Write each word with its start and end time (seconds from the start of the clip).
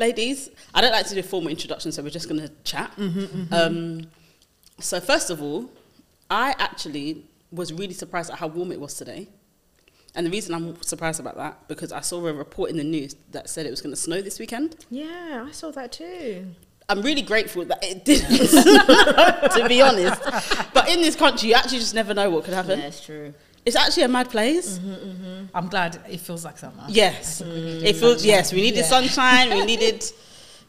ladies, 0.00 0.50
I 0.74 0.80
don't 0.80 0.92
like 0.92 1.06
to 1.06 1.14
do 1.14 1.20
a 1.20 1.22
formal 1.22 1.50
introduction, 1.50 1.92
so 1.92 2.02
we're 2.02 2.10
just 2.10 2.28
going 2.28 2.40
to 2.40 2.50
chat. 2.64 2.92
Um, 3.52 4.08
so, 4.80 4.98
first 4.98 5.30
of 5.30 5.40
all, 5.42 5.70
I 6.30 6.54
actually 6.58 7.24
was 7.52 7.72
really 7.72 7.94
surprised 7.94 8.30
at 8.30 8.38
how 8.38 8.48
warm 8.48 8.72
it 8.72 8.80
was 8.80 8.94
today. 8.94 9.28
And 10.14 10.26
the 10.26 10.30
reason 10.30 10.54
I'm 10.54 10.80
surprised 10.82 11.20
about 11.20 11.36
that 11.36 11.68
because 11.68 11.92
I 11.92 12.00
saw 12.00 12.26
a 12.26 12.32
report 12.32 12.70
in 12.70 12.76
the 12.76 12.84
news 12.84 13.14
that 13.30 13.48
said 13.48 13.66
it 13.66 13.70
was 13.70 13.80
going 13.80 13.92
to 13.94 14.00
snow 14.00 14.20
this 14.20 14.40
weekend. 14.40 14.84
Yeah, 14.90 15.46
I 15.46 15.52
saw 15.52 15.70
that 15.70 15.92
too. 15.92 16.46
I'm 16.88 17.02
really 17.02 17.22
grateful 17.22 17.64
that 17.66 17.78
it 17.84 18.04
didn't, 18.04 18.28
to 19.60 19.68
be 19.68 19.80
honest. 19.80 20.20
But 20.74 20.88
in 20.88 21.00
this 21.00 21.14
country, 21.14 21.50
you 21.50 21.54
actually 21.54 21.78
just 21.78 21.94
never 21.94 22.12
know 22.12 22.28
what 22.30 22.42
could 22.44 22.54
happen. 22.54 22.80
Yeah, 22.80 22.86
it's 22.86 23.04
true. 23.04 23.32
It's 23.66 23.76
actually 23.76 24.04
a 24.04 24.08
mad 24.08 24.30
place. 24.30 24.78
Mm-hmm, 24.78 24.90
mm-hmm. 25.10 25.46
I'm 25.56 25.68
glad 25.68 26.00
it 26.08 26.20
feels 26.20 26.44
like 26.44 26.58
summer. 26.58 26.84
Yes, 26.88 27.42
it 27.44 27.96
feels. 27.96 28.24
Yes, 28.24 28.52
we 28.52 28.62
needed 28.62 28.80
Yeah. 28.80 28.86
sunshine. 28.86 29.50
We 29.50 29.64
needed, 29.72 30.04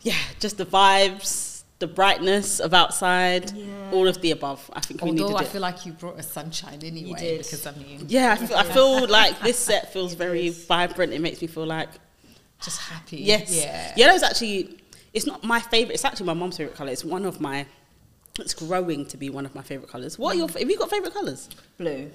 yeah, 0.01 0.13
just 0.39 0.57
the 0.57 0.65
vibes, 0.65 1.63
the 1.79 1.87
brightness 1.87 2.59
of 2.59 2.73
outside, 2.73 3.51
Yeah. 3.51 3.65
all 3.93 4.07
of 4.07 4.19
the 4.21 4.31
above. 4.31 4.69
I 4.73 4.81
think 4.81 5.01
we 5.01 5.09
Although 5.09 5.27
needed 5.29 5.41
I 5.41 5.43
it. 5.45 5.47
feel 5.47 5.61
like 5.61 5.85
you 5.85 5.93
brought 5.93 6.19
a 6.19 6.23
sunshine 6.23 6.79
anyway. 6.83 7.09
You 7.09 7.15
did. 7.15 7.37
Because 7.39 7.65
I 7.65 7.71
mean, 7.73 8.05
yeah, 8.09 8.33
I 8.39 8.45
feel, 8.45 8.57
I 8.57 8.63
feel 8.63 9.07
like 9.07 9.39
this 9.41 9.57
set 9.69 9.93
feels 9.93 10.13
very 10.13 10.49
vibrant. 10.49 11.13
It 11.13 11.21
makes 11.21 11.41
me 11.41 11.47
feel 11.47 11.65
like 11.65 11.89
just 12.61 12.79
happy. 12.81 13.17
yes, 13.17 13.55
Yeah. 13.55 13.93
Yellow 13.95 14.13
is 14.15 14.23
actually. 14.23 14.77
It's 15.13 15.25
not 15.25 15.43
my 15.43 15.59
favorite. 15.59 15.93
It's 15.95 16.05
actually 16.05 16.27
my 16.27 16.33
mom's 16.33 16.55
favorite 16.57 16.75
color. 16.77 16.91
It's 16.91 17.03
one 17.03 17.25
of 17.25 17.41
my. 17.41 17.65
It's 18.39 18.53
growing 18.53 19.05
to 19.07 19.17
be 19.17 19.29
one 19.29 19.45
of 19.45 19.53
my 19.55 19.61
favorite 19.61 19.89
colors. 19.89 20.17
What 20.19 20.35
are 20.35 20.37
your? 20.39 20.47
Mm. 20.47 20.59
Have 20.59 20.69
you 20.69 20.77
got 20.77 20.89
favorite 20.89 21.13
colors? 21.13 21.49
Blue. 21.77 22.09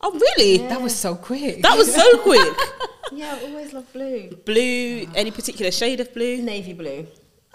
Oh, 0.00 0.12
really? 0.12 0.58
That 0.68 0.80
was 0.80 0.94
so 0.94 1.14
quick. 1.14 1.62
That 1.62 1.76
was 1.76 1.92
so 1.94 2.18
quick. 2.22 2.56
Yeah, 3.10 3.38
I 3.40 3.46
always 3.46 3.72
love 3.72 3.90
blue. 3.94 4.28
blue. 4.44 5.06
Any 5.14 5.30
particular 5.30 5.70
shade 5.70 5.98
of 5.98 6.12
blue? 6.12 6.42
Navy 6.42 6.74
blue. 6.74 7.06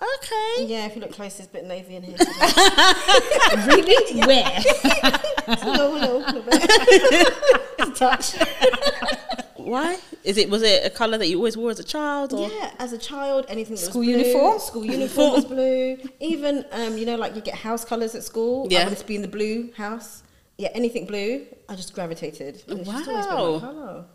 Okay. 0.02 0.66
Yeah, 0.66 0.88
if 0.88 0.96
you 0.96 1.02
look 1.02 1.12
close, 1.12 1.38
there's 1.38 1.48
a 1.48 1.52
bit 1.52 1.66
navy 1.66 1.96
in 1.96 2.02
here. 2.02 2.18
really 3.68 4.22
where? 4.28 4.62
Just 5.46 5.64
a 5.64 5.70
little, 5.70 5.92
little, 5.92 6.20
little 6.20 6.42
bit. 6.42 7.34
A 7.80 7.92
touch. 7.92 8.34
Why? 9.58 10.00
Is 10.24 10.38
it? 10.38 10.50
Was 10.50 10.64
it 10.64 10.84
a 10.86 10.90
color 10.90 11.20
that 11.20 11.28
you 11.28 11.38
always 11.38 11.56
wore 11.56 11.70
as 11.70 11.80
a 11.80 11.84
child? 11.84 12.34
Or? 12.34 12.50
Yeah, 12.50 12.72
as 12.80 12.92
a 12.92 12.98
child, 12.98 13.46
anything 13.48 13.76
that 13.76 13.82
School 13.82 14.00
was 14.02 14.08
blue, 14.10 14.18
uniform? 14.18 14.60
School 14.60 14.86
uniform 14.86 15.34
was 15.34 15.46
blue. 15.46 15.98
Even, 16.20 16.66
um, 16.72 16.98
you 16.98 17.06
know, 17.06 17.16
like 17.16 17.36
you 17.36 17.42
get 17.42 17.54
house 17.56 17.86
colours 17.86 18.16
at 18.16 18.24
school. 18.24 18.68
Yeah. 18.72 18.80
I 18.80 18.84
wanted 18.86 18.98
to 18.98 19.06
be 19.06 19.16
in 19.16 19.22
the 19.22 19.28
blue 19.28 19.72
house. 19.74 20.23
Yeah, 20.58 20.70
anything 20.74 21.06
blue, 21.06 21.46
I 21.68 21.76
just 21.76 21.94
gravitated. 21.96 22.64
And 22.68 22.80
it's 22.82 22.90
just 22.90 23.08
always 23.10 23.26
been 23.28 23.36
Wow. 23.36 23.54
my 23.56 23.60
colour. 23.60 24.06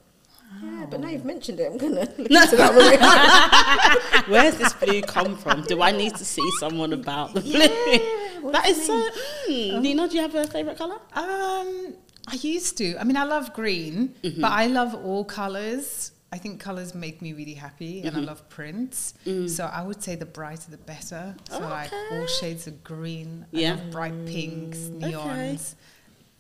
Yeah, 0.62 0.86
but 0.91 1.00
now 1.00 1.08
you've 1.08 1.25
mentioned 1.27 1.61
it, 1.61 1.70
I'm 1.70 1.77
gonna 1.78 1.94
look 2.19 2.19
into 2.19 2.56
that 2.56 4.22
one. 4.22 4.25
Where's 4.33 4.56
this 4.56 4.72
blue 4.72 5.03
come 5.03 5.36
from? 5.36 5.62
Do 5.64 5.83
I 5.83 5.91
need 5.92 6.14
to 6.16 6.25
see 6.25 6.48
someone 6.59 6.92
about 6.94 7.34
the 7.34 7.41
blue? 7.42 7.59
Yeah, 7.59 7.69
what's 8.41 8.59
that 8.66 8.77
so. 8.77 9.11
Mm. 9.50 9.81
Nina, 9.83 10.09
do 10.09 10.14
you 10.16 10.22
have 10.22 10.34
a 10.34 10.47
favorite 10.47 10.78
color? 10.78 10.97
Um, 11.12 11.94
I 12.27 12.34
used 12.41 12.78
to. 12.78 12.97
I 12.98 13.05
mean, 13.05 13.16
I 13.16 13.25
love 13.25 13.53
green, 13.53 14.14
Mm-hmm. 14.22 14.41
but 14.41 14.53
I 14.53 14.66
love 14.69 14.94
all 14.94 15.25
colors. 15.25 16.12
I 16.33 16.36
think 16.39 16.61
colors 16.61 16.94
make 16.94 17.20
me 17.22 17.33
really 17.33 17.55
happy, 17.55 18.00
and 18.03 18.11
I 18.16 18.19
Mm-hmm. 18.20 18.28
love 18.28 18.48
prints. 18.48 19.14
Mm. 19.27 19.48
So 19.50 19.64
I 19.66 19.83
would 19.83 20.03
say 20.03 20.14
the 20.14 20.27
brighter 20.27 20.70
the 20.70 20.77
better. 20.78 21.34
So 21.50 21.59
like 21.61 21.91
all 22.12 22.27
shades 22.27 22.66
of 22.66 22.83
green. 22.84 23.44
Yeah. 23.50 23.72
I 23.72 23.75
love 23.77 23.91
bright 23.91 24.27
pinks, 24.27 24.78
neons. 24.78 25.75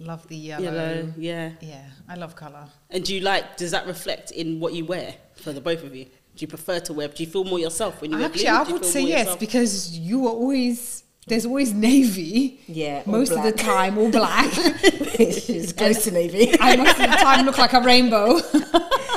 Love 0.00 0.26
the 0.28 0.36
yellow. 0.36 0.62
Yellow. 0.62 1.12
Yeah. 1.16 1.50
Yeah, 1.60 1.84
I 2.08 2.14
love 2.14 2.36
color. 2.36 2.66
And 2.90 3.04
do 3.04 3.14
you 3.14 3.20
like? 3.20 3.56
Does 3.56 3.72
that 3.72 3.86
reflect 3.86 4.30
in 4.30 4.60
what 4.60 4.72
you 4.72 4.84
wear 4.84 5.14
for 5.36 5.52
the 5.52 5.60
both 5.60 5.82
of 5.82 5.94
you? 5.94 6.04
Do 6.04 6.42
you 6.44 6.46
prefer 6.46 6.78
to 6.80 6.92
wear? 6.92 7.08
Do 7.08 7.22
you 7.22 7.28
feel 7.28 7.44
more 7.44 7.58
yourself 7.58 8.00
when 8.00 8.12
you 8.12 8.18
wear 8.18 8.26
Actually. 8.26 8.48
I 8.48 8.62
would 8.62 8.84
say 8.84 9.00
yes 9.02 9.20
yourself? 9.20 9.40
because 9.40 9.98
you 9.98 10.26
are 10.26 10.32
always 10.32 11.02
there's 11.28 11.44
always 11.44 11.72
navy. 11.74 12.60
Yeah, 12.66 13.02
or 13.06 13.12
most 13.12 13.32
of 13.32 13.42
the 13.42 13.52
time, 13.52 13.98
all 13.98 14.10
black. 14.10 14.50
it's 14.56 15.72
close 15.72 16.04
to 16.04 16.10
navy. 16.10 16.54
I 16.60 16.76
most 16.76 16.98
of 16.98 17.10
the 17.10 17.16
time 17.16 17.44
look 17.44 17.58
like 17.58 17.72
a 17.72 17.80
rainbow. 17.80 18.36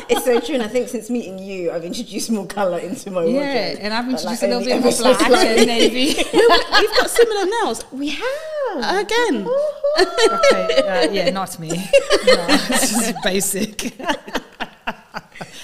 it's 0.09 0.25
so 0.25 0.39
true, 0.39 0.55
and 0.55 0.63
I 0.63 0.67
think 0.67 0.89
since 0.89 1.09
meeting 1.09 1.39
you, 1.39 1.71
I've 1.71 1.85
introduced 1.85 2.29
more 2.31 2.45
colour 2.47 2.79
into 2.79 3.11
my 3.11 3.23
yeah, 3.23 3.31
wardrobe. 3.33 3.77
and 3.81 3.93
I've 3.93 4.05
But, 4.05 4.11
introduced 4.11 4.41
like, 4.41 4.51
a 4.51 4.57
little 4.57 4.65
bit 4.65 4.77
of 4.77 4.79
ever 4.79 4.89
a 4.89 4.91
so 4.91 5.27
black 5.27 5.45
and 5.47 5.67
navy. 5.67 6.15
We've 6.33 6.97
got 6.97 7.09
similar 7.09 7.45
nails. 7.45 7.85
We 7.91 8.09
have 8.09 8.25
Again. 8.79 9.47
okay, 9.99 10.81
uh, 10.87 11.11
yeah, 11.11 11.29
not 11.31 11.57
me. 11.59 11.69
No, 12.25 12.45
it's 12.49 12.91
just 12.91 13.15
basic. 13.23 13.93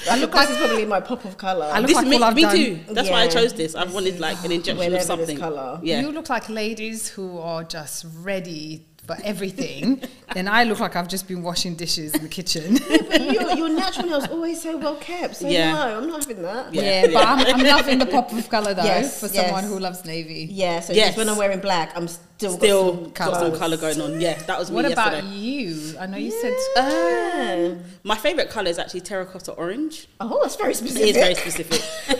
I 0.10 0.18
look 0.20 0.34
like 0.34 0.50
it's 0.50 0.58
probably 0.58 0.86
my 0.86 1.00
pop 1.02 1.24
of 1.26 1.38
colour. 1.38 1.66
I 1.72 1.80
look 1.80 1.88
This 1.88 1.96
like 1.96 2.08
me, 2.08 2.16
all 2.18 2.24
I've 2.26 2.36
me 2.36 2.42
done. 2.44 2.56
too. 2.56 2.80
That's 2.90 3.10
why 3.10 3.22
I 3.24 3.28
chose 3.28 3.54
this. 3.54 3.76
I 3.76 3.84
wanted 3.86 4.20
like 4.20 4.44
an 4.44 4.52
injection 4.52 4.78
Whenever 4.78 4.98
of 4.98 5.02
something. 5.04 5.38
colour. 5.38 5.80
Yeah. 5.84 6.02
You 6.02 6.12
look 6.12 6.30
like 6.30 6.50
ladies 6.50 7.08
who 7.10 7.38
are 7.40 7.64
just 7.64 8.06
ready 8.22 8.86
for 9.06 9.18
everything, 9.24 10.02
and 10.36 10.50
I 10.50 10.64
look 10.64 10.80
like 10.80 10.96
I've 10.96 11.08
just 11.08 11.28
been 11.28 11.42
washing 11.44 11.76
dishes 11.76 12.14
in 12.16 12.24
the 12.24 12.30
kitchen. 12.30 12.78
but 13.10 13.22
your, 13.34 13.52
your 13.56 13.70
natural 13.70 14.08
nails 14.08 14.28
always 14.30 14.62
so 14.62 14.78
well 14.78 14.96
kept. 14.98 15.36
So 15.38 15.48
Yeah. 15.48 15.74
no, 15.74 15.98
I'm 16.00 16.08
not 16.08 16.22
having 16.26 16.42
that. 16.44 16.74
Yeah. 16.74 16.82
Yeah, 16.82 17.08
but 17.14 17.26
I'm, 17.28 17.56
I'm 17.56 17.66
loving 17.66 18.00
the 18.00 18.06
pop 18.06 18.32
of 18.34 18.50
color 18.50 18.74
though 18.74 18.84
Yes, 18.84 19.20
for 19.20 19.28
yes. 19.28 19.46
someone 19.46 19.64
who 19.66 19.80
loves 19.80 20.04
navy. 20.06 20.48
Yeah, 20.52 20.80
so 20.82 20.94
Yes. 20.94 21.08
just 21.10 21.18
when 21.18 21.30
I'm 21.30 21.38
wearing 21.38 21.60
black, 21.60 21.92
I'm 21.96 22.08
still 22.38 22.52
Still 22.58 22.94
got 23.10 23.18
some, 23.18 23.32
got 23.32 23.40
some 23.52 23.60
color 23.60 23.78
going 23.78 24.00
on. 24.02 24.22
Yeah, 24.22 24.38
that 24.44 24.60
was 24.60 24.70
me 24.70 24.76
What 24.76 24.86
me 24.86 24.94
about 24.94 25.24
you? 25.26 25.96
I 26.00 26.06
know 26.06 26.18
you 26.18 26.32
said 26.32 26.54
Yeah. 26.76 27.76
My 28.04 28.16
favorite 28.16 28.50
color 28.50 28.70
is 28.70 28.78
actually 28.80 29.02
terracotta 29.02 29.54
orange. 29.54 30.08
Oh, 30.20 30.40
that's 30.42 30.56
very 30.56 30.74
specific. 30.74 31.08
It 31.08 31.10
is 31.10 31.16
very 31.18 31.36
specific. 31.36 31.82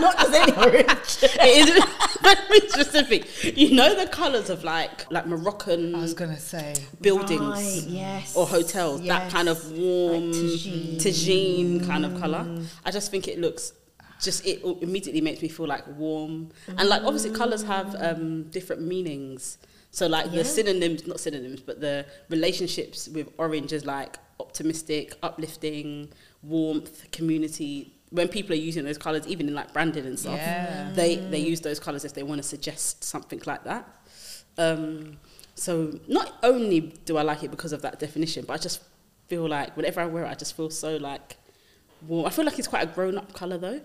not 0.00 0.16
just 0.18 0.34
any 0.34 0.52
orange. 0.52 1.18
it 1.22 1.68
is 1.68 1.84
very 2.22 2.68
specific. 2.68 3.56
You 3.56 3.74
know 3.74 3.94
the 3.94 4.06
colours 4.10 4.50
of 4.50 4.62
like 4.64 5.10
like 5.10 5.26
Moroccan 5.26 5.94
I 5.94 6.00
was 6.02 6.14
gonna 6.14 6.38
say 6.38 6.74
buildings 7.00 7.40
Right, 7.40 7.84
yes. 7.88 8.36
or 8.36 8.46
hotels. 8.46 9.02
That 9.06 9.30
kind 9.32 9.48
of 9.48 9.72
warm 9.72 10.32
Like 10.32 10.40
tagine. 10.42 10.96
tagine 10.98 11.86
kind 11.86 12.04
of 12.04 12.20
colour. 12.20 12.40
Mm. 12.44 12.66
I 12.84 12.90
just 12.90 13.10
think 13.10 13.26
it 13.28 13.38
looks 13.38 13.72
just 14.20 14.46
it 14.46 14.62
immediately 14.82 15.20
makes 15.20 15.42
me 15.42 15.48
feel 15.48 15.66
like 15.66 15.86
warm 15.98 16.50
and 16.68 16.88
like 16.88 17.02
obviously 17.02 17.30
colours 17.30 17.62
have 17.62 17.94
um, 17.98 18.44
different 18.50 18.82
meanings. 18.82 19.58
So 19.90 20.06
like 20.06 20.26
Yeah. 20.26 20.38
the 20.42 20.44
synonyms, 20.44 21.06
not 21.06 21.20
synonyms, 21.20 21.60
but 21.60 21.80
the 21.80 22.06
relationships 22.28 23.08
with 23.08 23.28
orange 23.38 23.72
is 23.72 23.84
like 23.86 24.18
optimistic, 24.40 25.14
uplifting, 25.22 26.08
warmth, 26.42 27.10
community. 27.12 27.92
When 28.10 28.28
people 28.28 28.52
are 28.52 28.58
using 28.70 28.84
those 28.84 28.98
colours, 28.98 29.26
even 29.26 29.48
in 29.48 29.54
like 29.54 29.72
branding 29.72 30.06
and 30.06 30.18
stuff, 30.18 30.36
Yeah. 30.38 30.92
they 30.94 31.16
they 31.16 31.38
use 31.38 31.60
those 31.60 31.80
colours 31.80 32.04
if 32.04 32.12
they 32.14 32.22
want 32.22 32.42
to 32.42 32.48
suggest 32.48 33.04
something 33.04 33.40
like 33.46 33.64
that. 33.64 33.88
Um, 34.58 35.18
so 35.54 35.98
not 36.08 36.34
only 36.42 36.80
do 37.04 37.16
I 37.16 37.22
like 37.22 37.42
it 37.42 37.50
because 37.50 37.72
of 37.72 37.82
that 37.82 37.98
definition, 37.98 38.44
but 38.46 38.54
I 38.54 38.58
just 38.58 38.82
feel 39.28 39.48
like 39.48 39.76
whenever 39.76 40.00
I 40.00 40.06
wear 40.06 40.24
it, 40.24 40.28
I 40.28 40.34
just 40.34 40.56
feel 40.56 40.70
so 40.70 40.96
like 40.96 41.36
warm. 42.06 42.26
I 42.26 42.30
feel 42.30 42.44
like 42.44 42.58
it's 42.58 42.68
quite 42.68 42.82
a 42.88 42.92
grown 42.92 43.18
up 43.18 43.32
colour 43.32 43.58
though. 43.58 43.80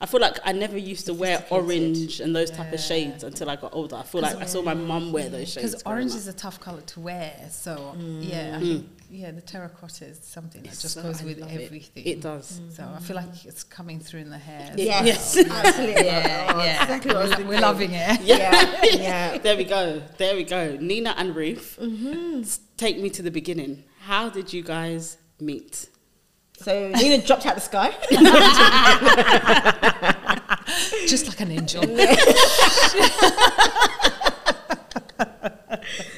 I 0.00 0.06
feel 0.06 0.20
like 0.20 0.38
I 0.44 0.52
never 0.52 0.76
used 0.76 1.06
to 1.06 1.14
wear 1.14 1.44
orange 1.50 2.20
and 2.20 2.34
those 2.34 2.50
type 2.50 2.72
of 2.72 2.80
shades 2.80 3.24
until 3.24 3.48
I 3.48 3.56
got 3.56 3.72
older. 3.74 3.96
I 3.96 4.02
feel 4.02 4.20
like 4.20 4.36
I 4.36 4.44
saw 4.44 4.60
my 4.60 4.74
mum 4.74 5.12
wear 5.12 5.28
those 5.28 5.52
shades. 5.52 5.70
because 5.72 5.82
orange 5.86 6.12
up. 6.12 6.18
is 6.18 6.28
a 6.28 6.32
tough 6.32 6.60
color 6.60 6.80
to 6.82 7.00
wear. 7.00 7.32
So 7.50 7.94
mm. 7.96 8.28
yeah, 8.28 8.56
I 8.58 8.62
mm. 8.62 8.72
think, 8.78 8.88
yeah, 9.08 9.30
the 9.30 9.40
terracotta 9.40 10.06
is 10.06 10.18
something 10.22 10.62
that 10.62 10.70
just 10.70 10.90
So 10.90 11.02
goes 11.02 11.22
I 11.22 11.24
with 11.24 11.38
love 11.38 11.52
it. 11.52 11.62
everything. 11.62 12.04
It 12.06 12.20
does. 12.20 12.60
So 12.70 12.82
I 12.82 12.98
feel 12.98 13.16
mm. 13.16 13.26
like 13.26 13.44
it's 13.46 13.62
coming 13.62 14.00
through 14.00 14.20
in 14.20 14.30
the 14.30 14.38
hair. 14.38 14.72
as 14.72 14.78
Yes, 14.78 15.36
Yes. 15.36 15.50
absolutely. 15.50 16.04
Yeah, 16.04 16.52
Oh, 16.54 16.58
yeah. 16.58 16.82
Exactly 16.82 17.14
what 17.14 17.16
I 17.24 17.28
was 17.28 17.38
We're, 17.38 17.46
we're 17.46 17.60
loving 17.60 17.90
it. 17.92 18.20
Yeah, 18.22 18.84
yeah. 18.84 19.38
There 19.44 19.56
we 19.56 19.64
go. 19.64 20.02
There 20.18 20.34
we 20.34 20.44
go. 20.44 20.76
Nina 20.80 21.14
and 21.16 21.34
Ruth, 21.36 21.78
mm-hmm. 21.80 22.40
s- 22.40 22.60
take 22.76 22.98
me 22.98 23.10
to 23.10 23.22
the 23.22 23.30
beginning. 23.30 23.84
How 24.00 24.28
did 24.28 24.52
you 24.52 24.62
guys 24.62 25.16
meet? 25.40 25.88
So 26.56 26.88
Nina 26.88 27.18
dropped 27.24 27.46
out 27.46 27.54
the 27.56 27.60
sky. 27.60 27.90
Just 31.06 31.28
like 31.28 31.40
an 31.40 31.50
angel. 31.52 31.82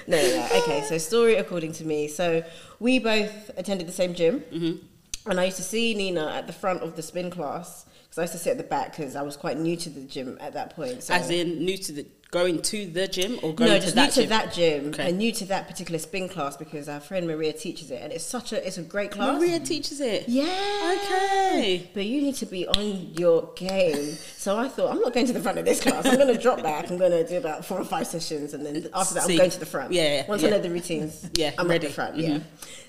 No, 0.08 0.22
no, 0.22 0.36
no. 0.36 0.48
Okay, 0.62 0.82
so 0.82 0.96
story 0.98 1.34
according 1.34 1.72
to 1.72 1.84
me. 1.84 2.06
So 2.06 2.44
we 2.78 3.00
both 3.00 3.50
attended 3.56 3.88
the 3.88 3.92
same 3.92 4.14
gym, 4.14 4.40
Mm-hmm. 4.52 5.30
and 5.30 5.40
I 5.40 5.44
used 5.46 5.56
to 5.56 5.64
see 5.64 5.94
Nina 5.94 6.28
at 6.32 6.46
the 6.46 6.52
front 6.52 6.82
of 6.82 6.94
the 6.94 7.02
spin 7.02 7.28
class 7.30 7.86
because 8.04 8.18
I 8.18 8.22
used 8.22 8.32
to 8.34 8.38
sit 8.38 8.50
at 8.52 8.58
the 8.58 8.62
back 8.64 8.96
because 8.96 9.16
I 9.16 9.22
was 9.22 9.36
quite 9.36 9.58
new 9.58 9.76
to 9.78 9.90
the 9.90 10.02
gym 10.02 10.38
at 10.40 10.52
that 10.52 10.76
point. 10.76 11.02
So. 11.02 11.14
As 11.14 11.28
in 11.30 11.64
new 11.64 11.76
to 11.78 11.92
the 11.92 12.06
going 12.38 12.60
to 12.62 12.86
the 12.86 13.06
gym 13.08 13.38
or 13.42 13.54
going 13.54 13.70
no, 13.70 13.78
to 13.80 13.90
that 13.92 14.16
new 14.16 14.22
to 14.22 14.28
that 14.28 14.52
gym 14.52 14.88
Okay. 14.88 15.08
and 15.08 15.18
new 15.18 15.32
to 15.32 15.44
that 15.46 15.66
particular 15.68 15.98
spin 15.98 16.28
class 16.28 16.56
because 16.56 16.88
our 16.88 17.00
friend 17.00 17.26
Maria 17.26 17.52
teaches 17.52 17.90
it, 17.90 18.00
and 18.02 18.12
it's 18.12 18.24
such 18.24 18.52
a 18.52 18.58
it's 18.66 18.78
a 18.78 18.82
great 18.82 19.10
class. 19.10 19.34
Maria 19.40 19.58
teaches 19.60 20.00
it. 20.00 20.28
Yeah. 20.28 20.96
Okay. 21.04 21.90
But 21.94 22.04
you 22.06 22.20
need 22.22 22.34
to 22.36 22.46
be 22.46 22.66
on 22.68 23.14
your 23.14 23.50
game. 23.56 24.14
So 24.36 24.56
I 24.58 24.68
thought, 24.68 24.90
I'm 24.92 25.00
not 25.00 25.12
going 25.14 25.26
to 25.26 25.32
the 25.32 25.40
front 25.40 25.58
of 25.58 25.64
this 25.64 25.80
class. 25.80 26.06
I'm 26.06 26.16
going 26.16 26.34
to 26.34 26.40
drop 26.40 26.62
back. 26.62 26.90
I'm 26.90 26.98
going 26.98 27.10
to 27.12 27.26
do 27.26 27.36
about 27.38 27.64
four 27.64 27.80
or 27.80 27.84
five 27.84 28.06
sessions. 28.06 28.54
And 28.54 28.64
then 28.64 28.88
after 28.94 29.14
that, 29.14 29.24
See. 29.24 29.32
I'm 29.32 29.38
going 29.38 29.50
to 29.50 29.58
the 29.60 29.66
front. 29.66 29.92
Yeah, 29.92 30.02
yeah, 30.20 30.26
Once 30.28 30.42
yeah. 30.42 30.48
I 30.48 30.50
know 30.52 30.58
the 30.60 30.70
routines, 30.70 31.28
Yeah, 31.34 31.52
I'm 31.58 31.68
ready. 31.68 31.86
at 31.86 31.90
the 31.90 31.94
front. 31.94 32.16
Mhm. 32.16 32.22
Yeah. 32.28 32.38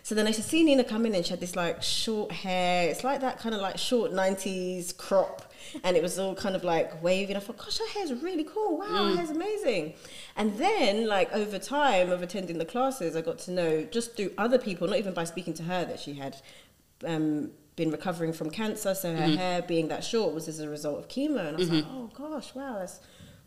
So 0.04 0.16
then 0.16 0.26
I 0.26 0.30
used 0.30 0.42
to 0.42 0.48
see 0.48 0.64
Nina 0.64 0.84
come 0.84 1.06
in 1.06 1.16
and 1.16 1.26
she 1.26 1.32
had 1.32 1.40
this 1.40 1.56
like 1.56 1.82
short 1.84 2.32
hair. 2.32 2.90
It's 2.90 3.04
like 3.04 3.22
that 3.22 3.40
kind 3.40 3.54
of 3.56 3.62
like 3.62 3.78
short 3.78 4.12
90s 4.12 4.96
crop. 4.96 5.47
And 5.84 5.96
it 5.98 6.04
was 6.04 6.18
all 6.20 6.36
kind 6.36 6.56
of 6.56 6.64
like 6.64 7.02
waving. 7.04 7.36
I 7.36 7.40
thought, 7.40 7.58
gosh, 7.58 7.78
her 7.80 7.88
hair's 7.88 8.14
really 8.14 8.44
cool. 8.44 8.78
Wow, 8.78 8.86
Mm. 8.88 9.10
her 9.12 9.16
hair's 9.18 9.30
amazing. 9.32 9.94
And 10.36 10.58
then, 10.58 11.08
like 11.08 11.32
over 11.34 11.58
time 11.60 12.12
of 12.12 12.22
attending 12.22 12.58
the 12.58 12.66
classes, 12.66 13.16
I 13.16 13.22
got 13.22 13.40
to 13.40 13.52
know 13.52 13.84
just 13.84 14.16
through 14.16 14.32
other 14.38 14.58
people, 14.58 14.88
not 14.88 14.98
even 14.98 15.14
by 15.14 15.24
speaking 15.24 15.54
to 15.56 15.64
her, 15.64 15.86
that 15.86 16.00
she 16.00 16.14
had 16.16 16.38
um, 17.06 17.52
been 17.76 17.92
recovering 17.92 18.34
from 18.34 18.50
cancer. 18.50 18.94
So 18.96 19.14
her 19.16 19.22
Mm-hmm. 19.28 19.36
hair 19.38 19.62
being 19.62 19.88
that 19.90 20.04
short 20.04 20.34
was 20.34 20.48
as 20.48 20.60
a 20.60 20.70
result 20.70 20.98
of 21.00 21.08
chemo. 21.08 21.46
And 21.48 21.56
I 21.58 21.60
was 21.60 21.70
like, 21.72 21.86
oh 21.90 22.10
gosh, 22.14 22.54
wow, 22.56 22.78
that's. 22.80 23.00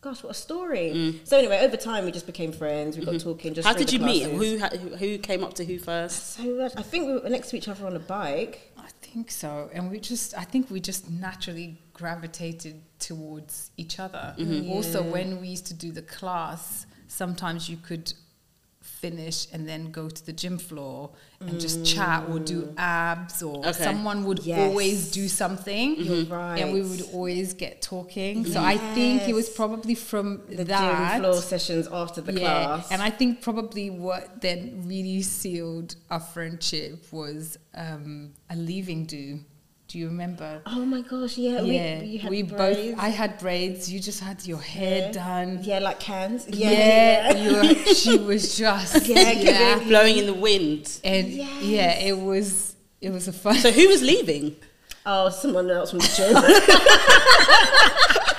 Gosh, 0.02 0.22
what 0.22 0.30
a 0.30 0.34
story! 0.34 1.20
So 1.24 1.36
anyway, 1.36 1.58
over 1.60 1.76
time 1.76 2.06
we 2.06 2.10
just 2.10 2.24
became 2.24 2.52
friends. 2.52 2.96
We 2.96 3.04
got 3.04 3.20
talking. 3.20 3.52
Just 3.52 3.68
Mm. 3.68 3.72
Mm-hmm. 3.72 3.78
How 3.80 3.86
did 3.86 3.88
the 3.88 3.92
you 3.92 3.98
meet? 3.98 4.22
classes. 4.56 4.80
Who, 4.80 4.88
who 4.88 4.96
who 4.96 5.18
came 5.18 5.44
up 5.44 5.52
to 5.54 5.64
who 5.66 5.78
first? 5.78 6.36
So. 6.36 6.64
I 6.74 6.80
think 6.80 7.06
we 7.06 7.18
were 7.18 7.28
next 7.28 7.50
to 7.50 7.58
each 7.58 7.68
other 7.68 7.84
on 7.86 7.94
a 7.94 7.98
bike. 7.98 8.72
I 8.78 8.88
think 9.02 9.30
so, 9.30 9.68
and 9.74 9.90
we 9.90 10.00
just 10.00 10.34
I 10.38 10.44
think 10.44 10.70
we 10.70 10.80
just 10.80 11.10
naturally 11.10 11.76
gravitated 12.00 12.76
towards 12.98 13.70
each 13.76 14.00
other. 14.00 14.34
Mm-hmm. 14.38 14.72
Also, 14.72 15.02
when 15.02 15.40
we 15.40 15.48
used 15.48 15.66
to 15.66 15.74
do 15.74 15.92
the 15.92 16.02
class, 16.02 16.86
sometimes 17.08 17.68
you 17.68 17.76
could 17.76 18.12
finish 19.00 19.46
and 19.52 19.68
then 19.68 19.90
go 19.90 20.08
to 20.08 20.26
the 20.26 20.32
gym 20.32 20.56
floor 20.58 21.10
and 21.40 21.60
just 21.60 21.84
chat 21.84 22.24
or 22.30 22.38
do 22.38 22.62
mm. 22.62 22.74
abs 22.78 23.42
or 23.42 23.58
Okay. 23.58 23.84
someone 23.88 24.24
would 24.24 24.40
Yes. 24.40 24.58
always 24.58 25.10
do 25.10 25.28
something 25.28 25.96
mm-hmm. 25.96 26.12
You're 26.12 26.24
right. 26.24 26.60
and 26.60 26.72
we 26.72 26.82
would 26.82 27.02
always 27.12 27.54
get 27.54 27.82
talking 27.82 28.44
so 28.44 28.58
i 28.60 28.76
mm-hmm. 28.76 28.94
think 28.94 29.28
it 29.28 29.34
was 29.34 29.48
probably 29.48 29.94
from 29.94 30.26
the 30.48 30.64
that 30.64 30.80
gym 30.80 31.22
floor 31.22 31.40
sessions 31.40 31.88
after 32.00 32.20
the 32.20 32.32
class. 32.32 32.90
and 32.92 33.00
I 33.02 33.10
think 33.10 33.42
probably 33.48 33.86
what 33.90 34.40
then 34.40 34.82
really 34.92 35.22
sealed 35.22 35.90
our 36.10 36.20
friendship 36.20 36.92
was 37.12 37.58
um, 37.74 38.32
a 38.48 38.56
leaving 38.56 39.06
do. 39.06 39.40
Do 39.90 39.98
you 39.98 40.06
remember? 40.06 40.62
oh 40.66 40.84
my 40.86 41.00
gosh, 41.00 41.36
yeah, 41.36 41.60
yeah, 41.62 41.98
we, 42.00 42.06
you 42.06 42.18
had 42.20 42.30
we 42.30 42.42
both. 42.44 42.96
I 42.96 43.08
had 43.08 43.40
braids. 43.40 43.90
You 43.92 43.98
just 43.98 44.20
had 44.20 44.46
your 44.46 44.58
hair 44.58 45.06
Yeah. 45.06 45.12
done. 45.12 45.58
yeah, 45.64 45.80
like 45.80 45.98
cans. 45.98 46.46
Yeah, 46.48 46.70
Yeah, 46.70 47.36
you 47.42 47.52
were, 47.56 47.74
she 47.94 48.16
was 48.18 48.56
just 48.56 49.04
Yeah, 49.08 49.32
yeah, 49.32 49.78
Blowing 49.82 50.16
in 50.18 50.26
the 50.26 50.34
wind. 50.34 51.00
and 51.02 51.26
Yes. 51.28 51.62
yeah, 51.64 51.92
it 51.98 52.16
was 52.16 52.76
it 53.00 53.10
was 53.10 53.26
a 53.26 53.32
fun. 53.32 53.56
So 53.56 53.72
who 53.72 53.88
was 53.88 54.00
leaving? 54.02 54.54
Oh, 55.04 55.28
someone 55.30 55.68
else 55.70 55.90
from 55.90 55.98
the 55.98 56.12
gym. 56.16 56.36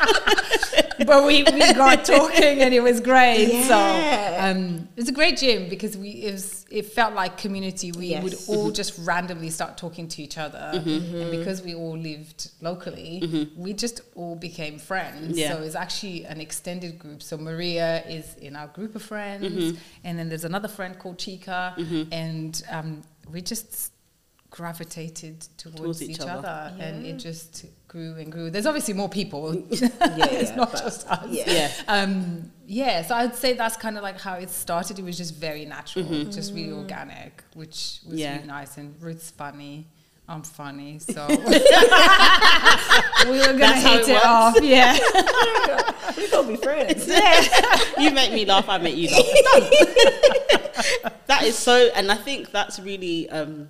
but 1.05 1.25
we, 1.25 1.43
we 1.43 1.73
got 1.73 2.05
talking 2.05 2.61
and 2.61 2.73
it 2.73 2.81
was 2.81 2.99
great. 2.99 3.47
Yeah. 3.47 3.67
So 3.67 4.51
um, 4.51 4.87
it 4.95 5.01
was 5.01 5.09
a 5.09 5.13
great 5.13 5.37
gym 5.37 5.69
because 5.69 5.97
we 5.97 6.09
it 6.09 6.33
was 6.33 6.65
it 6.69 6.85
felt 6.85 7.13
like 7.13 7.37
community. 7.37 7.91
We 7.91 8.07
Yes. 8.07 8.23
would 8.23 8.33
all 8.47 8.65
mm-hmm. 8.65 8.73
just 8.73 8.97
randomly 8.99 9.49
start 9.49 9.77
talking 9.77 10.07
to 10.09 10.21
each 10.21 10.37
other, 10.37 10.71
mm-hmm. 10.73 10.89
and 10.89 11.03
mm-hmm. 11.03 11.31
because 11.31 11.61
we 11.61 11.75
all 11.75 11.97
lived 11.97 12.49
locally, 12.61 13.49
we 13.55 13.73
just 13.73 14.01
all 14.15 14.35
became 14.35 14.79
friends. 14.79 15.37
Yeah. 15.37 15.53
So 15.53 15.63
it's 15.63 15.75
actually 15.75 16.25
an 16.25 16.41
extended 16.41 16.99
group. 16.99 17.21
So 17.23 17.37
Maria 17.37 18.03
is 18.07 18.35
in 18.35 18.55
our 18.55 18.67
group 18.67 18.95
of 18.95 19.03
friends, 19.03 19.79
and 20.03 20.19
then 20.19 20.29
there's 20.29 20.45
another 20.45 20.67
friend 20.67 20.97
called 20.97 21.17
Chica, 21.17 21.75
and 22.11 22.61
um, 22.69 23.01
we 23.31 23.41
just 23.41 23.91
gravitated 24.51 25.47
towards, 25.57 25.77
Towards 25.77 26.03
each 26.03 26.09
each, 26.11 26.19
other. 26.19 26.47
other, 26.47 26.75
and 26.79 27.05
it 27.05 27.17
just 27.17 27.65
grew 27.91 28.15
and 28.15 28.31
grew. 28.31 28.49
There's 28.49 28.65
obviously 28.65 28.93
more 28.93 29.09
people. 29.09 29.53
yeah, 29.53 29.63
it's 30.01 30.49
yeah, 30.51 30.55
not 30.55 30.71
just 30.71 31.05
us. 31.09 31.27
Yeah. 31.29 31.43
Yeah. 31.51 31.71
Um, 31.89 32.51
yeah, 32.65 33.01
so 33.03 33.15
I'd 33.15 33.35
say 33.35 33.51
that's 33.53 33.75
kind 33.75 33.97
of 33.97 34.03
like 34.03 34.17
how 34.19 34.35
it 34.35 34.49
started. 34.49 34.97
It 34.97 35.03
was 35.03 35.17
just 35.17 35.35
very 35.35 35.65
natural, 35.65 36.05
just 36.25 36.53
really 36.53 36.71
organic, 36.71 37.43
which 37.53 37.99
was 38.05 38.13
Mm-hmm. 38.13 38.17
Yeah. 38.17 38.35
really 38.35 38.47
nice. 38.47 38.77
And 38.77 38.95
Ruth's 39.01 39.29
funny. 39.31 39.87
I'm 40.29 40.43
funny, 40.43 40.99
so 40.99 41.27
we 41.29 41.35
were 41.35 41.41
gonna 43.47 43.57
That's 43.57 43.83
hit 43.83 44.01
it 44.03 44.09
it, 44.09 44.23
off. 44.25 44.55
Yeah, 44.61 44.93
we 46.15 46.29
gotta 46.31 46.47
be 46.47 46.55
friends. 46.55 47.05
Yeah. 47.05 47.43
you 47.99 48.11
make 48.11 48.31
me 48.31 48.45
laugh, 48.45 48.69
I 48.69 48.77
make 48.77 48.95
you 48.95 49.09
laugh. 49.09 49.25
That 51.27 51.43
is 51.43 51.57
so, 51.57 51.89
and 51.95 52.09
I 52.09 52.15
think 52.15 52.51
that's 52.51 52.79
really 52.79 53.29
um, 53.29 53.67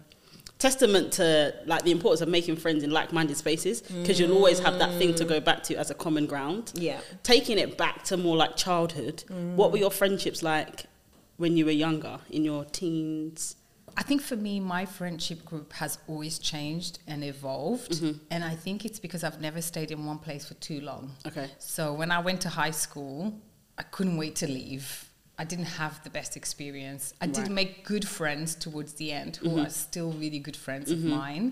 testament 0.61 1.11
to 1.11 1.53
like 1.65 1.83
the 1.83 1.91
importance 1.91 2.21
of 2.21 2.29
making 2.29 2.55
friends 2.55 2.83
in 2.83 2.91
like-minded 2.91 3.35
spaces 3.35 3.81
because 3.81 4.19
you'll 4.19 4.33
always 4.33 4.59
have 4.59 4.77
that 4.77 4.91
thing 4.99 5.15
to 5.15 5.25
go 5.25 5.39
back 5.39 5.63
to 5.63 5.75
as 5.75 5.89
a 5.89 5.95
common 5.95 6.27
ground. 6.27 6.71
Yeah. 6.75 6.99
Taking 7.23 7.57
it 7.57 7.77
back 7.77 8.03
to 8.05 8.17
more 8.17 8.37
like 8.37 8.55
childhood, 8.55 9.23
what 9.55 9.71
were 9.71 9.79
your 9.79 9.91
friendships 9.91 10.43
like 10.43 10.85
when 11.37 11.57
you 11.57 11.65
were 11.65 11.71
younger, 11.71 12.19
in 12.29 12.45
your 12.45 12.65
teens? 12.65 13.55
I 13.97 14.03
think 14.03 14.21
for 14.21 14.35
me, 14.35 14.59
my 14.59 14.85
friendship 14.85 15.43
group 15.43 15.73
has 15.73 15.97
always 16.07 16.39
changed 16.39 16.99
and 17.07 17.23
evolved, 17.23 17.91
mm-hmm. 17.91 18.19
and 18.29 18.43
I 18.43 18.55
think 18.55 18.85
it's 18.85 18.99
because 18.99 19.23
I've 19.23 19.41
never 19.41 19.61
stayed 19.61 19.91
in 19.91 20.05
one 20.05 20.19
place 20.19 20.45
for 20.45 20.53
too 20.55 20.79
long. 20.79 21.11
Okay. 21.27 21.49
So 21.57 21.93
when 21.93 22.11
I 22.11 22.19
went 22.19 22.39
to 22.41 22.49
high 22.49 22.71
school, 22.71 23.33
I 23.77 23.83
couldn't 23.83 24.15
wait 24.15 24.35
to 24.37 24.47
leave. 24.47 25.10
I 25.41 25.43
didn't 25.43 25.71
have 25.83 26.03
the 26.03 26.11
best 26.11 26.37
experience. 26.37 27.03
I 27.19 27.25
Right. 27.25 27.33
did 27.33 27.49
make 27.49 27.83
good 27.83 28.07
friends 28.07 28.49
towards 28.53 28.93
the 29.01 29.11
end, 29.11 29.37
who 29.37 29.49
mm-hmm. 29.49 29.65
are 29.65 29.73
still 29.87 30.11
really 30.23 30.41
good 30.47 30.55
friends 30.65 30.91
of 30.91 30.99
mm-hmm. 30.99 31.21
mine, 31.21 31.45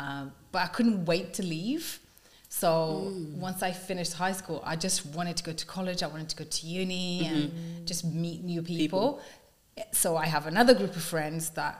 um, 0.00 0.32
but 0.52 0.60
I 0.66 0.66
couldn't 0.76 1.04
wait 1.04 1.34
to 1.38 1.42
leave. 1.44 2.00
So 2.48 2.68
mm. 3.12 3.36
once 3.48 3.62
I 3.62 3.70
finished 3.90 4.14
high 4.14 4.32
school, 4.40 4.60
I 4.72 4.74
just 4.86 5.06
wanted 5.16 5.36
to 5.36 5.44
go 5.44 5.52
to 5.52 5.66
college. 5.66 6.02
I 6.02 6.08
wanted 6.14 6.30
to 6.34 6.38
go 6.42 6.46
to 6.56 6.66
uni 6.66 7.06
mm-hmm. 7.22 7.34
and 7.34 7.86
just 7.86 8.02
meet 8.04 8.42
new 8.42 8.62
people. 8.62 9.20
So 9.92 10.16
I 10.16 10.26
have 10.26 10.44
another 10.54 10.74
group 10.80 10.94
of 10.96 11.04
friends 11.14 11.50
that 11.50 11.74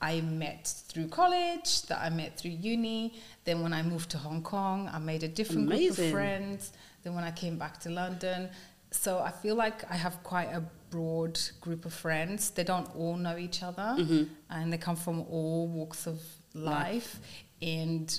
I 0.00 0.20
met 0.20 0.62
through 0.88 1.08
college, 1.08 1.70
that 1.88 1.98
I 2.06 2.10
met 2.10 2.38
through 2.38 2.56
uni. 2.72 3.14
Then 3.46 3.56
when 3.64 3.72
I 3.72 3.82
moved 3.82 4.08
to 4.10 4.18
Hong 4.18 4.42
Kong, 4.42 4.88
I 4.96 4.98
made 4.98 5.22
a 5.30 5.32
different 5.38 5.68
group 5.68 5.90
of 5.90 6.10
friends. 6.18 6.72
Then 7.02 7.14
when 7.16 7.24
I 7.24 7.32
came 7.42 7.56
back 7.58 7.74
to 7.84 7.88
London, 7.90 8.50
so 8.92 9.18
I 9.18 9.30
feel 9.30 9.56
like 9.64 9.78
I 9.90 9.96
have 9.96 10.22
quite 10.22 10.50
a 10.58 10.62
broad 10.90 11.40
group 11.60 11.84
of 11.84 11.92
friends. 11.92 12.50
They 12.50 12.64
don't 12.64 12.88
all 12.96 13.16
know 13.16 13.36
each 13.36 13.62
other, 13.62 13.96
mm-hmm. 13.98 14.24
and 14.50 14.72
they 14.72 14.78
come 14.78 14.96
from 14.96 15.20
all 15.22 15.68
walks 15.68 16.06
of 16.06 16.20
life. 16.54 17.20
And 17.62 18.18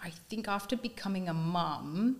I 0.00 0.10
think 0.28 0.48
after 0.48 0.76
becoming 0.76 1.28
a 1.28 1.34
mum, 1.34 2.18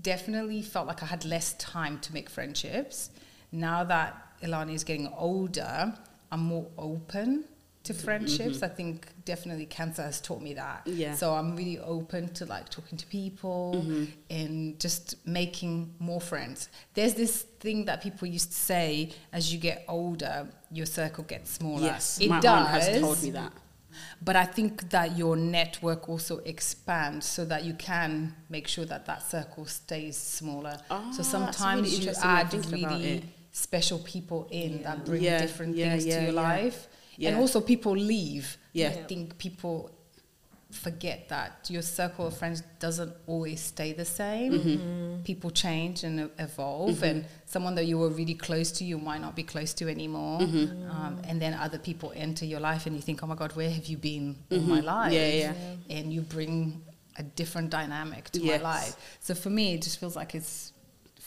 definitely 0.00 0.62
felt 0.62 0.86
like 0.86 1.02
I 1.02 1.06
had 1.06 1.24
less 1.24 1.54
time 1.54 1.98
to 2.00 2.12
make 2.12 2.30
friendships. 2.30 3.10
Now 3.50 3.84
that 3.84 4.14
Ilani 4.42 4.74
is 4.74 4.84
getting 4.84 5.08
older, 5.08 5.94
I'm 6.30 6.40
more 6.40 6.68
open 6.78 7.44
to 7.84 7.92
mm-hmm. 7.92 8.04
friendships. 8.04 8.56
Mm-hmm. 8.56 8.64
I 8.64 8.68
think 8.68 9.06
definitely 9.24 9.66
cancer 9.66 10.02
has 10.02 10.20
taught 10.20 10.40
me 10.40 10.54
that. 10.54 10.82
Yeah. 10.86 11.14
So 11.14 11.34
I'm 11.34 11.56
really 11.56 11.78
open 11.78 12.32
to 12.34 12.46
like 12.46 12.68
talking 12.68 12.98
to 12.98 13.06
people 13.06 13.82
mm-hmm. 13.84 14.04
and 14.30 14.78
just 14.78 15.16
making 15.26 15.94
more 15.98 16.20
friends. 16.20 16.68
There's 16.94 17.14
this 17.14 17.42
thing 17.60 17.84
that 17.86 18.02
people 18.02 18.28
used 18.28 18.50
to 18.50 18.56
say 18.56 19.10
as 19.32 19.52
you 19.52 19.58
get 19.58 19.84
older, 19.88 20.48
your 20.70 20.86
circle 20.86 21.24
gets 21.24 21.50
smaller. 21.50 21.82
Yes, 21.82 22.20
it 22.20 22.28
my 22.28 22.40
does. 22.40 22.68
has 22.68 23.00
told 23.00 23.22
me 23.22 23.30
that. 23.30 23.52
But 24.22 24.36
I 24.36 24.44
think 24.44 24.90
that 24.90 25.18
your 25.18 25.36
network 25.36 26.08
also 26.08 26.38
expands 26.38 27.26
so 27.26 27.44
that 27.44 27.64
you 27.64 27.74
can 27.74 28.34
make 28.48 28.66
sure 28.66 28.86
that 28.86 29.04
that 29.06 29.22
circle 29.22 29.66
stays 29.66 30.16
smaller. 30.16 30.78
Ah, 30.90 31.10
so 31.14 31.22
sometimes 31.22 31.92
really 31.92 32.06
you 32.06 32.12
add 32.22 32.54
really 32.72 33.24
special 33.50 33.98
people 33.98 34.48
in 34.50 34.82
that 34.82 35.04
bring 35.04 35.22
Yeah, 35.22 35.40
different 35.40 35.76
yeah, 35.76 35.90
things 35.90 36.06
yeah, 36.06 36.20
to 36.20 36.24
your 36.24 36.32
yeah. 37.16 37.30
And 37.30 37.38
also 37.38 37.60
people 37.60 37.92
leave. 37.92 38.56
Yeah. 38.72 38.88
I 38.88 38.92
think 39.04 39.38
people 39.38 39.90
forget 40.70 41.28
that 41.28 41.66
your 41.68 41.82
circle 41.82 42.26
of 42.26 42.36
friends 42.36 42.62
doesn't 42.78 43.12
always 43.26 43.60
stay 43.60 43.92
the 43.92 44.04
same. 44.06 44.52
Mm-hmm. 44.52 45.22
People 45.22 45.50
change 45.50 46.02
and 46.02 46.30
evolve, 46.38 47.02
and 47.02 47.26
someone 47.44 47.74
that 47.74 47.84
you 47.84 47.98
were 47.98 48.08
really 48.08 48.34
close 48.34 48.72
to, 48.72 48.84
you 48.84 48.98
might 48.98 49.20
not 49.20 49.36
be 49.36 49.42
close 49.42 49.74
to 49.74 49.88
anymore. 49.88 50.40
Mm-hmm. 50.40 50.90
Um, 50.90 51.20
and 51.28 51.40
then 51.40 51.54
other 51.54 51.78
people 51.78 52.12
enter 52.16 52.46
your 52.46 52.60
life, 52.60 52.86
and 52.86 52.96
you 52.96 53.02
think, 53.02 53.22
"Oh 53.22 53.26
my 53.26 53.34
God, 53.34 53.52
where 53.54 53.70
have 53.70 53.86
you 53.86 53.98
been 53.98 54.36
all 54.50 54.60
my 54.60 54.80
life?" 54.80 55.12
Mm-hmm. 55.12 55.38
Yeah, 55.38 55.52
yeah. 55.88 55.96
And 55.96 56.12
you 56.12 56.22
bring 56.22 56.82
a 57.16 57.22
different 57.22 57.68
dynamic 57.68 58.30
to 58.30 58.40
Yes. 58.40 58.62
my 58.62 58.70
life. 58.70 58.96
So 59.20 59.34
for 59.34 59.50
me, 59.50 59.74
it 59.74 59.82
just 59.82 60.00
feels 60.00 60.16
like 60.16 60.34
it's 60.34 60.71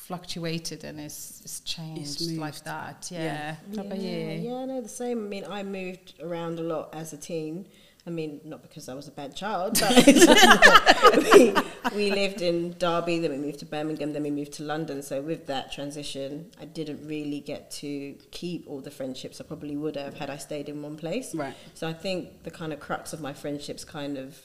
fluctuated 0.07 0.83
and 0.83 0.99
it's, 0.99 1.41
it's 1.43 1.61
changed 1.61 2.21
like 2.37 2.63
that. 2.63 3.09
Yeah. 3.11 3.23
Yeah. 3.23 3.55
How 3.75 3.81
about 3.81 3.97
you? 3.97 4.17
yeah, 4.17 4.65
no, 4.65 4.79
the 4.81 4.87
same. 4.87 5.25
I 5.25 5.27
mean, 5.27 5.45
I 5.49 5.63
moved 5.63 6.13
around 6.21 6.59
a 6.59 6.63
lot 6.63 6.93
as 6.93 7.11
a 7.13 7.17
teen. 7.17 7.67
I 8.07 8.11
mean, 8.11 8.39
not 8.43 8.61
because 8.61 8.87
I 8.87 8.93
was 8.93 9.07
a 9.07 9.11
bad 9.11 9.35
child, 9.35 9.79
but 9.79 10.05
we, 11.33 11.55
we 11.95 12.11
lived 12.11 12.43
in 12.43 12.75
Derby, 12.77 13.17
then 13.17 13.31
we 13.31 13.37
moved 13.37 13.57
to 13.59 13.65
Birmingham, 13.65 14.13
then 14.13 14.21
we 14.21 14.29
moved 14.29 14.53
to 14.53 14.63
London. 14.63 15.01
So 15.01 15.23
with 15.23 15.47
that 15.47 15.71
transition, 15.71 16.51
I 16.61 16.65
didn't 16.65 17.07
really 17.07 17.39
get 17.39 17.71
to 17.71 18.15
keep 18.29 18.67
all 18.67 18.81
the 18.81 18.91
friendships 18.91 19.41
I 19.41 19.43
probably 19.45 19.75
would 19.75 19.95
have 19.95 20.13
had 20.13 20.29
I 20.29 20.37
stayed 20.37 20.69
in 20.69 20.83
one 20.83 20.97
place. 20.97 21.33
Right. 21.33 21.55
So 21.73 21.87
I 21.87 21.93
think 21.93 22.43
the 22.43 22.51
kind 22.51 22.71
of 22.71 22.79
crux 22.79 23.11
of 23.11 23.21
my 23.21 23.33
friendships, 23.33 23.83
kind 23.83 24.19
of, 24.19 24.39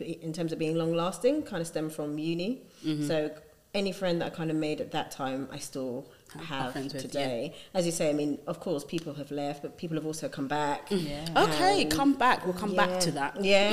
in 0.00 0.32
terms 0.32 0.52
of 0.52 0.58
being 0.58 0.74
long 0.74 0.94
lasting, 0.94 1.42
kind 1.42 1.60
of 1.60 1.66
stem 1.66 1.90
from 1.90 2.18
uni. 2.18 2.62
Mm-hmm. 2.82 3.06
So 3.06 3.30
any 3.76 3.92
friend 3.92 4.20
that 4.20 4.26
I 4.26 4.30
kind 4.30 4.50
of 4.50 4.56
made 4.56 4.80
at 4.80 4.90
that 4.92 5.10
time, 5.10 5.48
I 5.52 5.58
still 5.58 6.06
have 6.36 6.72
friends 6.72 6.92
with, 6.94 7.02
today. 7.02 7.54
As 7.74 7.86
you 7.86 7.92
say, 7.92 8.10
I 8.10 8.12
mean, 8.12 8.38
of 8.46 8.58
course, 8.58 8.84
people 8.84 9.14
have 9.14 9.30
left, 9.30 9.62
but 9.62 9.76
people 9.76 9.96
have 9.96 10.06
also 10.06 10.28
come 10.28 10.48
back. 10.48 10.88
Mm. 10.88 11.08
Yeah. 11.08 11.44
Okay, 11.44 11.84
come 11.84 12.14
back. 12.14 12.44
We'll 12.44 12.54
come 12.54 12.74
back 12.74 12.98
to 13.00 13.10
that. 13.12 13.44
Yeah. 13.44 13.72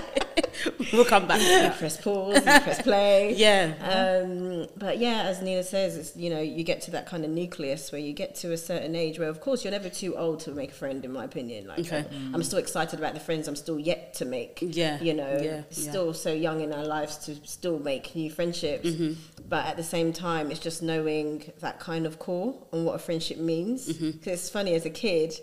we'll 0.92 1.04
come 1.04 1.26
back. 1.26 1.40
To 1.40 1.64
you 1.64 1.70
press 1.70 2.00
pause, 2.00 2.36
you 2.36 2.42
press 2.42 2.82
play. 2.82 3.34
Yeah. 3.44 3.74
Um, 3.80 4.68
but 4.76 4.98
yeah, 4.98 5.22
as 5.24 5.42
Nina 5.42 5.62
says, 5.62 5.96
it's 5.96 6.16
you 6.16 6.30
know 6.30 6.40
you 6.40 6.64
get 6.64 6.82
to 6.82 6.90
that 6.92 7.06
kind 7.06 7.24
of 7.24 7.30
nucleus 7.30 7.92
where 7.92 8.00
you 8.00 8.12
get 8.12 8.34
to 8.36 8.52
a 8.52 8.56
certain 8.56 8.94
age 8.94 9.18
where, 9.18 9.28
of 9.28 9.40
course, 9.40 9.64
you're 9.64 9.70
never 9.70 9.88
too 9.88 10.16
old 10.16 10.40
to 10.40 10.52
make 10.52 10.70
a 10.70 10.74
friend, 10.74 11.04
in 11.04 11.12
my 11.12 11.24
opinion. 11.24 11.66
Like, 11.66 11.80
Okay. 11.80 12.04
I'm 12.32 12.42
still 12.42 12.58
excited 12.58 12.98
about 12.98 13.14
the 13.14 13.20
friends 13.20 13.48
I'm 13.48 13.56
still 13.56 13.78
yet 13.78 14.14
to 14.14 14.24
make. 14.24 14.58
Yeah, 14.62 15.00
you 15.02 15.14
know, 15.14 15.38
yeah, 15.42 15.62
still 15.70 16.14
so 16.14 16.32
young 16.32 16.60
in 16.60 16.72
our 16.72 16.84
lives 16.84 17.18
to 17.26 17.36
still 17.46 17.78
make 17.78 18.14
new 18.14 18.30
friendships. 18.30 18.88
Mm-hmm. 18.88 19.12
But 19.48 19.66
at 19.66 19.76
the 19.76 19.84
same 19.84 20.12
time, 20.12 20.50
it's 20.50 20.60
just 20.60 20.82
knowing 20.82 21.52
that 21.60 21.80
kind 21.80 22.06
of 22.06 22.18
core 22.18 22.54
and 22.72 22.86
what 22.86 22.94
a 22.94 22.98
friendship 22.98 23.38
means. 23.38 23.88
Mm-hmm. 23.88 24.10
Because 24.12 24.40
it's 24.40 24.50
funny 24.50 24.74
as 24.74 24.86
a 24.86 24.90
kid. 24.90 25.34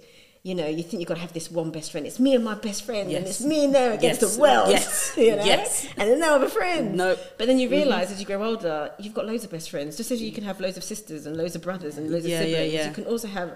You 0.44 0.56
know, 0.56 0.66
you 0.68 0.82
think 0.82 1.00
you've 1.02 1.08
got 1.08 1.16
to 1.16 1.22
have 1.22 1.34
this 1.34 1.52
one 1.52 1.70
best 1.70 1.92
friend. 1.92 2.08
It's 2.08 2.20
me 2.20 2.34
and 2.34 2.44
my 2.44 2.56
best 2.56 2.84
friend, 2.84 3.12
and 3.12 3.28
it's 3.28 3.42
me 3.42 3.66
and 3.66 3.76
them 3.76 3.92
against 3.94 4.22
Yes. 4.24 4.36
the 4.36 4.42
world. 4.42 4.70
Yes. 4.72 5.14
you 5.18 5.36
know? 5.36 5.44
Yes. 5.46 5.88
And 5.98 6.10
then 6.10 6.20
no 6.20 6.34
other 6.34 6.50
friends. 6.50 6.96
Nope. 6.98 7.20
But 7.38 7.46
then 7.48 7.60
you 7.60 7.70
realize 7.70 8.12
as 8.12 8.20
you 8.20 8.26
grow 8.26 8.44
older, 8.44 8.92
you've 8.98 9.14
got 9.14 9.28
loads 9.28 9.44
of 9.44 9.52
best 9.52 9.70
friends. 9.70 9.98
Just 9.98 10.10
as 10.10 10.20
you 10.20 10.32
can 10.32 10.44
have 10.44 10.60
loads 10.60 10.78
of 10.78 10.84
sisters 10.84 11.28
and 11.28 11.38
loads 11.38 11.56
of 11.56 11.62
brothers 11.62 11.98
and 12.00 12.10
loads 12.10 12.26
Yeah, 12.26 12.40
of 12.40 12.48
siblings, 12.48 12.74
yeah. 12.74 12.88
you 12.88 12.94
can 12.94 13.06
also 13.06 13.28
have 13.28 13.56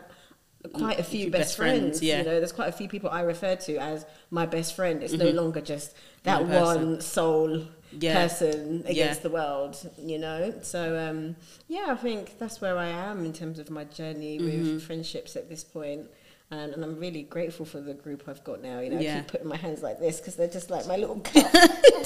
quite 0.73 0.99
a 0.99 1.03
few, 1.03 1.23
few 1.23 1.31
best, 1.31 1.41
best 1.41 1.57
friends, 1.57 1.79
friends. 1.81 2.03
yeah. 2.03 2.19
You 2.19 2.23
know, 2.25 2.39
there's 2.39 2.51
quite 2.51 2.69
a 2.69 2.71
few 2.71 2.87
people 2.87 3.09
I 3.09 3.21
refer 3.21 3.55
to 3.55 3.77
as 3.77 4.05
my 4.29 4.45
best 4.45 4.75
friend. 4.75 5.01
It's 5.01 5.13
no 5.13 5.29
longer 5.31 5.61
just 5.61 5.95
that 6.23 6.45
One 6.45 7.01
soul 7.01 7.63
Yeah. 7.97 8.13
person 8.27 8.83
against 8.85 8.95
Yeah. 9.21 9.23
the 9.23 9.29
world. 9.31 9.75
You 9.97 10.19
know, 10.19 10.53
so 10.61 10.99
um, 10.99 11.35
yeah, 11.67 11.85
I 11.89 11.95
think 11.95 12.37
that's 12.37 12.61
where 12.61 12.77
I 12.77 12.87
am 12.89 13.25
in 13.25 13.33
terms 13.33 13.57
of 13.57 13.71
my 13.71 13.85
journey 13.85 14.37
with 14.37 14.53
Mm-hmm. 14.53 14.77
friendships 14.79 15.35
at 15.35 15.49
this 15.49 15.63
point. 15.63 16.07
And, 16.51 16.73
and 16.73 16.83
I'm 16.83 16.99
really 16.99 17.23
grateful 17.23 17.65
for 17.65 17.81
the 17.81 17.93
group 17.95 18.23
I've 18.27 18.43
got 18.43 18.61
now. 18.61 18.79
You 18.79 18.91
know, 18.91 18.99
I 18.99 19.03
keep 19.15 19.27
putting 19.27 19.47
my 19.47 19.57
hands 19.57 19.81
like 19.81 19.99
this 19.99 20.19
because 20.19 20.35
they're 20.35 20.47
just 20.47 20.69
like 20.69 20.85
my 20.87 20.95
little 20.95 21.19
cup, 21.23 21.51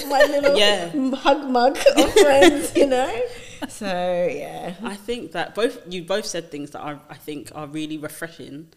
my 0.07 0.25
little 0.29 0.57
Yeah. 0.57 0.89
hug 1.15 1.49
mug 1.49 1.77
of 1.97 2.13
friends. 2.25 2.75
You 2.75 2.87
know, 2.87 3.21
so 3.67 3.85
yeah, 4.31 4.75
I 4.83 4.95
think 4.95 5.33
that 5.33 5.55
both 5.55 5.81
you 5.91 6.03
both 6.03 6.25
said 6.25 6.49
things 6.51 6.71
that 6.71 6.79
are 6.79 6.99
I 7.09 7.15
think 7.15 7.51
are 7.53 7.67
really 7.67 7.97
refreshing 7.97 8.69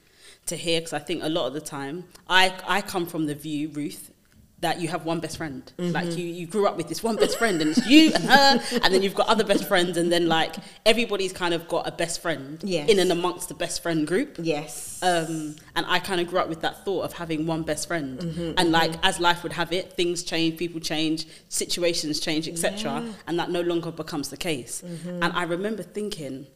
to 0.46 0.56
hear 0.56 0.80
because 0.80 0.92
I 0.92 0.98
think 0.98 1.22
a 1.22 1.28
lot 1.28 1.46
of 1.46 1.52
the 1.54 1.60
time 1.60 2.04
I 2.28 2.52
I 2.66 2.80
come 2.80 3.06
from 3.06 3.26
the 3.26 3.34
view 3.34 3.68
Ruth 3.68 4.10
that 4.62 4.80
you 4.80 4.88
have 4.88 5.04
one 5.04 5.20
best 5.20 5.36
friend 5.36 5.62
Mm-hmm. 5.76 5.92
like 5.92 6.16
you 6.18 6.24
you 6.24 6.46
grew 6.46 6.66
up 6.66 6.76
with 6.76 6.88
this 6.88 7.02
one 7.02 7.16
best 7.16 7.36
friend 7.38 7.60
and 7.62 7.70
it's 7.72 7.86
you 7.86 8.12
and 8.14 8.24
her 8.24 8.60
and 8.82 8.94
then 8.94 9.02
you've 9.02 9.14
got 9.14 9.28
other 9.28 9.44
best 9.44 9.64
friends 9.68 9.96
and 9.96 10.10
then 10.10 10.26
like 10.28 10.54
everybody's 10.86 11.32
kind 11.32 11.52
of 11.54 11.66
got 11.68 11.86
a 11.86 11.92
best 11.92 12.22
friend 12.22 12.60
Yes. 12.64 12.88
in 12.88 12.98
and 12.98 13.10
amongst 13.12 13.48
the 13.48 13.54
best 13.54 13.82
friend 13.82 14.06
group 14.06 14.36
yes, 14.40 15.00
um, 15.02 15.56
and 15.76 15.84
I 15.86 15.98
kind 15.98 16.20
of 16.20 16.26
grew 16.28 16.38
up 16.38 16.48
with 16.48 16.60
that 16.62 16.84
thought 16.84 17.02
of 17.04 17.12
having 17.12 17.46
one 17.46 17.62
best 17.62 17.88
friend. 17.88 18.18
Mm-hmm, 18.20 18.52
and 18.58 18.70
like 18.80 18.92
as 19.02 19.18
life 19.20 19.42
would 19.42 19.52
have 19.52 19.72
it, 19.72 19.92
things 19.94 20.22
change, 20.22 20.58
people 20.58 20.80
change, 20.80 21.26
situations 21.48 22.20
change, 22.20 22.46
etc. 22.48 23.04
And 23.26 23.38
that 23.40 23.50
no 23.50 23.60
longer 23.62 23.90
becomes 23.90 24.28
the 24.28 24.36
case. 24.36 24.82
Mm-hmm. 24.84 25.22
And 25.22 25.32
I 25.32 25.42
remember 25.44 25.82
thinking, 25.82 26.46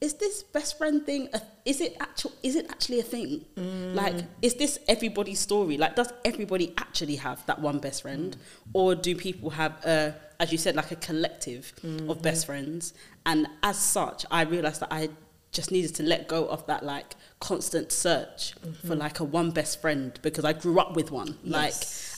is 0.00 0.14
this 0.14 0.42
best 0.42 0.78
friend 0.78 1.04
thing? 1.04 1.28
A, 1.32 1.40
is 1.64 1.80
it 1.80 1.96
actual? 2.00 2.32
Is 2.42 2.54
it 2.56 2.66
actually 2.70 3.00
a 3.00 3.02
thing? 3.02 3.44
Mm. 3.56 3.94
Like, 3.94 4.14
is 4.42 4.54
this 4.54 4.78
everybody's 4.88 5.40
story? 5.40 5.76
Like, 5.76 5.96
does 5.96 6.12
everybody 6.24 6.72
actually 6.78 7.16
have 7.16 7.44
that 7.46 7.60
one 7.60 7.78
best 7.78 8.02
friend, 8.02 8.36
Mm. 8.36 8.70
or 8.74 8.94
do 8.94 9.16
people 9.16 9.50
have, 9.50 9.72
a, 9.84 10.14
as 10.38 10.52
you 10.52 10.58
said, 10.58 10.76
like 10.76 10.90
a 10.92 10.96
collective 10.96 11.72
Mm-hmm. 11.82 12.10
of 12.10 12.22
best 12.22 12.46
friends? 12.46 12.94
And 13.26 13.48
as 13.62 13.76
such, 13.78 14.24
I 14.30 14.42
realized 14.42 14.80
that 14.82 14.92
I 14.92 15.10
just 15.50 15.70
needed 15.72 15.94
to 15.94 16.02
let 16.02 16.28
go 16.28 16.46
of 16.46 16.64
that 16.66 16.84
like 16.84 17.14
constant 17.40 17.90
search 17.90 18.52
for 18.86 18.94
like 18.94 19.18
a 19.18 19.24
one 19.24 19.50
best 19.50 19.80
friend 19.80 20.18
because 20.22 20.44
I 20.44 20.52
grew 20.52 20.78
up 20.78 20.94
with 20.94 21.10
one. 21.10 21.38
Like, 21.42 21.72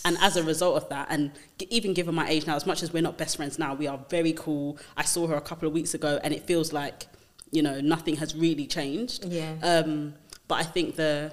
and 0.04 0.18
as 0.20 0.36
a 0.36 0.42
result 0.42 0.76
of 0.82 0.88
that, 0.88 1.06
and 1.10 1.30
g- 1.58 1.66
even 1.70 1.94
given 1.94 2.14
my 2.14 2.28
age 2.28 2.46
now, 2.46 2.56
as 2.56 2.66
much 2.66 2.82
as 2.82 2.92
we're 2.92 3.02
not 3.02 3.16
best 3.16 3.36
friends 3.36 3.56
now, 3.58 3.72
we 3.74 3.86
are 3.86 4.00
very 4.10 4.32
cool. 4.32 4.78
I 4.96 5.04
saw 5.04 5.26
her 5.28 5.36
a 5.36 5.40
couple 5.40 5.68
of 5.68 5.72
weeks 5.74 5.94
ago, 5.94 6.18
and 6.24 6.34
it 6.34 6.44
feels 6.44 6.72
like 6.72 7.06
you 7.50 7.62
know 7.62 7.80
nothing 7.80 8.16
has 8.16 8.34
really 8.34 8.66
changed. 8.66 9.24
Yeah. 9.24 9.54
Um, 9.62 10.14
but 10.48 10.56
I 10.56 10.62
think 10.64 10.96
the 10.96 11.32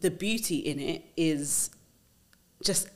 the 0.00 0.10
beauty 0.10 0.56
in 0.56 0.78
it 0.80 1.04
is 1.16 1.70
just 2.62 2.88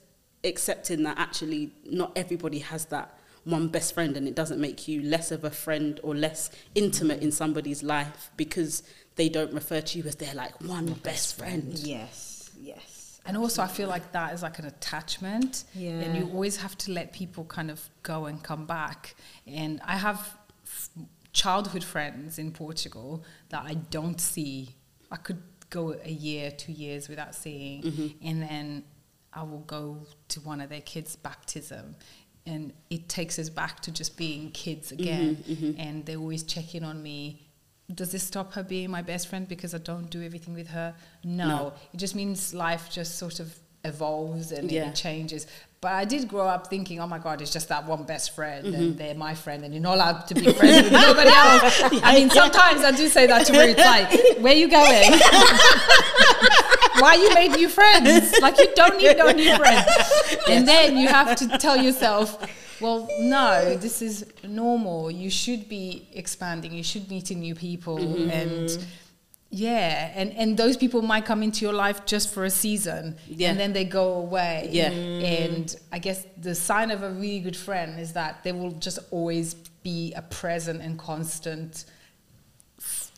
accepting 0.45 1.03
that 1.05 1.19
actually 1.19 1.73
not 1.85 2.13
everybody 2.17 2.61
has 2.61 2.87
that 2.87 3.17
one 3.45 3.69
best 3.69 3.95
friend 3.95 4.17
and 4.17 4.29
it 4.29 4.35
doesn't 4.35 4.61
make 4.61 4.87
you 4.89 5.03
less 5.03 5.31
of 5.31 5.45
a 5.45 5.51
friend 5.51 6.01
or 6.03 6.15
less 6.15 6.51
intimate 6.75 7.23
in 7.23 7.33
somebody's 7.33 7.83
life 7.83 8.31
because 8.37 8.83
they 9.17 9.29
don't 9.29 9.53
refer 9.53 9.81
to 9.81 9.99
you 9.99 10.05
as 10.05 10.17
their 10.17 10.35
like 10.35 10.61
one 10.61 10.93
best 11.03 11.39
friend. 11.39 11.79
yes, 11.79 12.51
yes. 12.61 13.21
And 13.27 13.37
also, 13.37 13.63
I 13.63 13.67
feel 13.67 13.89
like 13.89 14.13
that 14.13 14.33
is 14.33 14.43
like 14.43 14.59
an 14.59 14.65
attachment. 14.65 15.65
Yeah. 15.75 15.91
And 15.91 16.17
you 16.17 16.33
always 16.33 16.57
have 16.57 16.79
to 16.79 16.93
let 16.93 17.13
people 17.13 17.45
kind 17.45 17.71
of 17.71 17.87
go 18.03 18.25
and 18.25 18.43
come 18.43 18.65
back. 18.65 19.15
And 19.47 19.81
I 19.85 19.99
have 19.99 20.19
f- 20.65 20.89
childhood 21.33 21.85
friends 21.85 22.39
in 22.39 22.53
Portugal 22.53 23.25
that 23.51 23.63
I 23.65 23.75
don't 23.75 24.21
see. 24.21 24.77
I 25.11 25.17
could 25.17 25.43
go 25.71 25.95
a 26.03 26.11
year, 26.11 26.51
two 26.51 26.73
years 26.73 27.09
without 27.09 27.35
seeing. 27.35 27.83
Mm-hmm. 27.83 28.27
And 28.27 28.43
then 28.43 28.85
I 29.33 29.43
will 29.43 29.61
go 29.61 30.07
to 30.29 30.41
one 30.41 30.61
of 30.61 30.71
their 30.71 30.81
kids' 30.81 31.17
baptism. 31.17 31.97
And 32.47 32.73
it 32.89 33.09
takes 33.09 33.39
us 33.39 33.51
back 33.51 33.81
to 33.81 33.93
just 33.93 34.17
being 34.17 34.51
kids 34.53 34.91
again. 34.91 35.37
Mm-hmm, 35.37 35.79
And 35.79 36.07
they're 36.07 36.17
always 36.17 36.43
check 36.43 36.75
in 36.75 36.85
on 36.85 37.03
me 37.03 37.49
does 37.95 38.13
this 38.13 38.23
stop 38.23 38.53
her 38.53 38.63
being 38.63 38.91
my 38.91 39.03
best 39.03 39.29
friend 39.29 39.49
because 39.49 39.75
I 39.75 39.79
don't 39.79 40.11
do 40.11 40.23
everything 40.23 40.55
with 40.55 40.69
her? 40.69 40.95
No. 41.25 41.49
No. 41.49 41.73
It 41.93 41.97
just 41.97 42.15
means 42.15 42.53
life 42.53 42.91
just 42.91 43.19
sort 43.19 43.41
of 43.41 43.55
evolves 43.85 44.53
and 44.53 44.71
Yeah. 44.71 44.89
it 44.89 44.95
changes. 44.95 45.47
But 45.81 45.93
I 45.93 46.05
did 46.05 46.27
grow 46.27 46.49
up 46.49 46.67
thinking, 46.67 46.99
oh 47.01 47.07
my 47.07 47.19
God, 47.19 47.41
it's 47.41 47.53
just 47.53 47.69
that 47.69 47.87
one 47.87 48.03
best 48.03 48.35
friend 48.35 48.67
Mm-hmm. 48.67 48.75
and 48.75 48.99
they're 48.99 49.15
my 49.15 49.35
friend 49.37 49.63
and 49.65 49.73
you're 49.73 49.83
not 49.83 49.95
allowed 49.95 50.27
to 50.27 50.35
be 50.35 50.53
friends 50.53 50.83
with 50.85 50.93
nobody 50.93 51.31
else. 51.35 51.81
I 52.03 52.15
mean, 52.17 52.31
sometimes 52.31 52.83
I 52.83 52.91
do 52.91 53.07
say 53.09 53.27
that 53.29 53.47
to 53.47 53.53
Ruth, 53.53 53.79
like, 53.79 54.39
where 54.41 54.55
you 54.55 54.69
going? 54.69 55.13
Why 57.01 57.15
you 57.15 57.33
made 57.35 57.53
new 57.53 57.69
friends? 57.69 58.35
Like, 58.41 58.59
you 58.59 58.69
don't 58.75 58.99
need 58.99 59.17
no 59.19 59.31
new 59.31 59.57
friends. 59.57 59.87
And 60.49 60.67
then 60.67 60.97
you 60.97 61.07
have 61.07 61.37
to 61.37 61.47
tell 61.59 61.77
yourself, 61.77 62.39
well, 62.81 63.09
no, 63.21 63.77
this 63.77 64.03
is 64.03 64.27
normal. 64.43 65.11
You 65.11 65.31
should 65.31 65.69
be 65.69 66.09
expanding. 66.13 66.73
You 66.73 66.83
should 66.83 67.09
meeting 67.09 67.39
new 67.41 67.55
people, 67.55 67.99
Mm-hmm. 67.99 68.31
and 68.31 68.85
yeah, 69.51 70.13
and 70.15 70.33
and 70.33 70.57
those 70.57 70.77
people 70.77 71.01
might 71.03 71.25
come 71.25 71.43
into 71.43 71.65
your 71.65 71.73
life 71.75 72.05
just 72.07 72.33
for 72.35 72.45
a 72.45 72.51
season, 72.51 73.17
Yeah. 73.27 73.51
and 73.51 73.59
then 73.61 73.73
they 73.73 73.85
go 73.85 74.15
away. 74.15 74.69
Yeah. 74.73 74.91
and 74.91 75.75
I 75.93 75.99
guess 75.99 76.25
the 76.37 76.55
sign 76.55 76.91
of 76.91 77.03
a 77.03 77.11
really 77.11 77.41
good 77.41 77.57
friend 77.57 77.99
is 77.99 78.13
that 78.13 78.43
they 78.45 78.53
will 78.53 78.73
just 78.73 78.99
always 79.11 79.55
be 79.83 80.13
a 80.15 80.23
present 80.23 80.83
and 80.83 80.99
constant 80.99 81.85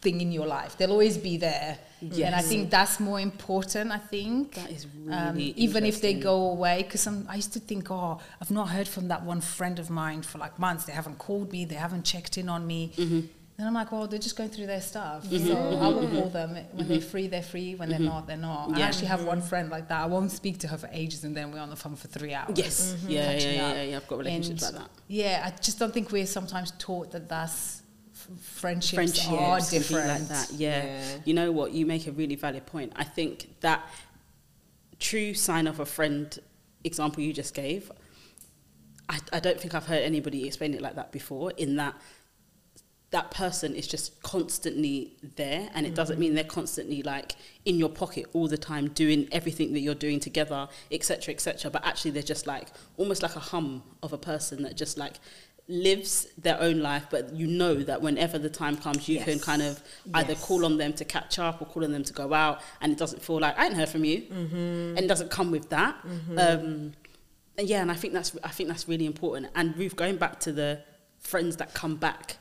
thing 0.03 0.21
in 0.21 0.33
your 0.33 0.47
life. 0.47 0.77
They'll 0.79 0.93
always 0.93 1.19
be 1.19 1.37
there. 1.37 1.79
And 2.01 2.35
I 2.35 2.41
think 2.41 2.71
that's 2.71 2.99
more 2.99 3.21
important. 3.21 3.93
I 3.93 3.99
think 3.99 4.55
That 4.55 4.71
is 4.71 4.87
um, 5.11 5.35
really 5.37 5.53
even 5.57 5.85
if 5.85 6.01
they 6.01 6.15
go 6.15 6.51
away 6.53 6.83
because 6.85 7.07
I 7.07 7.35
used 7.35 7.53
to 7.53 7.61
think 7.61 7.91
oh 7.91 8.19
I've 8.41 8.51
not 8.51 8.71
heard 8.71 8.89
from 8.89 9.09
that 9.09 9.23
one 9.23 9.43
friend 9.43 9.79
of 9.79 9.91
mine 9.91 10.23
for 10.23 10.39
like 10.39 10.59
months 10.59 10.87
they 10.87 10.95
haven't 10.95 11.19
called 11.19 11.53
me 11.53 11.67
they 11.67 11.75
haven't 11.75 12.05
checked 12.07 12.39
in 12.39 12.49
on 12.49 12.67
me 12.67 12.93
Mm-hmm. 12.97 13.21
Then 13.61 13.69
I'm 13.69 13.75
like 13.75 13.93
well 13.93 14.07
they're 14.07 14.19
just 14.19 14.37
going 14.37 14.51
through 14.51 14.67
their 14.67 14.81
stuff 14.81 15.25
mm-hmm. 15.25 15.47
so 15.47 15.57
I 15.57 15.89
will 15.89 16.03
mm-hmm. 16.03 16.17
call 16.17 16.29
them 16.29 16.55
when 16.73 16.89
they're 16.89 16.99
mm-hmm. 16.99 17.09
free 17.09 17.27
they're 17.29 17.43
free 17.43 17.75
when 17.75 17.89
they're 17.89 17.99
not 17.99 18.27
they're 18.27 18.37
not 18.37 18.69
I 18.69 18.73
Mm-hmm. 18.73 18.81
Actually 18.83 19.07
have 19.09 19.25
one 19.25 19.43
friend 19.43 19.71
like 19.71 19.89
that 19.89 20.01
I 20.01 20.07
won't 20.07 20.31
speak 20.31 20.59
to 20.61 20.69
her 20.69 20.79
for 20.79 20.89
ages 20.93 21.25
and 21.25 21.37
then 21.37 21.53
we're 21.53 21.61
on 21.61 21.71
the 21.71 21.77
phone 21.77 21.97
for 21.97 22.09
three 22.09 22.35
hours 22.35 22.53
Yes. 22.55 22.97
Yeah, 23.07 23.33
yeah, 23.33 23.39
yeah, 23.39 23.73
yeah, 23.75 23.83
yeah. 23.83 23.97
I've 23.97 24.09
got 24.09 24.19
relationships 24.19 24.63
And, 24.63 24.77
like 24.77 24.85
that. 24.87 24.91
yeah 25.09 25.43
I 25.45 25.61
just 25.61 25.79
don't 25.79 25.93
think 25.93 26.11
we're 26.11 26.27
sometimes 26.27 26.73
taught 26.79 27.13
that 27.13 27.29
that's 27.29 27.81
friendships, 28.39 28.95
friendships 28.95 29.29
are 29.29 29.61
different 29.61 30.09
like 30.09 30.29
that. 30.29 30.53
Yeah. 30.53 30.85
Yeah. 30.85 31.17
You 31.25 31.35
know 31.35 31.53
what? 31.53 31.73
You 31.73 31.87
make 31.87 32.07
a 32.07 32.13
really 32.13 32.37
valid 32.37 32.67
point. 32.67 32.93
I 32.97 33.05
think 33.05 33.49
that 33.61 33.85
true 34.99 35.35
sign 35.35 35.67
of 35.67 35.81
a 35.81 35.87
friend 35.87 36.39
example 36.85 37.23
you 37.23 37.33
just 37.33 37.55
gave, 37.55 37.91
I, 39.09 39.19
I 39.33 39.41
don't 39.41 39.61
think 39.61 39.75
I've 39.75 39.87
heard 39.87 40.03
anybody 40.03 40.47
explain 40.47 40.75
it 40.75 40.81
like 40.81 40.95
that 40.95 41.13
before, 41.13 41.53
in 41.57 41.77
that 41.77 41.95
that 43.11 43.33
person 43.33 43.75
is 43.75 43.89
just 43.89 44.23
constantly 44.23 45.17
there 45.35 45.69
and 45.75 45.85
it 45.85 45.97
doesn't 45.97 46.17
mm. 46.17 46.21
mean 46.21 46.35
they're 46.35 46.45
constantly 46.45 47.03
like 47.03 47.35
in 47.65 47.77
your 47.77 47.89
pocket 47.89 48.27
all 48.33 48.47
the 48.47 48.57
time 48.57 48.87
doing 48.91 49.29
everything 49.33 49.73
that 49.73 49.81
you're 49.81 49.97
doing 49.97 50.21
together 50.21 50.69
etc 50.93 51.35
etc 51.35 51.69
but 51.71 51.85
actually 51.85 52.13
they're 52.13 52.23
just 52.23 52.47
like 52.47 52.69
almost 52.99 53.21
like 53.21 53.35
a 53.35 53.41
hum 53.41 53.83
of 54.03 54.13
a 54.13 54.19
person 54.19 54.63
that 54.63 54.77
just 54.77 54.97
like 54.97 55.15
lives 55.71 56.27
their 56.37 56.61
own 56.61 56.81
life. 56.81 57.07
But 57.11 57.33
you 57.33 57.47
know 57.47 57.77
that 57.77 58.03
whenever 58.03 58.39
the 58.39 58.51
time 58.51 58.77
comes 58.77 59.09
you 59.09 59.21
can 59.21 59.39
kind 59.39 59.63
of 59.63 59.83
either 60.13 60.33
Yes. 60.33 60.45
call 60.45 60.65
on 60.65 60.77
them 60.77 60.93
to 60.95 61.05
catch 61.05 61.39
up 61.39 61.63
or 61.63 61.67
call 61.67 61.85
on 61.85 61.93
them 61.93 62.03
to 62.05 62.13
go 62.13 62.35
out 62.35 62.61
and 62.81 62.93
it 62.93 62.99
doesn't 62.99 63.23
feel 63.23 63.39
like 63.39 63.59
I 63.59 63.67
ain't 63.67 63.75
heard 63.75 63.89
from 63.89 64.05
you. 64.05 64.23
Mm-hmm. 64.23 64.97
And 64.97 64.99
it 64.99 65.07
doesn't 65.07 65.31
come 65.31 65.51
with 65.51 65.71
that. 65.71 65.97
Mm-hmm. 66.05 66.39
Um, 66.39 66.93
and 67.57 67.69
yeah 67.69 67.81
and 67.83 67.91
I 67.91 67.95
think 67.95 68.13
that's 68.13 68.37
I 68.43 68.49
think 68.49 68.69
that's 68.69 68.89
really 68.89 69.07
important. 69.07 69.49
And 69.55 69.77
Ruth 69.79 69.97
going 69.97 70.17
back 70.17 70.41
to 70.41 70.53
the 70.53 70.83
friends 71.21 71.57
that 71.59 71.73
come 71.75 71.97
back 71.97 72.37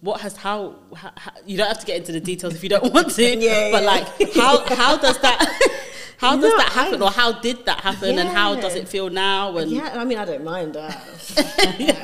what 0.00 0.20
has 0.20 0.36
how, 0.36 0.76
how, 0.96 1.12
how 1.16 1.32
you 1.44 1.56
don't 1.58 1.66
have 1.68 1.78
to 1.80 1.84
get 1.86 1.98
into 1.98 2.12
the 2.12 2.20
details 2.20 2.54
if 2.54 2.62
you 2.62 2.68
don't 2.68 2.92
want 2.94 3.10
to 3.10 3.22
Yeah, 3.22 3.70
but 3.70 3.82
yeah. 3.82 3.88
like 3.92 4.32
how 4.34 4.64
how 4.74 4.96
does 4.96 5.18
that 5.18 5.38
How 6.18 6.36
does 6.40 6.52
No, 6.52 6.56
that 6.58 6.68
happen, 6.72 7.02
I- 7.02 7.06
or 7.06 7.10
how 7.10 7.32
did 7.32 7.66
that 7.66 7.80
happen, 7.80 8.16
and 8.18 8.28
how 8.28 8.54
does 8.54 8.76
it 8.76 8.88
feel 8.88 9.10
now? 9.10 9.56
And 9.58 9.70
Yeah, 9.72 9.90
I 10.00 10.04
mean, 10.04 10.18
I 10.18 10.24
don't 10.24 10.44
mind 10.44 10.74
that. 10.74 10.94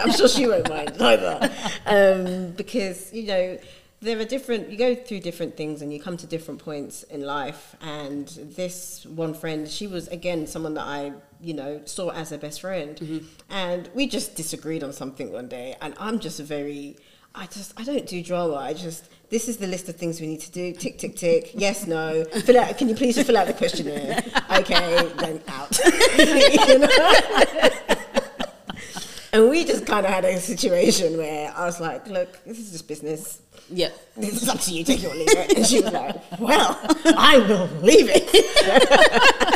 I'm 0.05 0.13
sure 0.13 0.29
she 0.29 0.47
won't 0.49 0.69
mind 0.69 1.01
either. 1.01 1.51
Um, 1.87 2.51
because, 2.53 3.13
you 3.13 3.27
know, 3.29 3.59
there 4.01 4.19
are 4.19 4.25
different, 4.25 4.71
you 4.71 4.77
go 4.77 4.97
through 4.97 5.21
different 5.21 5.57
things 5.57 5.83
and 5.83 5.93
you 5.93 6.01
come 6.01 6.17
to 6.17 6.27
different 6.27 6.59
points 6.65 7.05
in 7.05 7.23
life. 7.23 7.77
And 7.81 8.27
this 8.57 9.07
one 9.07 9.35
friend, 9.35 9.69
she 9.69 9.87
was, 9.87 10.09
again, 10.09 10.49
someone 10.49 10.75
that 10.75 10.87
I, 10.87 11.13
you 11.41 11.55
know, 11.55 11.81
saw 11.85 12.11
as 12.11 12.33
a 12.33 12.39
best 12.39 12.61
friend. 12.61 12.97
Mm-hmm. 12.97 13.27
And 13.51 13.89
we 13.95 14.07
just 14.07 14.35
disagreed 14.35 14.83
on 14.83 14.93
something 14.93 15.33
one 15.33 15.49
day. 15.49 15.77
And 15.81 15.95
I'm 15.99 16.19
just 16.19 16.41
a 16.41 16.45
very, 16.45 16.97
I 17.35 17.47
just, 17.47 17.79
I 17.79 17.85
don't 17.85 18.07
do 18.07 18.23
drama. 18.23 18.57
I 18.57 18.75
just, 18.75 19.09
this 19.31 19.49
is 19.49 19.59
the 19.59 19.67
list 19.67 19.89
of 19.89 19.97
things 19.97 20.21
we 20.21 20.27
need 20.27 20.41
to 20.41 20.51
do. 20.51 20.73
Tick, 20.73 20.99
tick, 20.99 21.17
tick. 21.17 21.53
Yes, 21.55 21.87
no. 21.87 22.25
Fill 22.25 22.59
out, 22.59 22.77
can 22.79 22.89
you 22.89 22.95
please 22.95 23.21
fill 23.23 23.37
out 23.37 23.47
the 23.47 23.55
questionnaire? 23.55 24.23
Okay, 24.51 25.09
then 25.19 25.41
out. 25.49 25.79
And 29.31 29.51
we 29.51 29.65
just 29.65 29.85
kind 29.87 30.07
of 30.07 30.11
had 30.13 30.25
a 30.25 30.41
situation 30.41 31.19
where 31.19 31.53
I 31.55 31.67
was 31.67 31.81
like, 31.81 32.07
look, 32.09 32.43
this 32.45 32.59
is 32.59 32.73
just 32.73 32.89
business. 32.89 33.41
yeah, 33.69 33.91
This 34.17 34.43
is 34.43 34.49
up 34.49 34.59
to 34.61 34.73
you, 34.73 34.83
take 34.85 35.05
it 35.05 35.07
or 35.07 35.15
leave 35.15 35.29
it. 35.29 35.53
And 35.55 35.67
she 35.67 35.81
was 35.83 35.93
like, 35.93 36.17
well, 36.41 36.81
I 37.05 37.37
will 37.47 37.69
leave 37.83 38.09
it. 38.11 39.55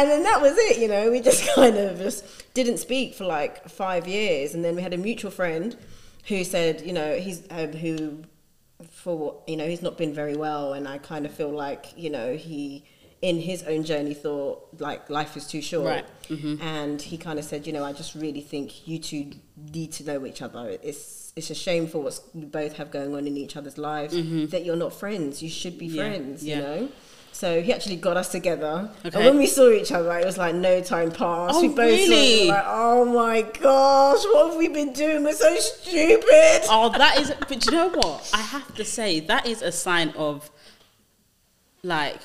And 0.00 0.10
then 0.10 0.22
that 0.24 0.40
was 0.40 0.54
it, 0.56 0.78
you 0.78 0.88
know. 0.88 1.10
We 1.10 1.20
just 1.20 1.46
kind 1.54 1.76
of 1.76 1.98
just 1.98 2.24
didn't 2.54 2.78
speak 2.78 3.14
for 3.14 3.24
like 3.24 3.68
five 3.68 4.06
years. 4.08 4.54
And 4.54 4.64
then 4.64 4.74
we 4.76 4.82
had 4.82 4.94
a 4.94 4.98
mutual 4.98 5.30
friend 5.30 5.76
who 6.26 6.44
said, 6.44 6.82
you 6.82 6.92
know, 6.92 7.16
he's, 7.16 7.42
um, 7.50 7.72
who, 7.72 8.22
for, 8.90 9.42
you 9.46 9.56
know, 9.56 9.66
he's 9.66 9.82
not 9.82 9.96
been 9.98 10.12
very 10.14 10.36
well. 10.36 10.72
And 10.74 10.86
I 10.86 10.98
kind 10.98 11.26
of 11.26 11.32
feel 11.32 11.50
like, 11.50 11.86
you 11.96 12.10
know, 12.10 12.34
he, 12.36 12.84
in 13.20 13.40
his 13.40 13.64
own 13.64 13.82
journey 13.82 14.14
thought 14.14 14.64
like 14.78 15.10
life 15.10 15.36
is 15.36 15.44
too 15.48 15.60
short 15.60 15.86
Right. 15.86 16.06
Mm-hmm. 16.28 16.62
and 16.62 17.02
he 17.02 17.18
kind 17.18 17.36
of 17.40 17.44
said 17.44 17.66
you 17.66 17.72
know 17.72 17.82
i 17.84 17.92
just 17.92 18.14
really 18.14 18.40
think 18.40 18.86
you 18.86 19.00
two 19.00 19.32
need 19.72 19.90
to 19.94 20.04
know 20.04 20.24
each 20.24 20.40
other 20.40 20.78
it's 20.84 21.32
it's 21.34 21.50
a 21.50 21.54
shame 21.56 21.88
for 21.88 22.00
what 22.00 22.20
we 22.32 22.44
both 22.44 22.74
have 22.74 22.92
going 22.92 23.16
on 23.16 23.26
in 23.26 23.36
each 23.36 23.56
other's 23.56 23.76
lives 23.76 24.14
that 24.52 24.64
you're 24.64 24.76
not 24.76 24.92
friends 24.92 25.42
you 25.42 25.48
should 25.50 25.78
be 25.78 25.88
Mm-hmm. 25.88 25.96
Yeah, 25.96 26.08
friends 26.10 26.44
yeah. 26.44 26.56
you 26.56 26.62
know 26.62 26.88
so 27.38 27.62
he 27.62 27.72
actually 27.72 27.94
got 27.96 28.16
us 28.16 28.28
together 28.32 28.90
Okay. 29.06 29.16
and 29.16 29.24
when 29.26 29.38
we 29.38 29.46
saw 29.46 29.70
each 29.70 29.92
other 29.92 30.10
it 30.18 30.26
was 30.26 30.36
like 30.44 30.54
no 30.56 30.80
time 30.80 31.10
passed 31.12 31.54
Oh, 31.56 31.60
we 31.62 31.68
both 31.68 31.76
saw 31.76 32.10
really? 32.10 32.48
were 32.48 32.54
like 32.54 32.64
oh 32.66 33.04
my 33.04 33.42
gosh 33.42 34.22
what 34.32 34.48
have 34.48 34.56
we 34.56 34.66
been 34.68 34.92
doing 34.92 35.22
we're 35.22 35.32
so 35.48 35.54
stupid 35.56 36.60
Oh, 36.68 36.92
that 37.02 37.20
is. 37.20 37.32
But 37.48 37.64
you 37.64 37.72
know 37.72 37.90
what? 37.90 38.28
I 38.34 38.42
have 38.54 38.74
to 38.74 38.84
say 38.84 39.20
that 39.20 39.46
is 39.46 39.62
a 39.62 39.70
sign 39.70 40.08
of 40.16 40.50
like 41.82 42.18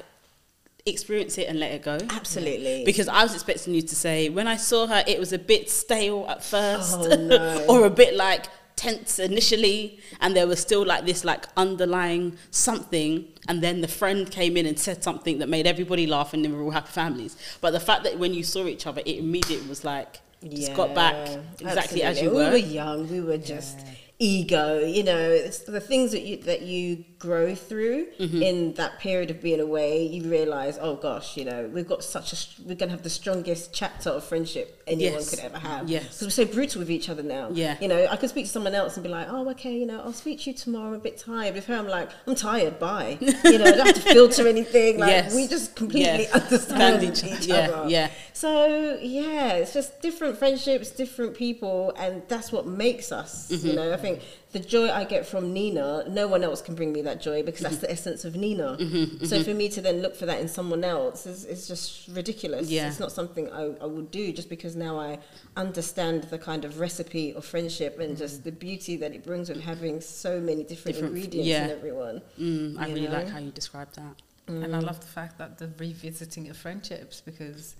experience 0.85 1.37
it 1.37 1.47
and 1.47 1.59
let 1.59 1.71
it 1.71 1.83
go. 1.83 1.97
absolutely 2.09 2.83
Because 2.83 3.07
I 3.07 3.21
was 3.23 3.33
expecting 3.33 3.73
you 3.73 3.81
to 3.83 3.95
say 3.95 4.29
when 4.29 4.47
I 4.47 4.57
saw 4.57 4.87
her, 4.87 5.03
it 5.07 5.19
was 5.19 5.31
a 5.31 5.39
bit 5.39 5.69
stale 5.69 6.25
at 6.27 6.43
first, 6.43 6.97
Oh, 6.99 7.15
no. 7.15 7.65
or 7.69 7.85
a 7.85 7.89
bit 7.89 8.15
like 8.15 8.47
tense 8.75 9.19
initially, 9.19 9.99
and 10.21 10.35
there 10.35 10.47
was 10.47 10.59
still 10.59 10.85
like 10.85 11.05
this 11.05 11.23
like 11.23 11.45
underlying 11.57 12.37
something, 12.51 13.27
and 13.47 13.61
then 13.61 13.81
the 13.81 13.87
friend 13.87 14.29
came 14.29 14.57
in 14.57 14.65
and 14.65 14.79
said 14.79 15.03
something 15.03 15.39
that 15.39 15.49
made 15.49 15.67
everybody 15.67 16.07
laugh, 16.07 16.33
and 16.33 16.43
they 16.43 16.49
were 16.49 16.61
all 16.61 16.71
happy 16.71 16.91
families. 16.91 17.37
But 17.61 17.71
the 17.71 17.79
fact 17.79 18.03
that 18.03 18.19
when 18.19 18.33
you 18.33 18.43
saw 18.43 18.65
each 18.65 18.87
other, 18.87 19.01
it 19.05 19.17
immediately 19.17 19.67
was 19.67 19.83
like 19.83 20.19
just 20.49 20.73
got 20.73 20.93
back 20.93 21.15
Yeah, 21.27 21.69
exactly 21.69 22.03
as 22.03 22.21
you 22.21 22.29
were. 22.29 22.45
We 22.45 22.51
were 22.51 22.57
young. 22.57 23.09
We 23.09 23.21
were 23.21 23.37
just 23.37 23.79
ego. 24.19 24.79
You 24.79 25.03
know, 25.03 25.17
it's 25.17 25.59
the 25.59 25.79
things 25.79 26.11
that 26.11 26.23
you 26.23 26.37
that 26.43 26.61
you 26.61 27.05
grow 27.23 27.55
through 27.55 28.07
Mm-hmm. 28.19 28.41
in 28.49 28.73
that 28.75 28.99
period 28.99 29.29
of 29.31 29.41
being 29.41 29.59
away. 29.59 30.05
You 30.05 30.29
realize, 30.29 30.77
oh 30.79 30.95
gosh, 30.95 31.37
you 31.37 31.45
know, 31.45 31.69
we've 31.73 31.87
got 31.87 32.03
such 32.03 32.29
a 32.33 32.37
we're 32.67 32.75
gonna 32.75 32.91
have 32.91 33.03
the 33.03 33.09
strongest 33.21 33.73
chapter 33.73 34.09
of 34.17 34.23
friendship 34.23 34.67
anyone 34.87 35.13
Yes. 35.13 35.29
could 35.29 35.39
ever 35.39 35.57
have. 35.57 35.89
Yes. 35.89 36.03
because 36.03 36.21
we're 36.27 36.45
so 36.45 36.45
brutal 36.45 36.79
with 36.79 36.91
each 36.91 37.07
other 37.09 37.23
now. 37.23 37.45
Yeah. 37.51 37.77
you 37.81 37.87
know, 37.87 38.01
I 38.13 38.15
could 38.17 38.29
speak 38.29 38.45
to 38.47 38.51
someone 38.51 38.75
else 38.75 38.95
and 38.97 39.03
be 39.03 39.09
like, 39.09 39.27
oh, 39.29 39.49
okay, 39.51 39.75
you 39.81 39.85
know, 39.85 39.99
I'll 40.01 40.13
speak 40.25 40.41
to 40.41 40.51
you 40.51 40.55
tomorrow. 40.55 40.89
I'm 40.89 40.93
a 40.95 40.99
bit 40.99 41.17
tired. 41.17 41.55
With 41.55 41.65
her, 41.67 41.75
I'm 41.75 41.87
like, 41.87 42.09
I'm 42.27 42.35
tired. 42.35 42.77
Bye. 42.79 43.17
you 43.21 43.57
know, 43.59 43.65
I 43.65 43.71
don't 43.77 43.87
have 43.87 43.95
to 43.95 44.01
filter 44.01 44.47
anything. 44.47 44.99
Like 44.99 45.09
Yes. 45.17 45.35
we 45.35 45.47
just 45.47 45.75
completely 45.75 46.23
Yes. 46.27 46.33
understand 46.43 47.03
each, 47.03 47.23
each- 47.23 47.47
yeah, 47.47 47.55
other. 47.69 47.89
yeah. 47.89 48.09
So 48.33 48.97
yeah, 49.01 49.53
it's 49.53 49.73
just 49.73 50.01
different 50.01 50.37
friendships, 50.37 50.89
different 50.91 51.35
people, 51.35 51.93
and 51.97 52.21
that's 52.27 52.51
what 52.51 52.65
makes 52.67 53.11
us. 53.11 53.49
Mm-hmm. 53.49 53.67
You 53.67 53.73
know, 53.73 53.93
I 53.93 53.97
think 53.97 54.19
the 54.53 54.59
joy 54.59 54.89
I 54.89 55.03
get 55.03 55.25
from 55.25 55.51
Nina, 55.51 56.05
no 56.07 56.27
one 56.27 56.43
else 56.43 56.61
can 56.61 56.75
bring 56.75 56.93
me 56.93 57.01
that 57.01 57.19
joy 57.21 57.43
because 57.43 57.61
Mm-hmm. 57.61 57.69
that's 57.71 57.81
the 57.81 57.91
essence 57.91 58.23
of 58.25 58.35
Nina. 58.35 58.77
So 59.25 59.43
for 59.43 59.53
me 59.53 59.67
to 59.69 59.81
then 59.81 60.01
look 60.01 60.15
for 60.15 60.25
that 60.27 60.39
in 60.39 60.47
someone 60.47 60.83
else 60.83 61.25
is, 61.25 61.43
is 61.45 61.67
just 61.67 62.07
ridiculous. 62.09 62.69
Yeah. 62.69 62.87
It's 62.87 62.99
not 62.99 63.11
something 63.11 63.51
I, 63.51 63.63
I 63.81 63.85
would 63.85 64.09
do 64.11 64.31
just 64.31 64.49
because 64.49 64.75
now 64.75 64.99
I 64.99 65.19
understand 65.57 66.23
the 66.25 66.37
kind 66.37 66.65
of 66.65 66.79
recipe 66.79 67.33
of 67.33 67.43
friendship 67.45 67.99
and 67.99 68.15
just 68.15 68.43
the 68.43 68.51
beauty 68.51 68.95
that 68.97 69.11
it 69.13 69.23
brings 69.23 69.49
with 69.49 69.59
having 69.61 69.99
so 70.01 70.39
many 70.39 70.63
different, 70.63 70.95
Different- 70.97 71.15
ingredients 71.15 71.47
yeah. 71.47 71.65
in 71.65 71.71
everyone. 71.71 72.21
Mm, 72.39 72.79
I 72.79 72.87
really 72.87 73.07
know? 73.07 73.13
like 73.13 73.29
how 73.29 73.39
you 73.39 73.51
described 73.51 73.95
that. 73.95 74.21
And 74.47 74.75
I 74.75 74.79
love 74.79 74.99
the 74.99 75.07
fact 75.07 75.37
that 75.39 75.57
the 75.57 75.69
revisiting 75.77 76.49
of 76.49 76.57
friendships 76.57 77.21
because 77.21 77.75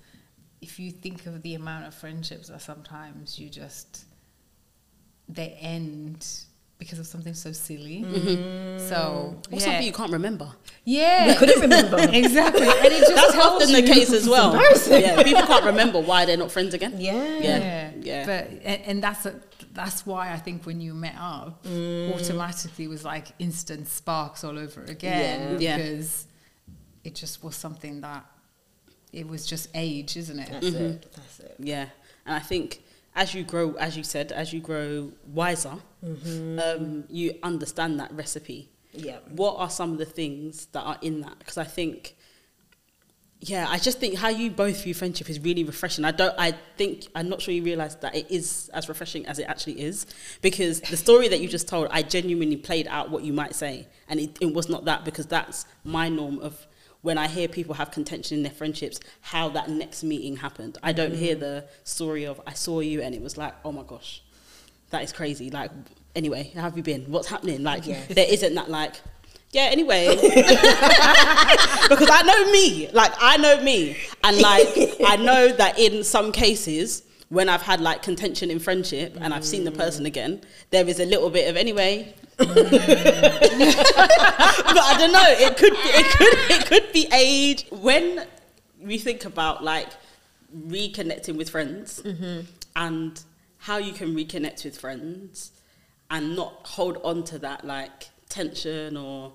if 0.61 0.79
you 0.79 0.91
think 0.91 1.25
of 1.25 1.41
the 1.43 1.55
amount 1.55 1.85
of 1.85 1.93
friendships 1.93 2.47
that 2.47 2.61
sometimes 2.61 3.37
you 3.37 3.49
just 3.49 4.05
they 5.29 5.49
end 5.59 6.25
because 6.79 6.99
of 6.99 7.07
something 7.07 7.33
so 7.33 7.51
silly. 7.53 8.03
So 8.79 9.35
Or 9.51 9.55
yeah, 9.55 9.59
something 9.59 9.83
you 9.83 9.93
can't 9.93 10.11
remember. 10.11 10.51
yeah, 10.83 11.35
Couldn't 11.37 11.61
remember. 11.61 11.97
exactly, 12.11 12.63
and 12.67 12.85
it 12.85 12.99
just 12.99 13.15
That's 13.15 13.33
tells 13.33 13.61
often 13.63 13.71
the 13.73 13.83
case 13.83 14.11
as 14.11 14.27
well. 14.27 14.51
embarrassing. 14.53 15.01
Yeah, 15.01 15.23
people 15.23 15.43
can't 15.43 15.65
remember 15.65 16.01
why 16.01 16.25
they're 16.25 16.37
not 16.37 16.51
friends 16.51 16.73
again. 16.73 16.95
Yeah. 16.97 17.39
Yeah. 17.39 17.91
yeah. 18.01 18.25
But 18.25 18.49
and, 18.63 18.81
and 18.85 19.03
that's 19.03 19.25
a, 19.25 19.39
that's 19.71 20.05
why 20.05 20.31
I 20.33 20.37
think 20.37 20.65
when 20.65 20.81
you 20.81 20.93
met 20.93 21.15
up, 21.17 21.63
Mm. 21.63 22.13
automatically 22.15 22.87
was 22.87 23.05
like 23.05 23.27
instant 23.39 23.87
sparks 23.87 24.43
all 24.43 24.57
over 24.59 24.83
again 24.83 25.59
Yeah. 25.61 25.77
Yeah. 25.77 25.77
because 25.77 26.27
it 27.03 27.15
just 27.15 27.43
was 27.43 27.55
something 27.55 28.01
that 28.01 28.25
it 29.13 29.27
was 29.27 29.45
just 29.45 29.69
age, 29.75 30.17
isn't 30.17 30.39
it? 30.39 30.49
That's 30.51 30.65
it. 30.65 31.13
That's 31.15 31.39
it. 31.39 31.55
Yeah, 31.59 31.85
and 32.25 32.35
I 32.35 32.39
think 32.39 32.81
as 33.15 33.33
you 33.33 33.43
grow, 33.43 33.73
as 33.73 33.95
you 33.95 34.03
said, 34.03 34.31
as 34.31 34.53
you 34.53 34.59
grow 34.59 35.11
wiser, 35.27 35.75
um, 36.03 37.03
you 37.09 37.37
understand 37.43 37.99
that 37.99 38.11
recipe. 38.13 38.69
Yeah. 38.91 39.17
What 39.29 39.57
are 39.57 39.69
some 39.69 39.91
of 39.91 39.97
the 39.97 40.05
things 40.05 40.67
that 40.67 40.81
are 40.81 40.97
in 41.01 41.21
that? 41.21 41.39
Because 41.39 41.57
I 41.57 41.63
think, 41.63 42.15
yeah, 43.39 43.67
I 43.69 43.77
just 43.77 43.99
think 43.99 44.15
how 44.15 44.29
you 44.29 44.49
both 44.49 44.83
view 44.83 44.93
friendship 44.93 45.29
is 45.29 45.39
really 45.39 45.63
refreshing. 45.63 46.05
I 46.05 46.11
don't, 46.11 46.33
I 46.37 46.53
think, 46.77 47.07
I'm 47.13 47.29
not 47.29 47.41
sure 47.41 47.53
you 47.53 47.63
realize 47.63 47.95
that 47.97 48.15
it 48.15 48.31
is 48.31 48.69
as 48.73 48.89
refreshing 48.89 49.25
as 49.25 49.37
it 49.39 49.43
actually 49.43 49.81
is. 49.81 50.05
Because 50.41 50.81
the 50.81 50.97
story 50.97 51.27
that 51.27 51.39
you 51.39 51.47
just 51.47 51.67
told, 51.67 51.89
I 51.91 52.03
genuinely 52.03 52.57
played 52.57 52.87
out 52.87 53.11
what 53.11 53.23
you 53.23 53.33
might 53.33 53.53
say, 53.55 53.87
and 54.07 54.19
it, 54.19 54.37
it 54.41 54.53
was 54.53 54.69
not 54.69 54.85
that 54.85 55.05
because 55.05 55.27
that's 55.27 55.65
my 55.83 56.09
norm 56.09 56.39
of 56.39 56.67
when 57.03 57.17
I 57.17 57.27
hear 57.27 57.47
people 57.47 57.75
have 57.75 57.91
contention 57.91 58.37
in 58.37 58.43
their 58.43 58.51
friendships, 58.51 58.99
how 59.21 59.49
that 59.49 59.69
next 59.69 60.03
meeting 60.03 60.37
happened. 60.37 60.77
I 60.81 60.93
don't 60.93 61.13
hear 61.13 61.35
mm. 61.35 61.41
the 61.41 61.65
story 61.83 62.23
of 62.23 62.41
I 62.47 62.53
saw 62.53 62.79
you 62.79 63.01
and 63.01 63.13
it 63.13 63.21
was 63.21 63.37
like, 63.37 63.53
oh 63.63 63.71
my 63.71 63.83
gosh, 63.83 64.23
that 64.89 65.03
is 65.03 65.11
crazy. 65.11 65.51
Like, 65.51 65.69
anyway, 66.15 66.51
how 66.55 66.61
have 66.61 66.77
you 66.77 66.83
been? 66.83 67.03
What's 67.11 67.27
happening? 67.27 67.61
Like, 67.61 67.85
Yes. 67.85 68.07
there 68.07 68.25
isn't 68.27 68.55
that 68.55 68.69
like, 68.69 68.95
yeah, 69.51 69.63
anyway. 69.63 70.07
because 70.15 72.09
I 72.09 72.23
know 72.25 72.51
me. 72.51 72.89
Like, 72.91 73.11
I 73.19 73.35
know 73.37 73.61
me. 73.61 73.97
And 74.23 74.39
like, 74.39 74.67
I 75.05 75.17
know 75.17 75.51
that 75.51 75.77
in 75.77 76.05
some 76.05 76.31
cases, 76.31 77.03
when 77.27 77.49
I've 77.49 77.63
had 77.63 77.81
like 77.81 78.01
contention 78.01 78.49
in 78.49 78.59
friendship 78.59 79.17
and 79.19 79.33
I've 79.33 79.45
seen 79.45 79.65
the 79.65 79.71
mm. 79.71 79.77
person 79.77 80.05
again, 80.05 80.41
there 80.69 80.87
is 80.87 81.01
a 81.01 81.05
little 81.05 81.29
bit 81.29 81.49
of 81.49 81.57
anyway. 81.57 82.15
Mm. 82.37 82.55
but 83.95 84.83
I 84.83 84.95
don't 84.97 85.11
know. 85.11 85.23
It 85.27 85.57
could 85.57 85.73
be, 85.73 85.77
it 85.77 86.17
could 86.17 86.57
it 86.57 86.65
could 86.67 86.93
be 86.93 87.07
age. 87.13 87.65
When 87.71 88.25
we 88.81 88.97
think 88.97 89.25
about 89.25 89.63
like 89.63 89.89
reconnecting 90.67 91.37
with 91.37 91.49
friends 91.49 92.01
mm-hmm. 92.03 92.41
and 92.75 93.23
how 93.59 93.77
you 93.77 93.93
can 93.93 94.15
reconnect 94.15 94.63
with 94.65 94.77
friends 94.77 95.51
and 96.11 96.35
not 96.35 96.53
hold 96.63 96.97
on 97.03 97.23
to 97.23 97.39
that 97.39 97.65
like 97.65 98.09
tension 98.29 98.97
or 98.97 99.33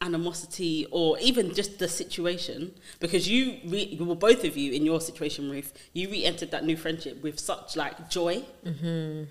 animosity 0.00 0.86
or 0.90 1.18
even 1.20 1.54
just 1.54 1.78
the 1.78 1.88
situation 1.88 2.74
because 3.00 3.28
you 3.28 3.58
re- 3.64 3.96
well 4.00 4.14
both 4.14 4.44
of 4.44 4.56
you 4.56 4.72
in 4.72 4.84
your 4.84 5.00
situation 5.00 5.50
Ruth 5.50 5.72
you 5.94 6.10
re-entered 6.10 6.50
that 6.50 6.64
new 6.64 6.76
friendship 6.76 7.22
with 7.22 7.38
such 7.38 7.76
like 7.76 8.10
joy 8.10 8.44
mm-hmm. 8.64 9.24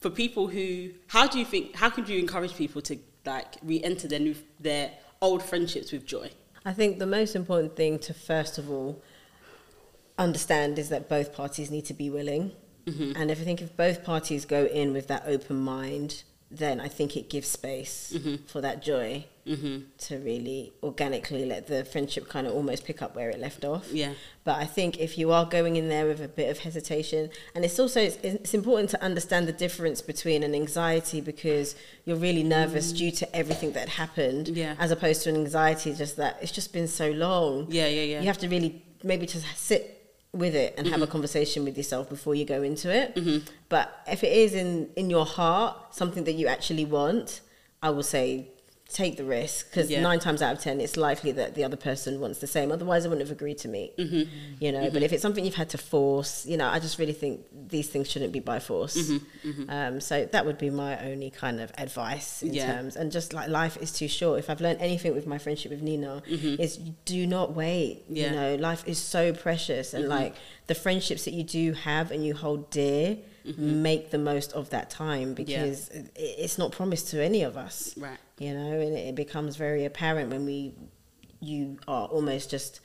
For 0.00 0.10
people 0.10 0.48
who 0.48 0.90
how 1.08 1.26
do 1.26 1.38
you 1.38 1.44
think 1.44 1.76
how 1.76 1.90
could 1.90 2.08
you 2.08 2.18
encourage 2.18 2.54
people 2.54 2.82
to 2.82 2.98
like 3.26 3.56
re-enter 3.62 4.08
their 4.08 4.18
new 4.18 4.34
their 4.58 4.92
old 5.20 5.42
friendships 5.42 5.92
with 5.92 6.06
joy? 6.06 6.30
I 6.64 6.72
think 6.72 6.98
the 6.98 7.06
most 7.06 7.36
important 7.36 7.76
thing 7.76 7.98
to 8.00 8.14
first 8.14 8.58
of 8.58 8.70
all 8.70 9.02
understand 10.18 10.78
is 10.78 10.88
that 10.90 11.08
both 11.08 11.32
parties 11.32 11.70
need 11.70 11.86
to 11.86 11.94
be 11.94 12.10
willing. 12.10 12.52
Mm-hmm. 12.86 13.12
And 13.16 13.30
if 13.30 13.40
I 13.40 13.44
think 13.44 13.62
if 13.62 13.76
both 13.76 14.04
parties 14.04 14.44
go 14.44 14.64
in 14.64 14.92
with 14.92 15.08
that 15.08 15.24
open 15.26 15.56
mind, 15.56 16.22
then 16.50 16.80
I 16.80 16.88
think 16.88 17.16
it 17.16 17.30
gives 17.30 17.48
space 17.48 18.12
mm-hmm. 18.14 18.44
for 18.46 18.60
that 18.60 18.82
joy 18.82 19.24
Mm-hmm. 19.46 19.78
to 19.98 20.18
really 20.18 20.72
organically 20.82 21.44
let 21.46 21.66
the 21.66 21.84
friendship 21.84 22.28
kind 22.28 22.46
of 22.46 22.54
almost 22.54 22.84
pick 22.84 23.00
up 23.00 23.16
where 23.16 23.30
it 23.30 23.40
left 23.40 23.64
off. 23.64 23.90
Yeah. 23.90 24.12
But 24.44 24.56
I 24.56 24.64
think 24.64 24.98
if 24.98 25.16
you 25.16 25.32
are 25.32 25.46
going 25.46 25.76
in 25.76 25.88
there 25.88 26.06
with 26.06 26.20
a 26.20 26.28
bit 26.28 26.50
of 26.50 26.58
hesitation, 26.58 27.30
and 27.54 27.64
it's 27.64 27.78
also 27.78 28.00
it's, 28.00 28.16
it's 28.16 28.54
important 28.54 28.90
to 28.90 29.02
understand 29.02 29.48
the 29.48 29.52
difference 29.52 30.02
between 30.02 30.42
an 30.42 30.54
anxiety 30.54 31.20
because 31.20 31.74
you're 32.04 32.16
really 32.16 32.42
nervous 32.42 32.92
mm. 32.92 32.98
due 32.98 33.10
to 33.12 33.36
everything 33.36 33.72
that 33.72 33.88
happened, 33.88 34.48
Yeah. 34.48 34.76
as 34.78 34.90
opposed 34.90 35.22
to 35.22 35.30
an 35.30 35.36
anxiety 35.36 35.94
just 35.94 36.16
that 36.16 36.38
it's 36.42 36.52
just 36.52 36.72
been 36.72 36.88
so 36.88 37.10
long. 37.10 37.66
Yeah, 37.70 37.88
yeah, 37.88 38.02
yeah. 38.02 38.20
You 38.20 38.26
have 38.26 38.38
to 38.38 38.48
really 38.48 38.84
maybe 39.02 39.26
just 39.26 39.46
sit 39.56 39.96
with 40.32 40.54
it 40.54 40.74
and 40.76 40.86
Mm-hmm. 40.86 40.92
have 40.92 41.02
a 41.02 41.04
mm-hmm. 41.04 41.12
conversation 41.12 41.64
with 41.64 41.76
yourself 41.76 42.08
before 42.08 42.34
you 42.34 42.44
go 42.44 42.62
into 42.62 42.94
it. 42.94 43.14
Mm-hmm. 43.16 43.46
But 43.68 44.02
if 44.06 44.22
it 44.22 44.32
is 44.32 44.54
in 44.54 44.90
in 44.96 45.10
your 45.10 45.26
heart 45.26 45.94
something 45.94 46.24
that 46.24 46.32
you 46.32 46.46
actually 46.46 46.84
want, 46.84 47.40
I 47.82 47.90
will 47.90 48.02
say 48.04 48.48
take 48.92 49.16
the 49.16 49.24
risk 49.24 49.70
because 49.70 49.88
Yeah. 49.90 50.00
nine 50.00 50.18
times 50.18 50.42
out 50.42 50.52
of 50.56 50.60
ten 50.60 50.80
it's 50.80 50.96
likely 50.96 51.32
that 51.32 51.54
the 51.54 51.62
other 51.64 51.76
person 51.76 52.20
wants 52.20 52.38
the 52.40 52.46
same 52.46 52.72
otherwise 52.72 53.02
they 53.04 53.08
wouldn't 53.08 53.26
have 53.28 53.36
agreed 53.36 53.58
to 53.58 53.68
meet 53.68 53.96
Mm-hmm. 53.96 54.22
you 54.58 54.72
know 54.72 54.90
but 54.90 55.02
if 55.02 55.12
it's 55.12 55.22
something 55.22 55.44
you've 55.44 55.54
had 55.54 55.70
to 55.70 55.78
force 55.78 56.44
you 56.46 56.56
know 56.56 56.66
i 56.68 56.78
just 56.80 56.98
really 56.98 57.12
think 57.12 57.40
these 57.68 57.88
things 57.88 58.10
shouldn't 58.10 58.32
be 58.32 58.40
by 58.40 58.58
force 58.58 58.96
Mm-hmm. 58.96 59.70
Um, 59.70 60.00
so 60.00 60.26
that 60.32 60.44
would 60.46 60.58
be 60.58 60.70
my 60.70 60.92
only 61.10 61.30
kind 61.30 61.60
of 61.60 61.72
advice 61.78 62.42
in 62.42 62.52
Yeah. 62.54 62.66
terms 62.72 62.96
and 62.96 63.10
just 63.12 63.32
like 63.32 63.48
life 63.48 63.76
is 63.80 63.92
too 63.92 64.08
short 64.08 64.38
if 64.38 64.50
i've 64.50 64.60
learned 64.60 64.80
anything 64.80 65.14
with 65.14 65.26
my 65.26 65.38
friendship 65.38 65.70
with 65.70 65.82
nina 65.82 66.22
is 66.66 66.76
do 67.04 67.26
not 67.26 67.54
wait 67.54 68.02
Mm-hmm. 68.04 68.16
Yeah. 68.16 68.24
Mm-hmm. 68.26 68.34
you 68.34 68.40
know 68.40 68.54
life 68.56 68.82
is 68.86 68.98
so 68.98 69.32
precious 69.32 69.94
and 69.94 70.08
like 70.08 70.34
the 70.66 70.74
friendships 70.74 71.24
that 71.26 71.34
you 71.34 71.44
do 71.44 71.72
have 71.72 72.10
and 72.10 72.24
you 72.26 72.34
hold 72.34 72.70
dear 72.70 73.16
Mm-hmm. 73.46 73.82
make 73.82 74.10
the 74.10 74.18
most 74.18 74.52
of 74.52 74.68
that 74.70 74.90
time 74.90 75.34
because 75.34 75.88
it- 75.88 76.10
it's 76.16 76.58
not 76.58 76.72
promised 76.72 77.08
to 77.10 77.22
any 77.24 77.42
of 77.42 77.56
us 77.56 77.94
Right. 77.96 78.18
you 78.38 78.52
know 78.52 78.72
and 78.80 78.92
it, 78.96 79.08
it 79.08 79.14
becomes 79.14 79.56
very 79.56 79.84
apparent 79.86 80.30
when 80.30 80.44
we 80.44 80.74
you 81.40 81.78
are 81.88 82.06
almost 82.08 82.50
just 82.50 82.80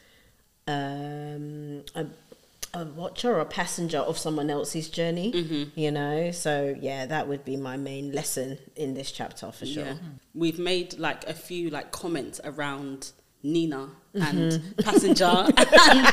um 0.68 1.84
a, 1.96 2.06
a 2.74 2.86
watcher 2.86 3.34
or 3.36 3.40
a 3.40 3.46
passenger 3.46 4.00
of 4.00 4.18
someone 4.18 4.50
else's 4.50 4.90
journey 4.90 5.32
Mm-hmm. 5.32 5.80
you 5.80 5.92
know 5.92 6.32
so 6.32 6.76
yeah 6.80 7.06
that 7.06 7.28
would 7.28 7.44
be 7.46 7.56
my 7.58 7.78
main 7.78 8.12
lesson 8.12 8.58
in 8.76 8.94
this 8.94 9.12
chapter 9.12 9.52
for 9.52 9.66
sure 9.66 9.86
Yeah. 9.86 9.96
We've 10.34 10.60
made 10.60 10.98
like 11.00 11.24
a 11.28 11.34
few 11.34 11.70
like 11.70 11.92
comments 11.92 12.40
around 12.44 13.12
Nina 13.44 13.90
and 14.14 14.52
Mm-hmm. 14.54 14.82
passenger 14.88 15.26
and 15.92 16.08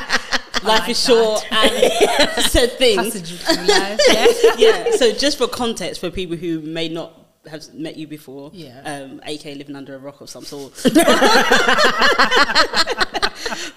life 0.63 0.89
is 0.89 1.03
short 1.03 1.45
and 1.51 1.71
said 2.45 2.71
things. 2.73 3.15
Life. 3.67 3.99
Yeah. 4.57 4.85
yeah. 4.85 4.91
So 4.91 5.11
just 5.13 5.37
for 5.37 5.47
context, 5.47 5.99
for 6.01 6.09
people 6.09 6.35
who 6.37 6.61
may 6.61 6.89
not 6.89 7.19
have 7.49 7.73
met 7.73 7.97
you 7.97 8.07
before, 8.07 8.51
Yeah. 8.53 8.81
um, 8.85 9.19
AK 9.25 9.45
living 9.45 9.75
under 9.75 9.95
a 9.95 9.99
rock 9.99 10.21
of 10.21 10.29
some 10.29 10.43
sort. 10.45 10.73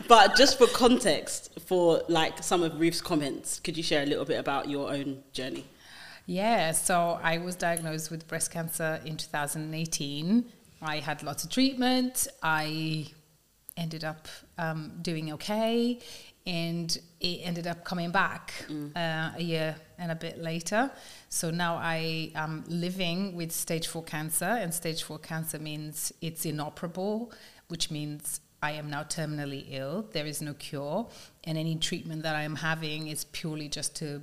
but 0.09 0.37
just 0.37 0.59
for 0.59 0.66
context, 0.68 1.59
for 1.66 2.03
like 2.09 2.42
some 2.42 2.62
of 2.62 2.79
Ruth's 2.81 3.01
comments, 3.01 3.61
could 3.61 3.77
you 3.77 3.83
share 3.83 4.03
a 4.03 4.07
little 4.07 4.25
bit 4.25 4.38
about 4.38 4.68
your 4.68 4.90
own 4.92 5.22
journey? 5.33 5.64
Yeah, 6.27 6.72
so 6.72 7.18
I 7.22 7.38
was 7.38 7.55
diagnosed 7.57 8.11
with 8.11 8.27
breast 8.27 8.51
cancer 8.51 9.01
in 9.05 9.16
2018. 9.16 10.44
I 10.83 10.99
had 10.99 11.22
lots 11.22 11.44
of 11.44 11.51
treatment. 11.51 12.27
I 12.42 13.07
ended 13.77 14.05
up 14.05 14.27
um, 14.59 14.92
doing 15.03 15.33
okay, 15.35 15.99
and 16.46 16.98
it 17.20 17.40
ended 17.42 17.66
up 17.66 17.85
coming 17.85 18.12
back 18.12 18.52
uh, 18.94 19.32
a 19.37 19.42
year 19.42 19.74
and 19.98 20.12
a 20.12 20.14
bit 20.14 20.38
later. 20.38 20.90
So 21.28 21.50
now 21.50 21.76
I 21.76 22.30
am 22.35 22.64
living 22.68 23.35
with 23.35 23.50
stage 23.50 23.88
four 23.88 24.04
cancer, 24.04 24.44
and 24.44 24.72
stage 24.72 25.02
four 25.02 25.18
cancer 25.18 25.59
means 25.59 26.12
it's 26.20 26.46
inoperable, 26.46 27.32
which 27.68 27.90
means 27.90 28.40
I 28.62 28.72
am 28.72 28.88
now 28.90 29.02
terminally 29.02 29.66
ill. 29.70 30.06
There 30.12 30.26
is 30.26 30.40
no 30.40 30.54
cure, 30.54 31.09
and 31.44 31.59
any 31.59 31.76
treatment 31.76 32.22
that 32.22 32.37
I 32.37 32.42
am 32.42 32.56
having 32.56 33.09
is 33.09 33.24
purely 33.24 33.68
just 33.68 33.96
to 33.96 34.22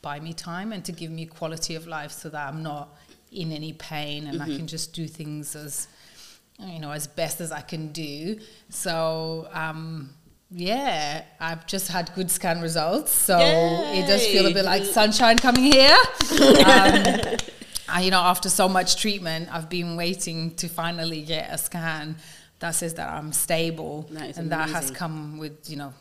buy 0.00 0.18
me 0.20 0.32
time 0.32 0.72
and 0.72 0.84
to 0.84 0.92
give 0.92 1.10
me 1.10 1.26
quality 1.26 1.74
of 1.76 1.86
life 1.86 2.10
so 2.10 2.28
that 2.30 2.48
I'm 2.48 2.62
not 2.62 2.96
in 3.30 3.52
any 3.52 3.72
pain 3.72 4.26
and 4.26 4.42
I 4.42 4.46
can 4.46 4.66
just 4.66 4.92
do 4.92 5.06
things 5.06 5.54
as 5.54 5.88
you 6.58 6.80
know 6.80 6.90
as 6.90 7.06
best 7.06 7.40
as 7.40 7.52
I 7.52 7.60
can 7.60 7.92
do. 7.92 8.38
So 8.68 9.48
um 9.52 10.10
yeah, 10.54 11.24
I've 11.40 11.66
just 11.66 11.88
had 11.88 12.12
good 12.14 12.30
scan 12.30 12.60
results, 12.60 13.10
so 13.12 13.38
it 13.38 14.06
does 14.06 14.26
feel 14.26 14.46
a 14.46 14.52
bit 14.52 14.64
like 14.64 14.84
sunshine 14.84 15.38
coming 15.38 15.64
here. 15.64 15.96
um, 16.66 17.36
I, 17.88 18.02
you 18.02 18.10
know, 18.10 18.20
after 18.20 18.48
so 18.48 18.68
much 18.68 18.96
treatment, 19.00 19.48
I've 19.52 19.68
been 19.68 19.96
waiting 19.96 20.54
to 20.56 20.68
finally 20.68 21.22
get 21.22 21.50
a 21.52 21.58
scan 21.58 22.16
that 22.60 22.74
says 22.74 22.94
that 22.94 23.10
I'm 23.12 23.32
stable, 23.32 24.06
That 24.10 24.36
and 24.38 24.50
that 24.52 24.68
has 24.70 24.90
come 24.90 25.38
with 25.38 25.68
you 25.68 25.76
know 25.76 25.92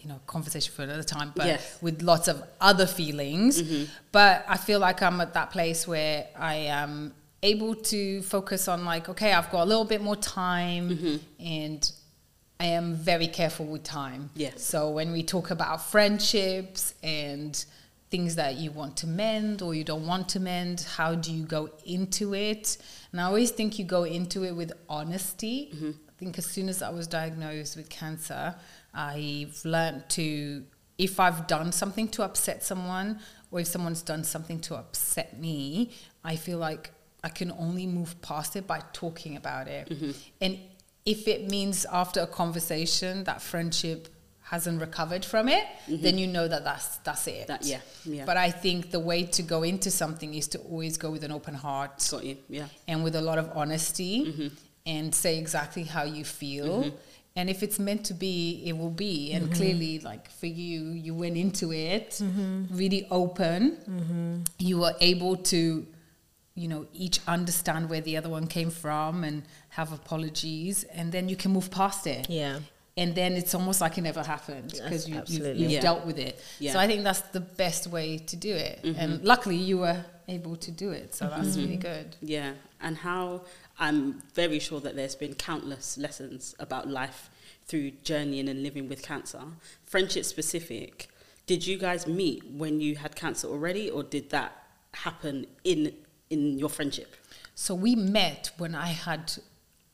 you 0.00 0.08
know 0.08 0.18
conversation 0.26 0.72
for 0.74 0.82
another 0.82 1.02
time 1.02 1.30
but 1.36 1.46
Yes. 1.46 1.78
with 1.82 2.02
lots 2.02 2.26
of 2.28 2.42
other 2.60 2.86
feelings. 2.86 3.62
But 4.12 4.44
i 4.48 4.56
feel 4.56 4.78
like 4.80 5.02
i'm 5.02 5.20
at 5.20 5.34
that 5.34 5.50
place 5.50 5.86
where 5.86 6.26
i 6.36 6.54
am 6.54 7.12
able 7.42 7.74
to 7.74 8.22
focus 8.22 8.66
on 8.68 8.84
like 8.86 9.08
okay 9.10 9.32
i've 9.34 9.50
got 9.50 9.62
a 9.64 9.68
little 9.68 9.84
bit 9.84 10.00
more 10.02 10.16
time 10.16 11.20
and 11.38 11.92
i 12.60 12.66
am 12.66 12.94
very 12.94 13.26
careful 13.26 13.66
with 13.66 13.82
time. 13.82 14.30
Yes. 14.34 14.62
so 14.62 14.90
when 14.90 15.12
we 15.12 15.22
talk 15.22 15.50
about 15.50 15.82
friendships 15.82 16.94
and 17.02 17.64
things 18.10 18.34
that 18.36 18.56
you 18.56 18.70
want 18.72 18.96
to 18.98 19.06
mend 19.06 19.62
or 19.62 19.74
you 19.74 19.84
don't 19.84 20.06
want 20.06 20.28
to 20.30 20.40
mend 20.40 20.86
how 20.96 21.14
do 21.14 21.32
you 21.32 21.44
go 21.44 21.70
into 21.84 22.34
it? 22.34 22.76
And 23.10 23.20
i 23.20 23.24
always 23.24 23.50
think 23.50 23.78
you 23.78 23.84
go 23.84 24.04
into 24.04 24.44
it 24.44 24.54
with 24.54 24.72
honesty. 24.88 25.70
Mm-hmm. 25.74 25.90
I 26.08 26.12
think 26.18 26.38
as 26.38 26.46
soon 26.46 26.68
as 26.68 26.82
i 26.82 26.90
was 26.90 27.06
diagnosed 27.06 27.76
with 27.76 27.88
cancer 27.88 28.54
i've 28.92 29.58
learned 29.64 30.04
to 30.10 30.64
if 30.98 31.18
i've 31.18 31.46
done 31.46 31.72
something 31.72 32.08
to 32.08 32.22
upset 32.22 32.62
someone 32.62 33.20
or 33.50 33.60
if 33.60 33.66
someone's 33.66 34.02
done 34.02 34.22
something 34.22 34.60
to 34.60 34.74
upset 34.74 35.40
me 35.40 35.92
i 36.22 36.36
feel 36.36 36.58
like 36.58 36.90
i 37.24 37.28
can 37.28 37.50
only 37.52 37.86
move 37.86 38.20
past 38.22 38.56
it 38.56 38.66
by 38.66 38.82
talking 38.92 39.36
about 39.36 39.68
it. 39.68 39.88
Mm-hmm. 39.88 40.10
And 40.40 40.58
if 41.04 41.26
it 41.28 41.48
means 41.50 41.86
after 41.90 42.20
a 42.20 42.26
conversation 42.26 43.24
that 43.24 43.40
friendship 43.42 44.08
hasn't 44.42 44.80
recovered 44.80 45.24
from 45.24 45.48
it, 45.48 45.64
mm-hmm. 45.86 46.02
then 46.02 46.18
you 46.18 46.26
know 46.26 46.48
that 46.48 46.64
that's 46.64 46.96
that's 46.98 47.26
it. 47.28 47.46
That- 47.46 47.64
yeah, 47.64 47.80
yeah. 48.04 48.24
But 48.24 48.36
I 48.36 48.50
think 48.50 48.90
the 48.90 48.98
way 49.00 49.24
to 49.24 49.42
go 49.42 49.62
into 49.62 49.90
something 49.90 50.34
is 50.34 50.48
to 50.48 50.58
always 50.58 50.96
go 50.96 51.10
with 51.10 51.22
an 51.24 51.30
open 51.32 51.54
heart 51.54 52.06
Got 52.10 52.24
you. 52.24 52.36
Yeah. 52.48 52.66
and 52.88 53.04
with 53.04 53.14
a 53.14 53.20
lot 53.20 53.38
of 53.38 53.50
honesty 53.54 54.24
Mm-hmm. 54.26 54.48
and 54.86 55.14
say 55.14 55.38
exactly 55.38 55.84
how 55.84 56.02
you 56.04 56.24
feel. 56.24 56.84
Mm-hmm. 56.84 56.96
And 57.36 57.48
if 57.48 57.62
it's 57.62 57.78
meant 57.78 58.04
to 58.06 58.14
be, 58.14 58.60
it 58.66 58.76
will 58.76 58.90
be. 58.90 59.32
And 59.32 59.44
mm-hmm. 59.44 59.54
clearly, 59.54 59.98
like 60.00 60.28
for 60.30 60.46
you, 60.46 60.90
you 60.90 61.14
went 61.14 61.36
into 61.36 61.72
it 61.72 62.20
really 62.70 63.06
open. 63.10 64.44
You 64.58 64.78
were 64.78 64.94
able 65.00 65.36
to, 65.36 65.86
you 66.60 66.68
know, 66.68 66.86
each 66.92 67.18
understand 67.26 67.88
where 67.90 68.02
the 68.08 68.16
other 68.16 68.28
one 68.28 68.46
came 68.46 68.70
from 68.70 69.24
and 69.24 69.42
have 69.70 69.92
apologies, 69.92 70.84
and 70.84 71.12
then 71.12 71.28
you 71.28 71.36
can 71.36 71.50
move 71.52 71.70
past 71.70 72.06
it 72.06 72.28
yeah 72.28 72.58
and 73.00 73.14
then 73.14 73.32
it's 73.32 73.54
almost 73.54 73.80
like 73.80 73.96
it 73.98 74.02
never 74.02 74.22
happened 74.22 74.72
Yes, 74.74 74.82
because 74.82 75.08
you, 75.08 75.22
you've, 75.26 75.56
you've 75.56 75.70
Yeah. 75.70 75.80
dealt 75.80 76.04
with 76.04 76.18
it. 76.18 76.38
Yeah. 76.58 76.72
So 76.72 76.78
I 76.78 76.86
think 76.86 77.02
that's 77.02 77.20
the 77.20 77.40
best 77.40 77.86
way 77.86 78.18
to 78.18 78.36
do 78.36 78.54
it. 78.54 78.80
Mm-hmm. 78.82 79.00
And 79.00 79.24
luckily, 79.24 79.56
you 79.56 79.78
were 79.78 80.04
able 80.28 80.56
to 80.56 80.70
do 80.70 80.90
it. 80.90 81.14
So 81.14 81.28
that's 81.28 81.50
mm-hmm. 81.50 81.60
really 81.60 81.76
good. 81.76 82.16
Yeah, 82.20 82.52
and 82.80 82.98
how 82.98 83.42
I'm 83.78 84.22
very 84.34 84.58
sure 84.58 84.80
that 84.80 84.96
there's 84.96 85.14
been 85.14 85.34
countless 85.34 85.96
lessons 85.96 86.54
about 86.58 86.88
life 86.88 87.30
through 87.66 87.92
journeying 88.02 88.48
and 88.48 88.62
living 88.62 88.88
with 88.88 89.02
cancer. 89.02 89.40
Friendship 89.86 90.24
specific, 90.24 91.08
did 91.46 91.66
you 91.66 91.78
guys 91.78 92.06
meet 92.06 92.44
when 92.50 92.80
you 92.80 92.96
had 92.96 93.16
cancer 93.16 93.48
already, 93.48 93.88
or 93.88 94.02
did 94.02 94.30
that 94.30 94.52
happen 94.92 95.46
in 95.64 95.94
in 96.30 96.58
your 96.58 96.68
friendship? 96.68 97.16
So 97.54 97.74
we 97.74 97.94
met 97.94 98.50
when 98.56 98.74
I 98.74 98.86
had, 98.86 99.32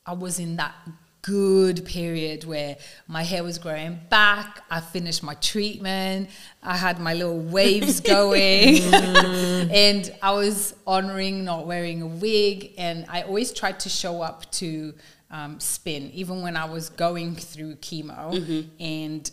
I 0.05 0.12
was 0.12 0.38
in 0.38 0.57
that 0.57 0.75
good 1.22 1.85
period 1.85 2.44
where 2.44 2.77
my 3.09 3.25
hair 3.25 3.42
was 3.42 3.59
growing 3.59 3.99
back. 4.09 4.62
I 4.70 4.81
finished 4.81 5.25
my 5.25 5.35
treatment. 5.35 6.31
I 6.62 6.77
had 6.77 7.01
my 7.01 7.14
little 7.14 7.40
waves 7.40 7.99
going. 8.16 8.83
and 8.94 10.14
I 10.22 10.31
was 10.33 10.75
honoring 10.87 11.44
not 11.44 11.66
wearing 11.66 12.03
a 12.03 12.07
wig. 12.07 12.72
And 12.79 13.07
I 13.09 13.22
always 13.22 13.53
tried 13.53 13.81
to 13.81 13.88
show 13.88 14.22
up 14.22 14.49
to 14.53 14.94
um, 15.31 15.59
spin, 15.59 16.11
even 16.12 16.42
when 16.42 16.57
I 16.57 16.66
was 16.66 16.90
going 16.90 17.35
through 17.35 17.77
chemo. 17.77 18.68
And 18.79 19.29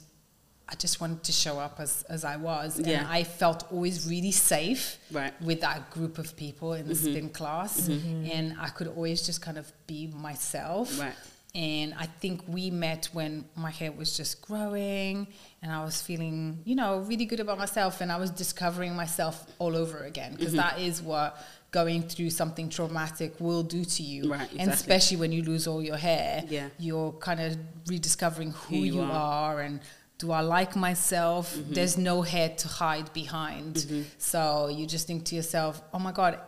I 0.74 0.76
just 0.76 1.00
wanted 1.00 1.22
to 1.30 1.32
show 1.32 1.56
up 1.60 1.76
as, 1.80 2.04
as 2.16 2.26
I 2.26 2.36
was. 2.50 2.70
Yeah. 2.80 3.02
And 3.02 3.08
I 3.08 3.24
felt 3.24 3.60
always 3.72 4.08
really 4.14 4.32
safe 4.32 4.98
Right. 5.12 5.34
with 5.50 5.62
that 5.62 5.92
group 5.92 6.18
of 6.18 6.36
people 6.36 6.74
in 6.74 6.88
the 6.88 6.96
mm-hmm. 6.96 7.12
spin 7.12 7.30
class. 7.30 7.74
Mm-hmm. 7.82 7.94
Mm-hmm. 7.94 8.32
And 8.36 8.46
I 8.60 8.70
could 8.76 8.88
always 8.88 9.20
just 9.30 9.40
kind 9.48 9.58
of 9.62 9.72
be 9.86 10.08
myself. 10.08 10.88
Right. 11.00 11.14
and 11.56 11.94
I 12.06 12.08
think 12.22 12.36
we 12.48 12.72
met 12.72 13.04
when 13.18 13.46
my 13.66 13.70
hair 13.80 13.92
was 13.92 14.10
just 14.18 14.42
growing 14.42 15.28
and 15.62 15.72
I 15.72 15.84
was 15.88 16.02
feeling, 16.02 16.40
you 16.70 16.76
know, 16.82 16.92
really 17.10 17.26
good 17.32 17.40
about 17.46 17.60
myself 17.66 18.02
and 18.02 18.12
I 18.12 18.18
was 18.18 18.32
discovering 18.44 18.96
myself 19.04 19.36
all 19.60 19.76
over 19.84 20.00
again 20.12 20.32
because 20.36 20.56
Mm-hmm. 20.56 20.82
is 20.90 20.96
what 21.12 21.30
going 21.70 22.02
through 22.14 22.32
something 22.42 22.68
traumatic 22.70 23.32
will 23.40 23.64
do 23.78 23.82
to 23.98 24.02
you. 24.12 24.22
Right, 24.32 24.50
And 24.62 24.72
especially 24.72 25.18
when 25.18 25.32
you 25.32 25.42
lose 25.52 25.68
all 25.68 25.82
your 25.92 25.98
hair, 26.10 26.44
Yeah. 26.58 26.70
you're 26.86 27.12
kind 27.30 27.40
of 27.46 27.50
rediscovering 27.88 28.52
who, 28.52 28.76
Who 28.76 28.82
you 28.90 28.94
you, 28.96 29.02
are. 29.02 29.12
are. 29.56 29.62
and 29.68 29.80
do 30.24 30.32
I 30.32 30.40
like 30.40 30.74
myself? 30.78 31.54
Mm-hmm. 31.54 31.74
There's 31.74 31.98
no 31.98 32.22
hair 32.22 32.50
to 32.62 32.68
hide 32.70 33.12
behind. 33.12 33.76
Mm-hmm. 33.76 34.02
So 34.18 34.70
you 34.70 34.88
just 34.88 35.06
think 35.06 35.26
to 35.26 35.36
yourself, 35.36 35.82
oh 35.94 36.00
my 36.00 36.14
God, 36.14 36.40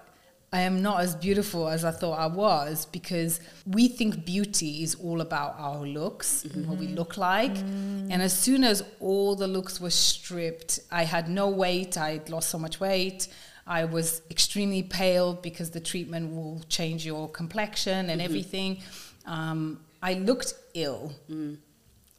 I 0.54 0.62
am 0.62 0.82
not 0.82 1.02
as 1.02 1.14
beautiful 1.14 1.68
as 1.68 1.84
I 1.84 1.92
thought 1.92 2.18
I 2.18 2.28
was 2.28 2.86
because 2.86 3.42
we 3.66 3.90
think 3.90 4.24
beauty 4.24 4.82
is 4.82 4.96
all 4.96 5.20
about 5.20 5.56
our 5.60 5.82
looks 5.86 6.46
and 6.46 6.66
what 6.68 6.78
we 6.78 6.86
mm-hmm. 6.86 6.96
look 6.96 7.18
like. 7.18 7.56
Mm. 7.56 8.12
And 8.12 8.22
as 8.22 8.32
soon 8.32 8.64
as 8.64 8.82
all 9.02 9.36
the 9.36 9.48
looks 9.48 9.82
were 9.82 9.90
stripped, 9.90 10.80
I 10.90 11.04
had 11.04 11.28
no 11.28 11.50
weight, 11.50 11.98
I'd 11.98 12.30
lost 12.30 12.48
so 12.50 12.58
much 12.58 12.80
weight. 12.80 13.28
I 13.68 13.84
was 13.84 14.22
extremely 14.32 14.84
pale 14.84 15.34
because 15.34 15.72
the 15.72 15.82
treatment 15.82 16.34
will 16.34 16.62
change 16.70 17.06
your 17.06 17.28
complexion 17.28 18.10
and 18.10 18.22
mm-hmm. 18.22 18.22
everything. 18.22 18.78
Um, 19.26 19.82
I 20.02 20.14
looked 20.14 20.54
ill. 20.76 21.12
Mm. 21.30 21.58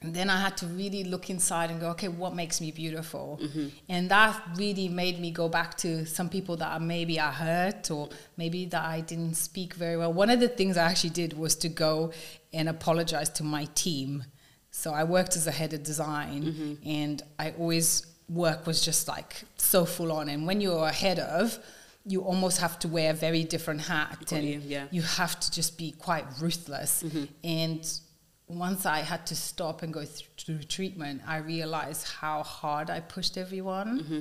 And 0.06 0.14
then 0.14 0.30
I 0.30 0.40
had 0.40 0.56
to 0.58 0.66
really 0.66 1.02
look 1.02 1.30
inside 1.30 1.68
and 1.68 1.80
go, 1.80 1.88
okay, 1.88 2.06
what 2.06 2.32
makes 2.32 2.60
me 2.60 2.70
beautiful? 2.70 3.40
Mm-hmm. 3.42 3.66
And 3.88 4.08
that 4.08 4.40
really 4.54 4.88
made 4.88 5.18
me 5.18 5.32
go 5.32 5.48
back 5.48 5.76
to 5.78 6.06
some 6.06 6.28
people 6.28 6.56
that 6.58 6.80
maybe 6.80 7.18
I 7.18 7.32
hurt 7.32 7.90
or 7.90 8.10
maybe 8.36 8.66
that 8.66 8.84
I 8.84 9.00
didn't 9.00 9.34
speak 9.34 9.74
very 9.74 9.96
well. 9.96 10.12
One 10.12 10.30
of 10.30 10.38
the 10.38 10.46
things 10.46 10.76
I 10.76 10.84
actually 10.84 11.10
did 11.10 11.36
was 11.36 11.56
to 11.56 11.68
go 11.68 12.12
and 12.52 12.68
apologize 12.68 13.30
to 13.30 13.42
my 13.42 13.64
team. 13.74 14.22
So 14.70 14.92
I 14.94 15.02
worked 15.02 15.34
as 15.34 15.48
a 15.48 15.50
head 15.50 15.72
of 15.72 15.82
design 15.82 16.44
mm-hmm. 16.44 16.88
and 16.88 17.20
I 17.40 17.50
always 17.58 18.06
work 18.28 18.64
was 18.64 18.80
just 18.80 19.08
like 19.08 19.42
so 19.56 19.84
full 19.84 20.12
on. 20.12 20.28
And 20.28 20.46
when 20.46 20.60
you're 20.60 20.86
a 20.86 20.92
head 20.92 21.18
of, 21.18 21.58
you 22.04 22.20
almost 22.20 22.60
have 22.60 22.78
to 22.78 22.86
wear 22.86 23.10
a 23.10 23.14
very 23.14 23.42
different 23.42 23.80
hat 23.80 24.18
Got 24.20 24.32
and 24.38 24.62
yeah. 24.62 24.84
you 24.92 25.02
have 25.02 25.40
to 25.40 25.50
just 25.50 25.76
be 25.76 25.90
quite 25.90 26.24
ruthless. 26.40 27.02
Mm-hmm. 27.02 27.24
And 27.42 28.00
once 28.48 28.86
I 28.86 29.00
had 29.00 29.26
to 29.26 29.36
stop 29.36 29.82
and 29.82 29.92
go 29.92 30.04
th- 30.04 30.28
through 30.38 30.62
treatment, 30.64 31.22
I 31.26 31.38
realized 31.38 32.06
how 32.06 32.42
hard 32.42 32.90
I 32.90 33.00
pushed 33.00 33.36
everyone 33.36 34.00
mm-hmm. 34.00 34.20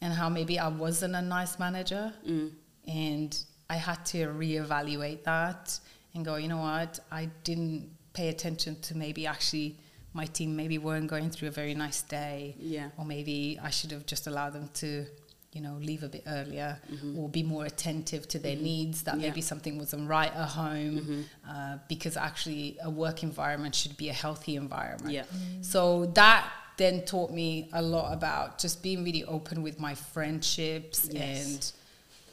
and 0.00 0.12
how 0.12 0.28
maybe 0.28 0.58
I 0.58 0.68
wasn't 0.68 1.14
a 1.14 1.22
nice 1.22 1.58
manager. 1.58 2.12
Mm. 2.28 2.52
And 2.86 3.44
I 3.68 3.76
had 3.76 4.04
to 4.06 4.26
reevaluate 4.28 5.24
that 5.24 5.78
and 6.14 6.24
go, 6.24 6.36
you 6.36 6.48
know 6.48 6.58
what, 6.58 7.00
I 7.10 7.30
didn't 7.42 7.90
pay 8.12 8.28
attention 8.28 8.80
to 8.82 8.96
maybe 8.96 9.26
actually 9.26 9.76
my 10.12 10.26
team 10.26 10.54
maybe 10.54 10.78
weren't 10.78 11.08
going 11.08 11.28
through 11.30 11.48
a 11.48 11.50
very 11.50 11.74
nice 11.74 12.02
day. 12.02 12.54
Yeah. 12.58 12.90
Or 12.96 13.04
maybe 13.04 13.58
I 13.60 13.70
should 13.70 13.90
have 13.90 14.06
just 14.06 14.28
allowed 14.28 14.52
them 14.52 14.70
to, 14.74 15.06
you 15.54 15.60
know, 15.60 15.78
leave 15.80 16.02
a 16.02 16.08
bit 16.08 16.24
earlier 16.26 16.78
mm-hmm. 16.92 17.16
or 17.16 17.28
be 17.28 17.42
more 17.42 17.64
attentive 17.64 18.26
to 18.28 18.38
their 18.40 18.56
mm-hmm. 18.56 18.64
needs, 18.64 19.02
that 19.04 19.14
Yeah. 19.14 19.28
maybe 19.28 19.40
something 19.40 19.78
wasn't 19.78 20.08
right 20.08 20.34
at 20.34 20.48
home. 20.48 20.98
Mm-hmm. 20.98 21.20
Uh, 21.48 21.78
because 21.88 22.16
actually, 22.16 22.76
a 22.82 22.90
work 22.90 23.22
environment 23.22 23.74
should 23.74 23.96
be 23.96 24.08
a 24.08 24.12
healthy 24.12 24.56
environment. 24.56 25.14
Yeah. 25.14 25.22
Mm. 25.22 25.64
So 25.64 26.06
that 26.14 26.44
then 26.76 27.04
taught 27.04 27.30
me 27.30 27.68
a 27.72 27.80
lot 27.80 28.12
about 28.12 28.58
just 28.58 28.82
being 28.82 29.04
really 29.04 29.24
open 29.24 29.62
with 29.62 29.78
my 29.78 29.94
friendships 29.94 31.08
Yes. 31.10 31.22
and 31.46 31.72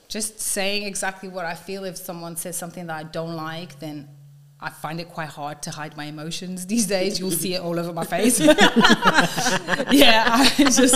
just 0.08 0.40
saying 0.40 0.84
exactly 0.84 1.30
what 1.30 1.46
I 1.46 1.54
feel. 1.54 1.84
If 1.84 1.98
someone 1.98 2.36
says 2.36 2.58
something 2.58 2.88
that 2.88 2.96
I 2.96 3.04
don't 3.04 3.36
like, 3.36 3.80
then 3.80 4.10
I 4.64 4.70
find 4.70 5.00
it 5.00 5.10
quite 5.10 5.30
hard 5.30 5.62
to 5.64 5.72
hide 5.72 5.98
my 5.98 6.06
emotions 6.06 6.68
these 6.68 6.86
days. 6.86 7.20
You'll 7.20 7.32
see 7.32 7.56
it 7.56 7.62
all 7.62 7.80
over 7.80 7.92
my 7.94 8.04
face. 8.06 8.40
yeah, 9.92 10.26
I 10.28 10.50
just 10.58 10.94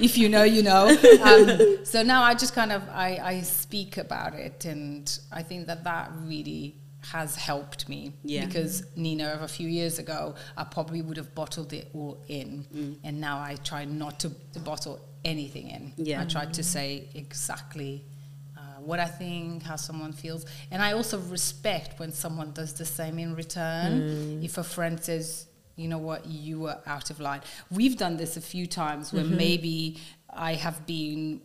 if 0.00 0.18
you 0.18 0.28
know, 0.28 0.42
you 0.42 0.62
know. 0.62 0.88
Um, 1.22 1.84
so 1.84 2.02
now 2.02 2.22
I 2.22 2.34
just 2.34 2.54
kind 2.54 2.72
of 2.72 2.82
I, 2.90 3.18
I 3.22 3.40
speak 3.42 3.96
about 3.96 4.34
it, 4.34 4.64
and 4.64 5.18
I 5.32 5.42
think 5.42 5.66
that 5.66 5.84
that 5.84 6.10
really 6.24 6.76
has 7.10 7.34
helped 7.34 7.88
me 7.88 8.12
Yeah. 8.22 8.46
because 8.46 8.84
Nina 8.94 9.30
of 9.30 9.42
a 9.42 9.48
few 9.48 9.66
years 9.68 9.98
ago 9.98 10.36
I 10.56 10.62
probably 10.62 11.02
would 11.02 11.16
have 11.16 11.34
bottled 11.34 11.72
it 11.72 11.88
all 11.94 12.22
in 12.28 12.64
Mm. 12.72 12.96
and 13.02 13.20
now 13.20 13.40
I 13.40 13.56
try 13.56 13.84
not 13.84 14.20
to, 14.20 14.30
to 14.52 14.60
bottle 14.60 15.00
anything 15.24 15.66
in 15.68 15.92
Yeah. 15.96 16.22
I 16.22 16.26
try 16.26 16.44
to 16.44 16.62
say 16.62 17.08
exactly 17.16 18.04
what 18.84 19.00
I 19.00 19.06
think 19.06 19.62
how 19.62 19.76
someone 19.76 20.12
feels. 20.12 20.46
And 20.70 20.82
I 20.82 20.92
also 20.92 21.18
respect 21.18 21.98
when 21.98 22.12
someone 22.12 22.52
does 22.52 22.74
the 22.74 22.84
same 22.84 23.18
in 23.18 23.34
return. 23.34 24.00
Mm. 24.00 24.44
If 24.44 24.58
a 24.58 24.64
friend 24.64 25.02
says 25.02 25.46
you 25.76 25.88
know 25.88 25.98
what? 25.98 26.26
You 26.26 26.60
were 26.60 26.78
out 26.86 27.10
of 27.10 27.20
line. 27.20 27.40
We've 27.70 27.96
done 27.96 28.16
this 28.16 28.36
a 28.36 28.40
few 28.40 28.66
times 28.66 29.12
where 29.12 29.24
mm-hmm. 29.24 29.36
maybe 29.36 29.98
I 30.30 30.54
have 30.54 30.86
been 30.86 31.40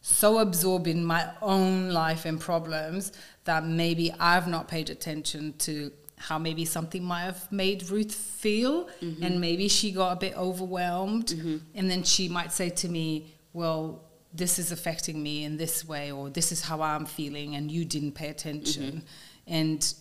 so 0.00 0.38
absorbed 0.38 0.86
in 0.86 1.04
my 1.04 1.30
own 1.40 1.90
life 1.90 2.24
and 2.24 2.40
problems 2.40 3.12
that 3.44 3.64
maybe 3.64 4.12
I've 4.18 4.48
not 4.48 4.68
paid 4.68 4.90
attention 4.90 5.54
to 5.58 5.92
how 6.16 6.38
maybe 6.38 6.64
something 6.64 7.02
might 7.02 7.22
have 7.22 7.50
made 7.52 7.90
Ruth 7.90 8.14
feel. 8.14 8.88
Mm-hmm. 9.02 9.22
And 9.22 9.40
maybe 9.40 9.68
she 9.68 9.92
got 9.92 10.12
a 10.12 10.16
bit 10.16 10.36
overwhelmed. 10.36 11.26
Mm-hmm. 11.26 11.56
And 11.74 11.90
then 11.90 12.02
she 12.02 12.28
might 12.28 12.52
say 12.52 12.70
to 12.70 12.88
me 12.88 13.34
well 13.52 14.02
this 14.34 14.58
is 14.58 14.72
affecting 14.72 15.22
me 15.22 15.44
in 15.44 15.56
this 15.56 15.84
way 15.86 16.10
or 16.10 16.28
this 16.28 16.50
is 16.52 16.60
how 16.62 16.82
I'm 16.82 17.06
feeling 17.06 17.54
and 17.54 17.70
you 17.70 17.84
didn't 17.84 18.12
pay 18.12 18.28
attention. 18.28 19.04
And 19.46 19.94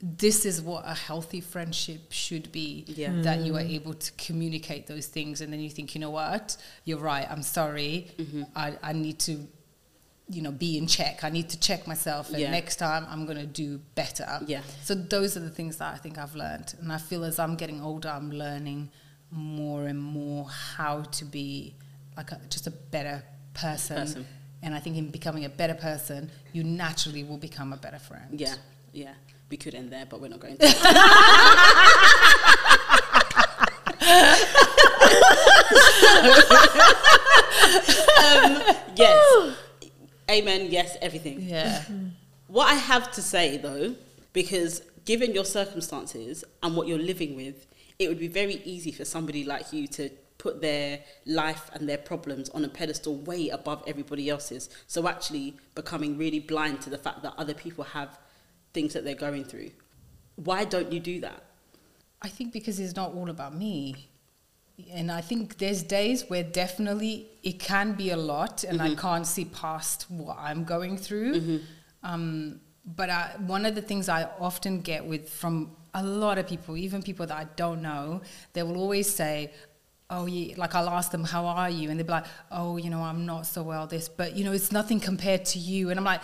this 0.00 0.44
is 0.44 0.60
what 0.62 0.84
a 0.86 0.94
healthy 0.94 1.40
friendship 1.40 2.12
should 2.12 2.52
be 2.52 2.84
Yeah. 2.86 3.12
that 3.22 3.40
you 3.40 3.56
are 3.56 3.60
able 3.78 3.94
to 3.94 4.12
communicate 4.12 4.86
those 4.86 5.06
things 5.06 5.40
and 5.40 5.52
then 5.52 5.60
you 5.60 5.70
think 5.70 5.94
you 5.94 6.00
know 6.00 6.10
what? 6.10 6.56
You're 6.84 6.98
right. 7.00 7.26
I'm 7.30 7.42
sorry. 7.42 8.10
Mm-hmm. 8.18 8.42
I, 8.54 8.76
I 8.82 8.92
need 8.92 9.18
to 9.20 9.46
you 10.28 10.42
know 10.42 10.50
be 10.52 10.76
in 10.76 10.86
check. 10.86 11.22
I 11.24 11.30
need 11.30 11.48
to 11.50 11.58
check 11.60 11.86
myself 11.86 12.30
and 12.30 12.38
Yeah. 12.40 12.50
next 12.50 12.76
time 12.76 13.06
i'm 13.08 13.26
going 13.26 13.38
to 13.38 13.46
do 13.46 13.78
better. 13.94 14.40
Yeah. 14.46 14.62
so 14.82 14.94
those 14.94 15.36
are 15.36 15.40
the 15.40 15.50
things 15.58 15.76
that 15.78 15.94
i 15.94 15.98
think 15.98 16.18
i've 16.18 16.34
learned. 16.34 16.74
And 16.80 16.92
i 16.92 16.98
feel 16.98 17.22
as 17.24 17.38
i'm 17.38 17.54
getting 17.54 17.80
older 17.80 18.08
i'm 18.08 18.30
learning 18.32 18.90
more 19.30 19.86
and 19.86 20.02
more 20.02 20.48
how 20.48 21.02
to 21.18 21.24
be 21.24 21.76
like 22.16 22.32
a, 22.32 22.40
just 22.50 22.66
a 22.66 22.70
better 22.72 23.22
person. 23.56 23.96
Person. 23.96 24.26
and 24.62 24.74
i 24.74 24.80
think 24.80 24.96
in 24.96 25.10
becoming 25.10 25.44
a 25.44 25.48
better 25.48 25.74
person 25.74 26.30
you 26.52 26.62
naturally 26.64 27.22
will 27.24 27.38
become 27.48 27.72
a 27.72 27.76
better 27.76 27.98
friend 27.98 28.40
Yeah, 28.40 28.54
yeah. 28.92 29.14
We 29.48 29.56
could 29.56 29.74
end 29.76 29.90
there, 29.92 30.06
but 30.10 30.20
we're 30.20 30.28
not 30.36 30.40
going 30.40 30.56
to. 30.58 30.66
um, 37.26 38.62
yes. 38.96 39.56
Amen. 40.30 40.66
Yes, 40.70 40.96
everything. 41.00 41.40
yeah 41.42 41.82
What 42.48 42.66
I 42.70 42.74
have 42.74 43.10
to 43.12 43.22
say 43.22 43.56
though, 43.58 43.94
because 44.32 44.82
given 45.04 45.32
your 45.34 45.44
circumstances 45.44 46.44
and 46.62 46.76
what 46.76 46.88
you're 46.88 46.98
living 46.98 47.36
with, 47.36 47.66
it 47.98 48.08
would 48.08 48.18
be 48.18 48.28
very 48.28 48.60
easy 48.64 48.92
for 48.92 49.04
somebody 49.04 49.44
like 49.44 49.72
you 49.72 49.86
to 49.88 50.10
put 50.46 50.60
their 50.60 51.00
life 51.24 51.64
and 51.74 51.88
their 51.88 52.02
problems 52.10 52.48
on 52.50 52.62
a 52.64 52.68
pedestal 52.68 53.16
way 53.30 53.42
above 53.60 53.82
everybody 53.92 54.24
else's. 54.34 54.64
So 54.86 55.08
actually 55.14 55.48
becoming 55.74 56.12
really 56.24 56.42
blind 56.52 56.76
to 56.82 56.90
the 56.94 56.98
fact 57.06 57.18
that 57.24 57.34
other 57.42 57.56
people 57.64 57.84
have 57.98 58.10
things 58.72 58.92
that 58.94 59.02
they're 59.04 59.24
going 59.28 59.44
through. 59.50 59.70
Why 60.36 60.60
don't 60.64 60.90
you 60.94 61.00
do 61.00 61.16
that? 61.20 61.40
I 62.22 62.28
think 62.28 62.52
because 62.52 62.78
it's 62.78 62.96
not 63.02 63.10
all 63.18 63.28
about 63.36 63.52
me. 63.56 63.74
And 64.98 65.10
I 65.10 65.22
think 65.28 65.58
there's 65.58 65.82
days 65.82 66.18
where 66.30 66.44
definitely 66.62 67.14
it 67.42 67.58
can 67.58 67.94
be 68.02 68.10
a 68.10 68.16
lot 68.16 68.62
and 68.62 68.80
I 68.80 68.94
can't 68.94 69.26
see 69.26 69.46
past 69.46 69.98
what 70.10 70.36
I'm 70.38 70.62
going 70.64 70.96
through. 71.06 71.60
Um, 72.02 72.60
but 73.00 73.08
I, 73.10 73.22
one 73.46 73.64
of 73.66 73.74
the 73.74 73.82
things 73.82 74.08
I 74.08 74.28
often 74.38 74.80
get 74.80 75.04
with 75.04 75.24
from 75.28 75.54
a 75.94 76.04
lot 76.04 76.36
of 76.38 76.46
people, 76.46 76.76
even 76.76 77.02
people 77.02 77.26
that 77.26 77.36
I 77.36 77.46
don't 77.56 77.80
know, 77.90 78.20
they 78.52 78.62
will 78.62 78.76
always 78.76 79.08
say, 79.22 79.52
Oh, 80.08 80.26
yeah, 80.26 80.54
like 80.56 80.74
I'll 80.74 80.88
ask 80.88 81.10
them, 81.10 81.24
How 81.24 81.46
are 81.46 81.70
you? 81.70 81.90
And 81.90 81.98
they'll 81.98 82.06
be 82.06 82.12
like, 82.12 82.26
Oh, 82.50 82.76
you 82.76 82.90
know, 82.90 83.02
I'm 83.02 83.26
not 83.26 83.46
so 83.46 83.62
well, 83.62 83.86
this, 83.86 84.08
but 84.08 84.36
you 84.36 84.44
know, 84.44 84.52
it's 84.52 84.72
nothing 84.72 85.00
compared 85.00 85.44
to 85.46 85.58
you. 85.58 85.90
And 85.90 85.98
I'm 85.98 86.04
like, 86.04 86.22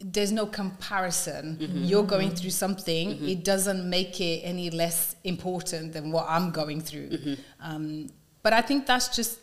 there's 0.00 0.32
no 0.32 0.46
comparison. 0.46 1.56
Mm-hmm. 1.60 1.84
You're 1.84 2.04
going 2.04 2.30
through 2.30 2.50
something. 2.50 3.10
Mm-hmm. 3.10 3.28
It 3.28 3.44
doesn't 3.44 3.88
make 3.88 4.20
it 4.20 4.40
any 4.42 4.70
less 4.70 5.14
important 5.22 5.92
than 5.92 6.10
what 6.10 6.26
I'm 6.28 6.50
going 6.50 6.80
through. 6.80 7.10
Mm-hmm. 7.10 7.34
Um, 7.60 8.10
but 8.42 8.52
I 8.52 8.60
think 8.60 8.86
that's 8.86 9.14
just 9.14 9.38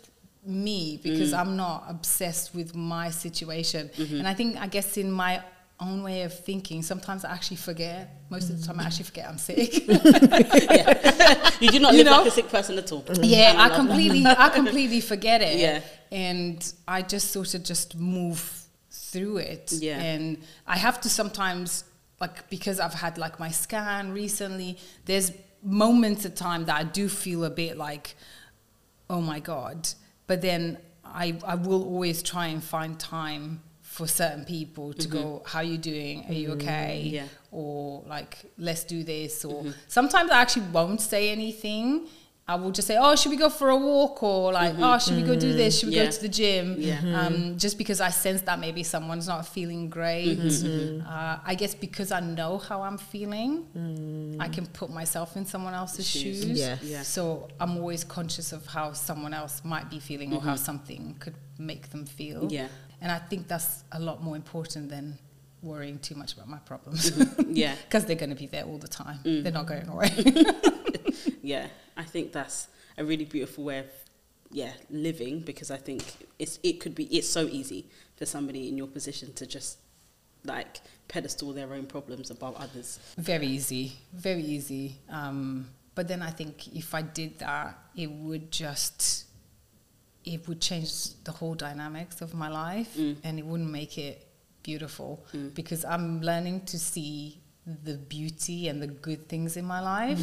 me 0.45 0.99
because 1.01 1.31
mm. 1.31 1.39
I'm 1.39 1.55
not 1.55 1.85
obsessed 1.87 2.53
with 2.53 2.75
my 2.75 3.09
situation. 3.09 3.89
And 3.97 4.27
I 4.27 4.33
think, 4.33 4.57
I 4.57 4.67
guess, 4.67 4.97
in 4.97 5.11
my 5.11 5.41
own 5.83 6.03
way 6.03 6.23
of 6.23 6.33
thinking, 6.33 6.81
sometimes 6.83 7.23
I 7.25 7.31
actually 7.31 7.57
forget. 7.57 8.09
Most 8.29 8.49
of 8.49 8.59
the 8.59 8.65
time, 8.65 8.79
I 8.79 8.83
actually 8.85 9.05
forget 9.05 9.27
I'm 9.29 9.37
sick. 9.37 9.87
yeah. 9.87 11.49
You 11.61 11.69
do 11.69 11.79
not 11.79 11.93
You 11.93 11.99
live 11.99 12.05
know? 12.07 12.17
like 12.19 12.27
a 12.27 12.31
sick 12.31 12.49
person 12.49 12.77
at 12.77 12.91
all. 12.91 13.03
yeah, 13.21 13.51
And 13.51 13.61
I 13.61 13.69
completely, 13.75 14.25
I 14.25 14.49
completely 14.49 15.01
forget 15.01 15.41
it. 15.41 15.57
Yeah. 15.57 15.81
and 16.11 16.73
I 16.87 17.01
just 17.01 17.31
sort 17.31 17.53
of 17.53 17.63
just 17.63 17.95
move 17.97 18.41
through 18.91 19.37
it. 19.37 19.71
Yeah. 19.73 19.99
and 20.01 20.37
I 20.67 20.77
have 20.77 20.99
to 21.01 21.09
sometimes 21.09 21.83
like 22.19 22.49
because 22.49 22.79
I've 22.79 22.93
had 22.93 23.17
like 23.17 23.39
my 23.39 23.49
scan 23.51 24.11
recently, 24.13 24.77
there's 25.05 25.31
moments 25.61 26.25
of 26.25 26.35
time 26.35 26.65
that 26.65 26.75
I 26.79 26.83
do 26.83 27.07
feel 27.07 27.43
a 27.45 27.49
bit 27.49 27.77
like, 27.77 28.15
oh 29.09 29.21
my 29.21 29.39
god. 29.39 29.87
But 30.27 30.41
then 30.41 30.77
I 31.05 31.37
I 31.45 31.55
will 31.55 31.83
always 31.83 32.23
try 32.23 32.47
and 32.47 32.63
find 32.63 32.99
time 32.99 33.61
for 33.93 34.07
certain 34.07 34.43
people 34.43 34.91
to 34.91 35.07
go, 35.07 35.19
mm-hmm. 35.19 35.47
how 35.47 35.59
are 35.59 35.63
you 35.63 35.77
doing? 35.77 36.25
Are 36.27 36.33
you 36.33 36.49
mm, 36.49 36.53
okay? 36.53 37.01
yeah. 37.05 37.27
Or 37.51 38.03
like, 38.07 38.39
let's 38.57 38.83
do 38.85 39.03
this. 39.03 39.45
Or 39.45 39.61
mm-hmm. 39.61 39.71
sometimes 39.87 40.31
I 40.31 40.41
actually 40.41 40.65
won't 40.71 40.99
say 40.99 41.29
anything. 41.29 42.07
I 42.47 42.55
will 42.55 42.71
just 42.71 42.87
say, 42.87 42.97
oh, 42.99 43.15
should 43.15 43.29
we 43.29 43.37
go 43.37 43.49
for 43.49 43.69
a 43.69 43.77
walk? 43.77 44.23
Or 44.23 44.51
like, 44.51 44.73
oh, 44.79 44.97
should 44.97 45.15
we 45.15 45.21
go 45.21 45.35
do 45.39 45.53
this? 45.53 45.77
Should 45.77 45.89
we 45.89 45.95
Yeah. 45.95 46.05
go 46.05 46.09
mm-hmm. 46.09 46.15
to 46.15 46.21
the 46.23 46.33
gym? 46.39 46.75
Yeah. 46.79 47.19
Um, 47.19 47.57
just 47.59 47.77
because 47.77 48.01
I 48.01 48.09
sense 48.09 48.41
that 48.41 48.59
maybe 48.59 48.81
someone's 48.81 49.27
not 49.27 49.47
feeling 49.47 49.89
great. 49.89 50.39
Uh, 50.39 51.37
I 51.45 51.53
guess 51.55 51.75
because 51.75 52.11
I 52.11 52.19
know 52.19 52.57
how 52.57 52.81
I'm 52.81 52.97
feeling, 52.97 53.67
mm. 53.77 54.37
I 54.39 54.49
can 54.49 54.65
put 54.65 54.89
myself 54.89 55.37
in 55.37 55.45
someone 55.45 55.75
else's 55.75 56.09
Shoes. 56.09 56.41
shoes. 56.43 56.59
Yes. 56.59 56.79
Yeah. 56.83 57.03
So 57.03 57.47
I'm 57.59 57.77
always 57.77 58.03
conscious 58.03 58.53
of 58.53 58.65
how 58.65 58.93
someone 58.93 59.35
else 59.35 59.61
might 59.63 59.87
be 59.91 59.99
feeling 59.99 60.33
or 60.33 60.41
how 60.41 60.55
something 60.55 61.15
could 61.19 61.35
make 61.59 61.91
them 61.91 62.05
feel. 62.05 62.47
Yeah. 62.51 62.67
And 63.03 63.11
I 63.11 63.19
think 63.19 63.47
that's 63.47 63.83
a 63.91 63.99
lot 63.99 64.23
more 64.23 64.35
important 64.37 64.89
than 64.89 65.19
worrying 65.61 65.99
too 65.99 66.15
much 66.15 66.33
about 66.33 66.47
my 66.49 66.57
problems. 66.59 67.11
Yeah. 67.53 67.75
Because 67.85 68.05
they're 68.05 68.15
going 68.15 68.31
to 68.31 68.35
be 68.35 68.47
there 68.47 68.63
all 68.63 68.79
the 68.79 68.87
time. 68.87 69.19
They're 69.23 69.51
not 69.51 69.67
going 69.67 69.87
away. 69.87 70.09
yeah, 71.43 71.67
I 71.95 72.03
think 72.03 72.31
that's 72.31 72.67
a 72.97 73.05
really 73.05 73.25
beautiful 73.25 73.65
way 73.65 73.79
of 73.79 73.85
yeah 74.51 74.71
living 74.89 75.39
because 75.41 75.69
I 75.69 75.77
think 75.77 76.03
it's 76.39 76.59
it 76.63 76.79
could 76.79 76.95
be 76.95 77.05
it's 77.15 77.27
so 77.29 77.43
easy 77.45 77.85
for 78.15 78.25
somebody 78.25 78.69
in 78.69 78.77
your 78.77 78.87
position 78.87 79.33
to 79.33 79.45
just 79.45 79.77
like 80.45 80.81
pedestal 81.07 81.53
their 81.53 81.73
own 81.73 81.85
problems 81.85 82.31
above 82.31 82.55
others. 82.55 82.99
very 83.17 83.47
easy. 83.47 83.93
Very 84.13 84.41
easy. 84.41 84.97
Um, 85.09 85.69
but 85.95 86.07
then 86.07 86.21
I 86.23 86.31
think 86.31 86.75
if 86.75 86.95
I 86.95 87.03
did 87.03 87.37
that, 87.39 87.77
it 87.95 88.09
would 88.09 88.51
just 88.51 89.25
it 90.25 90.47
would 90.47 90.61
change 90.61 90.91
the 91.23 91.31
whole 91.31 91.55
dynamics 91.55 92.21
of 92.21 92.33
my 92.33 92.49
life 92.49 92.95
Mm. 92.97 93.15
and 93.23 93.39
it 93.39 93.45
wouldn't 93.45 93.69
make 93.71 93.97
it 93.97 94.25
beautiful 94.63 95.25
because 95.53 95.83
I'm 95.83 96.21
learning 96.21 96.61
to 96.67 96.77
see 96.79 97.41
the 97.65 97.97
beauty 97.97 98.67
and 98.69 98.81
the 98.81 98.87
good 98.87 99.27
things 99.27 99.55
in 99.57 99.65
my 99.65 99.79
life. 99.81 100.19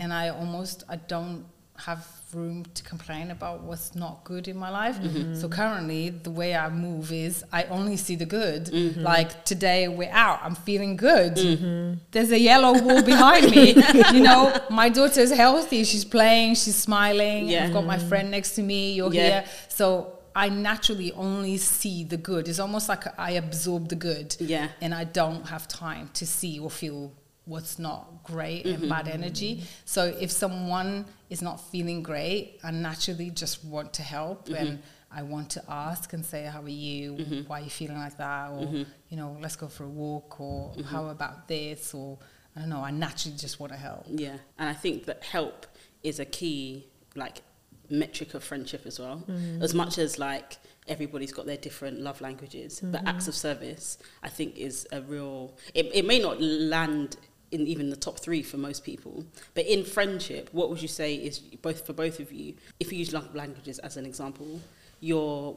And 0.00 0.12
I 0.12 0.28
almost 0.30 0.84
I 0.88 0.96
don't 0.96 1.44
have 1.78 2.06
room 2.34 2.64
to 2.74 2.82
complain 2.82 3.30
about 3.30 3.62
what's 3.62 3.94
not 3.94 4.24
good 4.24 4.48
in 4.48 4.56
my 4.56 4.68
life. 4.68 4.98
Mm-hmm. 4.98 5.34
So 5.34 5.48
currently 5.48 6.10
the 6.10 6.30
way 6.30 6.54
I 6.54 6.68
move 6.68 7.12
is 7.12 7.44
I 7.52 7.64
only 7.64 7.96
see 7.96 8.16
the 8.16 8.26
good. 8.26 8.66
Mm-hmm. 8.66 9.00
Like 9.02 9.44
today 9.44 9.88
we're 9.88 10.10
out, 10.10 10.40
I'm 10.42 10.54
feeling 10.54 10.96
good. 10.96 11.36
Mm-hmm. 11.36 11.98
There's 12.10 12.32
a 12.32 12.38
yellow 12.38 12.80
wall 12.82 13.02
behind 13.02 13.50
me. 13.50 13.74
you 14.12 14.22
know, 14.22 14.54
my 14.70 14.88
daughter's 14.88 15.30
healthy, 15.30 15.84
she's 15.84 16.04
playing, 16.04 16.54
she's 16.54 16.76
smiling. 16.76 17.48
Yeah. 17.48 17.66
I've 17.66 17.72
got 17.72 17.84
my 17.86 17.98
friend 17.98 18.30
next 18.30 18.54
to 18.56 18.62
me, 18.62 18.92
you're 18.94 19.12
Yeah. 19.12 19.22
here. 19.22 19.44
So 19.68 20.12
I 20.34 20.50
naturally 20.50 21.12
only 21.12 21.56
see 21.56 22.04
the 22.04 22.18
good. 22.18 22.48
It's 22.48 22.58
almost 22.58 22.88
like 22.88 23.04
I 23.18 23.32
absorb 23.32 23.88
the 23.88 23.96
good. 23.96 24.36
Yeah. 24.38 24.68
And 24.82 24.94
I 24.94 25.04
don't 25.04 25.48
have 25.48 25.66
time 25.68 26.10
to 26.14 26.26
see 26.26 26.58
or 26.58 26.70
feel 26.70 27.12
what's 27.46 27.78
not 27.78 28.22
great 28.24 28.66
and 28.66 28.78
mm-hmm. 28.78 28.88
bad 28.88 29.08
energy. 29.08 29.62
So 29.84 30.04
if 30.20 30.30
someone 30.30 31.06
is 31.30 31.40
not 31.40 31.60
feeling 31.60 32.02
great, 32.02 32.58
I 32.62 32.70
naturally 32.72 33.30
just 33.30 33.64
want 33.64 33.94
to 33.94 34.02
help 34.02 34.46
mm-hmm. 34.46 34.54
and 34.54 34.82
I 35.10 35.22
want 35.22 35.50
to 35.50 35.62
ask 35.68 36.12
and 36.12 36.26
say, 36.26 36.44
How 36.44 36.60
are 36.60 36.68
you? 36.68 37.12
Mm-hmm. 37.12 37.40
Why 37.48 37.60
are 37.60 37.64
you 37.64 37.70
feeling 37.70 37.96
like 37.96 38.18
that? 38.18 38.50
Or, 38.50 38.64
you 39.08 39.16
know, 39.16 39.36
let's 39.40 39.56
go 39.56 39.68
for 39.68 39.84
a 39.84 39.88
walk 39.88 40.40
or 40.40 40.74
how 40.90 41.06
about 41.08 41.48
this? 41.48 41.94
Or 41.94 42.18
I 42.54 42.60
don't 42.60 42.68
know, 42.68 42.80
I 42.82 42.90
naturally 42.90 43.36
just 43.36 43.60
want 43.60 43.72
to 43.72 43.78
help. 43.78 44.06
Yeah, 44.08 44.36
and 44.58 44.68
I 44.68 44.74
think 44.74 45.04
that 45.06 45.22
help 45.24 45.66
is 46.02 46.20
a 46.20 46.24
key 46.24 46.86
like 47.14 47.42
metric 47.88 48.34
of 48.34 48.42
friendship 48.42 48.82
as 48.86 48.98
well. 48.98 49.24
As 49.60 49.74
much 49.74 49.98
as 49.98 50.18
like 50.18 50.56
everybody's 50.88 51.32
got 51.32 51.46
their 51.46 51.56
different 51.56 52.00
love 52.00 52.20
languages, 52.20 52.80
but 52.82 53.06
acts 53.06 53.28
of 53.28 53.34
service 53.34 53.98
I 54.22 54.28
think 54.28 54.56
is 54.56 54.86
a 54.90 55.02
real. 55.02 55.56
It 55.74 55.90
it 55.94 56.06
may 56.06 56.18
not 56.18 56.40
land 56.40 57.16
in 57.52 57.66
even 57.66 57.90
the 57.90 57.96
top 57.96 58.18
three 58.18 58.42
for 58.42 58.56
most 58.56 58.84
people, 58.84 59.24
but 59.54 59.66
in 59.66 59.84
friendship, 59.84 60.48
what 60.52 60.68
would 60.68 60.82
you 60.82 60.88
say 60.88 61.14
is 61.14 61.38
both 61.38 61.86
for 61.86 61.92
both 61.92 62.20
of 62.20 62.32
you? 62.32 62.54
If 62.80 62.92
you 62.92 62.98
use 62.98 63.12
love 63.12 63.34
languages 63.34 63.78
as 63.80 63.96
an 63.96 64.04
example, 64.04 64.60
your 65.00 65.56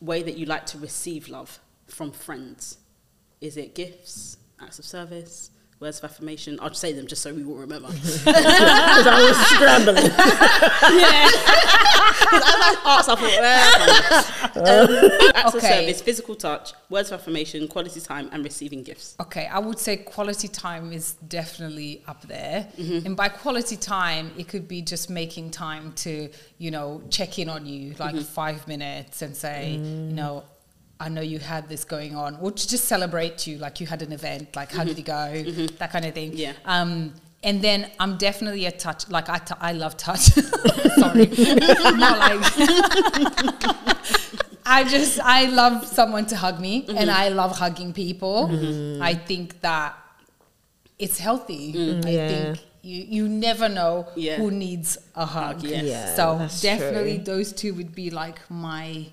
way 0.00 0.22
that 0.22 0.36
you 0.36 0.46
like 0.46 0.66
to 0.66 0.78
receive 0.78 1.28
love 1.28 1.58
from 1.86 2.12
friends 2.12 2.78
is 3.40 3.56
it 3.56 3.74
gifts, 3.74 4.36
acts 4.60 4.78
of 4.78 4.84
service? 4.84 5.50
Words 5.80 5.98
of 5.98 6.04
affirmation. 6.10 6.58
I'll 6.60 6.70
just 6.70 6.80
say 6.80 6.92
them 6.92 7.06
just 7.06 7.22
so 7.22 7.32
we 7.32 7.44
will 7.44 7.54
remember. 7.56 7.88
Because 7.92 8.26
I 8.26 9.22
was 9.28 9.36
scrambling. 9.46 10.10
Because 12.20 12.42
as 12.42 12.54
I 12.56 12.82
asked, 12.84 13.08
I 13.08 13.14
thought, 13.14 14.56
well, 14.56 14.84
um, 15.04 15.30
acts 15.34 15.54
of 15.54 15.54
Okay. 15.56 15.80
service, 15.86 16.02
physical 16.02 16.34
touch, 16.34 16.72
words 16.90 17.10
of 17.12 17.20
affirmation, 17.20 17.68
quality 17.68 18.00
time, 18.00 18.28
and 18.32 18.42
receiving 18.44 18.82
gifts. 18.82 19.14
Okay, 19.20 19.46
I 19.46 19.58
would 19.60 19.78
say 19.78 19.96
quality 19.98 20.48
time 20.48 20.92
is 20.92 21.12
definitely 21.28 22.02
up 22.08 22.22
there. 22.26 22.66
Mm-hmm. 22.76 23.06
And 23.06 23.16
by 23.16 23.28
quality 23.28 23.76
time, 23.76 24.32
it 24.36 24.48
could 24.48 24.66
be 24.66 24.82
just 24.82 25.08
making 25.10 25.50
time 25.52 25.92
to, 26.04 26.28
you 26.58 26.70
know, 26.70 27.02
check 27.08 27.38
in 27.38 27.48
on 27.48 27.66
you, 27.66 27.94
like 27.98 28.14
Mm-hmm. 28.16 28.24
five 28.24 28.66
minutes 28.66 29.22
and 29.22 29.36
say, 29.36 29.76
Mm. 29.80 30.08
you 30.10 30.14
know, 30.16 30.44
I 31.00 31.08
know 31.08 31.20
you 31.20 31.38
had 31.38 31.68
this 31.68 31.84
going 31.84 32.16
on, 32.16 32.36
or 32.40 32.50
to 32.50 32.68
just 32.68 32.84
celebrate 32.86 33.46
you, 33.46 33.58
like 33.58 33.80
you 33.80 33.86
had 33.86 34.02
an 34.02 34.12
event, 34.12 34.56
like 34.56 34.72
how 34.72 34.82
did 34.84 34.98
it 34.98 35.02
go, 35.04 35.42
that 35.78 35.92
kind 35.92 36.04
of 36.04 36.12
thing. 36.14 36.30
Mm-hmm. 36.32 36.38
Yeah. 36.38 36.52
Um, 36.64 37.14
and 37.44 37.62
then 37.62 37.88
I'm 38.00 38.16
definitely 38.16 38.66
a 38.66 38.72
touch, 38.72 39.08
like 39.08 39.28
I, 39.28 39.38
t- 39.38 39.54
I 39.60 39.72
love 39.72 39.96
touch. 39.96 40.20
Sorry. 40.98 41.26
Not 42.04 42.18
like. 42.18 42.42
I 44.70 44.84
just 44.84 45.18
I 45.20 45.46
love 45.46 45.86
someone 45.86 46.26
to 46.26 46.36
hug 46.36 46.60
me, 46.60 46.82
Mm-hmm. 46.82 46.98
and 46.98 47.10
I 47.10 47.28
love 47.28 47.56
hugging 47.58 47.92
people. 47.92 48.50
I 49.02 49.14
think 49.14 49.60
that 49.62 49.94
it's 50.98 51.18
healthy. 51.18 51.72
I 52.04 52.10
Yeah. 52.10 52.28
think 52.28 52.58
you 52.82 53.04
you 53.08 53.28
never 53.28 53.68
know 53.68 54.06
Mm. 54.10 54.12
Yeah. 54.16 54.36
who 54.36 54.50
needs 54.50 54.98
a 55.14 55.24
hug. 55.24 55.62
yes. 55.62 55.84
Yeah, 55.84 56.14
so 56.16 56.48
definitely 56.60 57.16
true. 57.16 57.24
those 57.24 57.52
two 57.52 57.72
would 57.74 57.94
be 57.94 58.10
like 58.10 58.38
my 58.50 59.06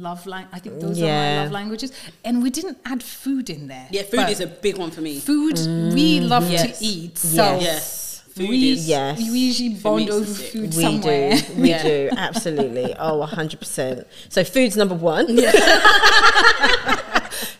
love 0.00 0.26
lang- 0.26 0.48
I 0.52 0.58
think 0.58 0.80
those 0.80 1.00
are 1.00 1.06
my 1.06 1.42
love 1.42 1.52
languages. 1.52 1.92
And 2.24 2.42
we 2.42 2.50
didn't 2.50 2.78
add 2.84 3.02
food 3.02 3.50
in 3.50 3.68
there. 3.68 3.86
Yeah, 3.90 4.02
food 4.02 4.28
is 4.28 4.40
a 4.40 4.46
big 4.46 4.76
one 4.78 4.90
for 4.90 5.00
me. 5.00 5.18
food 5.20 5.56
mm. 5.56 5.92
we 5.94 6.20
love 6.20 6.50
Yes. 6.50 6.78
to 6.78 6.84
eat. 6.84 7.18
So 7.18 7.36
Yes. 7.36 7.62
Yes, 7.62 8.22
food 8.34 8.48
we, 8.50 8.70
is. 8.72 8.88
Yes. 8.88 9.18
we 9.18 9.24
usually 9.24 9.70
bond 9.70 10.02
it's 10.08 10.12
over 10.12 10.24
food 10.26 10.74
We 10.74 10.82
somewhere. 10.82 11.36
do. 11.36 11.54
We 11.62 11.68
Yeah. 11.70 11.82
do. 11.82 12.10
Absolutely. 12.16 12.94
Oh, 12.98 13.26
100%. 13.26 14.04
So 14.28 14.44
food's 14.44 14.76
number 14.76 14.94
one. 14.94 15.26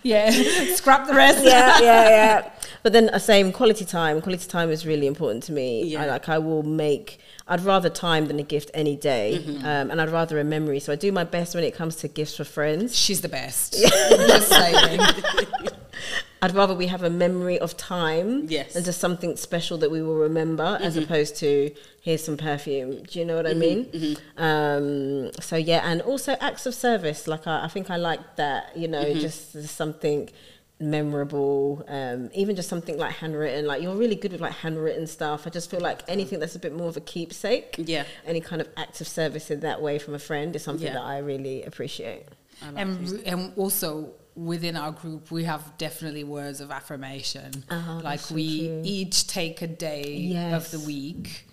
Yeah. 0.02 0.30
Scrap 0.74 1.06
the 1.06 1.14
rest. 1.14 1.44
yeah, 1.44 1.78
yeah, 1.80 2.08
yeah. 2.08 2.50
But 2.86 2.92
then 2.92 3.08
uh, 3.08 3.18
same 3.18 3.50
quality 3.50 3.84
time. 3.84 4.20
Quality 4.22 4.46
time 4.48 4.70
is 4.70 4.86
really 4.86 5.08
important 5.08 5.42
to 5.48 5.52
me. 5.52 5.82
Yeah. 5.86 6.02
I 6.02 6.06
like 6.06 6.28
I 6.28 6.38
will 6.38 6.62
make. 6.62 7.18
I'd 7.48 7.62
rather 7.62 7.90
time 7.90 8.26
than 8.28 8.38
a 8.38 8.44
gift 8.44 8.70
any 8.74 8.94
day, 8.94 9.40
Mm-hmm. 9.42 9.66
um, 9.66 9.90
and 9.90 10.00
I'd 10.00 10.10
rather 10.10 10.38
a 10.38 10.44
memory. 10.44 10.78
So 10.78 10.92
I 10.92 10.96
do 10.96 11.10
my 11.10 11.24
best 11.24 11.56
when 11.56 11.64
it 11.64 11.74
comes 11.74 11.96
to 11.96 12.06
gifts 12.06 12.36
for 12.36 12.44
friends. 12.44 12.96
She's 12.96 13.22
the 13.22 13.28
best. 13.28 13.72
Just 14.32 14.48
saying. 14.50 15.00
I'd 16.42 16.54
rather 16.54 16.74
we 16.76 16.86
have 16.86 17.02
a 17.02 17.10
memory 17.10 17.58
of 17.58 17.76
time 17.76 18.46
Yes. 18.48 18.74
than 18.74 18.84
just 18.84 19.00
something 19.00 19.36
special 19.36 19.78
that 19.78 19.90
we 19.90 20.00
will 20.00 20.18
remember, 20.28 20.78
as 20.80 20.96
opposed 20.96 21.34
to 21.38 21.72
here's 22.02 22.22
some 22.22 22.36
perfume. 22.36 23.02
Do 23.02 23.18
you 23.18 23.24
know 23.24 23.34
what 23.34 23.48
I 23.48 23.54
mean? 23.54 24.16
Um, 24.36 25.32
so 25.40 25.56
yeah, 25.56 25.80
and 25.90 26.02
also 26.02 26.36
acts 26.40 26.66
of 26.66 26.74
service. 26.74 27.26
Like 27.26 27.48
I, 27.48 27.64
I 27.64 27.68
think 27.68 27.90
I 27.90 27.96
like 27.96 28.36
that. 28.36 28.76
You 28.76 28.86
know, 28.86 29.12
just, 29.14 29.54
just 29.54 29.74
something 29.74 30.28
memorable. 30.78 31.84
Um, 31.88 32.30
even 32.34 32.56
just 32.56 32.68
something 32.68 32.96
like 32.98 33.14
handwritten. 33.16 33.66
Like 33.66 33.82
you're 33.82 33.96
really 33.96 34.14
good 34.16 34.32
with 34.32 34.40
like 34.40 34.52
handwritten 34.52 35.06
stuff. 35.06 35.46
I 35.46 35.50
just 35.50 35.70
feel 35.70 35.80
like 35.80 36.02
anything 36.08 36.38
that's 36.38 36.54
a 36.56 36.58
bit 36.58 36.74
more 36.74 36.88
of 36.88 36.96
a 36.96 37.00
keepsake. 37.00 37.76
Yeah. 37.78 38.04
Any 38.26 38.40
kind 38.40 38.60
of 38.60 38.68
act 38.76 39.00
of 39.00 39.08
service 39.08 39.50
in 39.50 39.60
that 39.60 39.80
way 39.82 39.98
from 39.98 40.14
a 40.14 40.18
friend 40.18 40.54
is 40.56 40.62
something 40.62 40.86
Yeah. 40.86 40.94
that 40.94 41.02
I 41.04 41.18
really 41.18 41.62
appreciate. 41.62 42.24
I 42.62 42.70
like 42.70 42.82
and, 42.86 43.08
food. 43.08 43.22
and 43.26 43.52
also 43.56 44.12
within 44.34 44.76
our 44.76 44.92
group 44.92 45.30
we 45.30 45.44
have 45.44 45.76
definitely 45.78 46.22
words 46.22 46.60
of 46.60 46.70
affirmation 46.70 47.50
Oh, 47.70 48.00
like 48.04 48.18
that's 48.18 48.26
so 48.26 48.34
we 48.34 48.80
each 48.84 49.26
take 49.26 49.62
a 49.62 49.66
day 49.66 50.50
of 50.52 50.70
the 50.70 50.78
week 50.80 51.46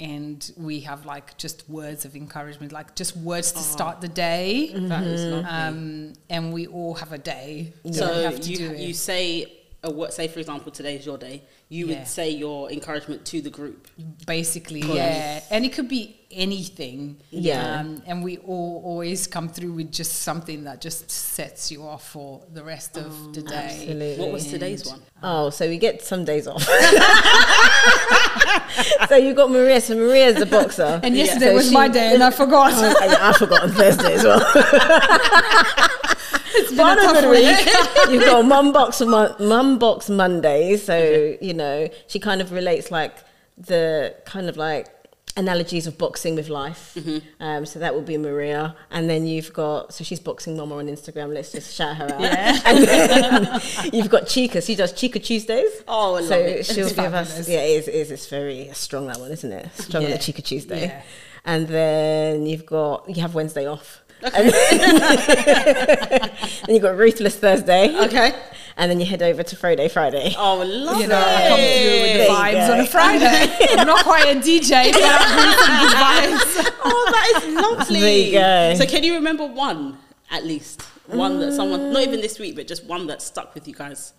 and 0.00 0.50
we 0.56 0.80
have 0.80 1.04
like 1.06 1.36
just 1.36 1.68
words 1.68 2.04
of 2.04 2.16
encouragement 2.16 2.72
like 2.72 2.96
just 2.96 3.16
words 3.16 3.52
to 3.52 3.58
Oh. 3.58 3.62
start 3.62 4.00
the 4.00 4.08
day 4.08 4.72
That 4.74 5.04
is 5.04 5.22
lovely. 5.22 5.44
um, 5.50 6.12
and 6.30 6.52
we 6.52 6.66
all 6.66 6.94
have 6.94 7.12
a 7.12 7.18
day 7.18 7.72
so 7.84 7.88
we 7.90 7.92
so 7.94 8.22
have 8.24 8.40
to 8.40 8.50
you 8.50 8.56
do 8.70 8.74
you 8.76 8.94
say 8.94 9.56
a 9.82 9.90
what 9.90 10.12
say 10.12 10.28
for 10.28 10.40
example 10.40 10.70
today 10.70 10.96
is 10.96 11.06
your 11.06 11.16
day, 11.16 11.42
you 11.70 11.86
Yeah. 11.86 11.98
would 12.00 12.06
say 12.06 12.28
your 12.30 12.70
encouragement 12.70 13.24
to 13.26 13.40
the 13.40 13.48
group. 13.48 13.88
basically 14.26 14.82
Cool. 14.82 14.94
yeah 14.96 15.40
and 15.50 15.64
it 15.64 15.72
could 15.72 15.88
be 15.88 16.16
anything 16.30 17.16
Yeah. 17.30 17.80
um, 17.80 18.02
and 18.06 18.22
we 18.22 18.36
all 18.38 18.82
always 18.84 19.26
come 19.26 19.48
through 19.48 19.72
with 19.72 19.90
just 19.90 20.12
something 20.22 20.64
that 20.64 20.80
just 20.82 21.10
sets 21.10 21.70
you 21.72 21.82
off 21.82 22.08
for 22.10 22.42
the 22.52 22.62
rest 22.62 22.96
of 22.98 23.32
the 23.34 23.42
day 23.42 23.54
absolutely. 23.80 24.16
What 24.18 24.32
was 24.32 24.46
today's 24.46 24.82
And- 24.82 24.90
one? 25.00 25.02
Oh, 25.22 25.50
so 25.50 25.66
we 25.68 25.76
get 25.78 26.02
some 26.02 26.24
days 26.24 26.46
off. 26.46 26.62
so 29.08 29.16
you 29.16 29.34
got 29.34 29.50
Maria. 29.50 29.80
So 29.80 29.94
Maria's 29.94 30.36
the 30.36 30.46
boxer. 30.46 31.00
and 31.02 31.16
Yeah. 31.16 31.24
yesterday 31.24 31.46
So 31.46 31.54
was 31.54 31.68
she- 31.68 31.74
my 31.74 31.88
day 31.88 32.14
and 32.14 32.22
i 32.22 32.30
forgot 32.30 32.72
oh, 32.74 32.94
I, 33.00 33.30
I 33.30 33.32
forgot 33.32 33.62
on 33.62 33.70
Thursday 33.72 34.14
as 34.14 34.24
well. 34.24 34.40
it's 36.54 36.72
One 36.76 36.96
been 36.96 37.04
a 37.06 37.08
of 37.08 37.14
tough 37.14 37.22
the 37.22 37.28
week. 37.30 38.10
You've 38.12 38.24
got 38.24 38.44
Mum 38.44 38.72
Box 38.72 39.00
Mum 39.00 39.78
Box 39.78 40.08
Mondays, 40.10 40.84
so 40.84 41.36
you 41.40 41.54
know 41.54 41.88
she 42.06 42.18
kind 42.18 42.40
of 42.40 42.52
relates 42.52 42.90
like 42.90 43.14
the 43.58 44.14
kind 44.24 44.48
of 44.48 44.56
like 44.56 44.88
analogies 45.40 45.86
of 45.86 45.96
boxing 45.98 46.34
with 46.36 46.48
life. 46.48 46.96
Um, 47.40 47.66
so 47.66 47.78
that 47.78 47.92
will 47.94 48.02
be 48.14 48.16
Maria, 48.18 48.76
and 48.90 49.08
then 49.10 49.26
you've 49.26 49.52
got 49.52 49.92
so 49.94 50.04
she's 50.04 50.20
boxing 50.20 50.56
Mama 50.56 50.76
on 50.76 50.86
Instagram. 50.86 51.28
Let's 51.34 51.50
just 51.52 51.74
shout 51.74 51.96
her 51.96 52.08
out. 52.14 52.20
Yeah. 52.20 52.58
And 52.70 52.78
then 52.86 53.60
you've 53.92 54.10
got 54.10 54.26
Chica. 54.28 54.60
She 54.60 54.74
does 54.76 54.92
Chica 54.92 55.18
Tuesdays. 55.18 55.72
Oh, 55.88 56.14
I 56.16 56.20
love 56.20 56.24
so 56.28 56.38
it. 56.38 56.66
she'll 56.66 56.86
It's 56.86 56.94
give 56.94 57.14
us. 57.14 57.48
Yeah, 57.48 57.60
it 57.62 57.78
is, 57.80 57.88
it 57.88 57.94
is. 57.94 58.10
It's 58.10 58.28
very 58.28 58.70
strong 58.74 59.06
that 59.08 59.18
one, 59.18 59.32
isn't 59.32 59.52
it? 59.52 59.66
Strong 59.74 60.04
on 60.04 60.10
the 60.10 60.18
Chica 60.18 60.42
Tuesday. 60.42 60.82
Yeah. 60.86 61.02
And 61.44 61.66
then 61.68 62.46
you've 62.46 62.66
got 62.66 63.08
you 63.08 63.22
have 63.22 63.34
Wednesday 63.34 63.66
off. 63.66 64.02
And 64.22 64.52
then 64.52 66.30
you've 66.68 66.82
got 66.82 66.96
Ruthless 66.96 67.36
Thursday. 67.36 67.84
Okay. 68.06 68.34
And 68.76 68.90
then 68.90 69.00
you 69.00 69.06
head 69.06 69.22
over 69.22 69.42
to 69.42 69.56
Friday 69.56 69.88
Friday. 69.88 70.34
Oh, 70.36 70.58
love 70.58 71.00
you 71.00 71.06
know, 71.06 71.18
I 71.18 71.48
come 71.48 71.58
through 71.58 72.00
with 72.02 72.26
the 72.26 72.32
vibes 72.32 72.72
on 72.72 72.80
a 72.80 72.86
Friday. 72.86 73.56
I'm 73.78 73.86
not 73.86 74.04
quite 74.04 74.36
a 74.36 74.40
DJ, 74.40 74.92
but 74.92 75.02
I'm 75.04 75.36
doing 75.36 75.56
some 75.58 75.80
good 75.80 75.96
vibes. 75.96 76.76
Oh, 76.84 77.10
that 77.12 77.42
is 77.42 77.54
lovely. 77.54 78.00
There 78.00 78.18
you 78.18 78.32
go. 78.32 78.74
So, 78.84 78.86
can 78.86 79.04
you 79.04 79.14
remember 79.14 79.46
one 79.46 79.98
at 80.30 80.44
least? 80.44 80.82
One 81.06 81.40
that 81.40 81.52
someone, 81.52 81.92
not 81.92 82.02
even 82.02 82.20
this 82.20 82.38
week, 82.38 82.54
but 82.54 82.68
just 82.68 82.84
one 82.84 83.08
that 83.08 83.20
stuck 83.20 83.54
with 83.54 83.66
you 83.66 83.74
guys. 83.74 84.12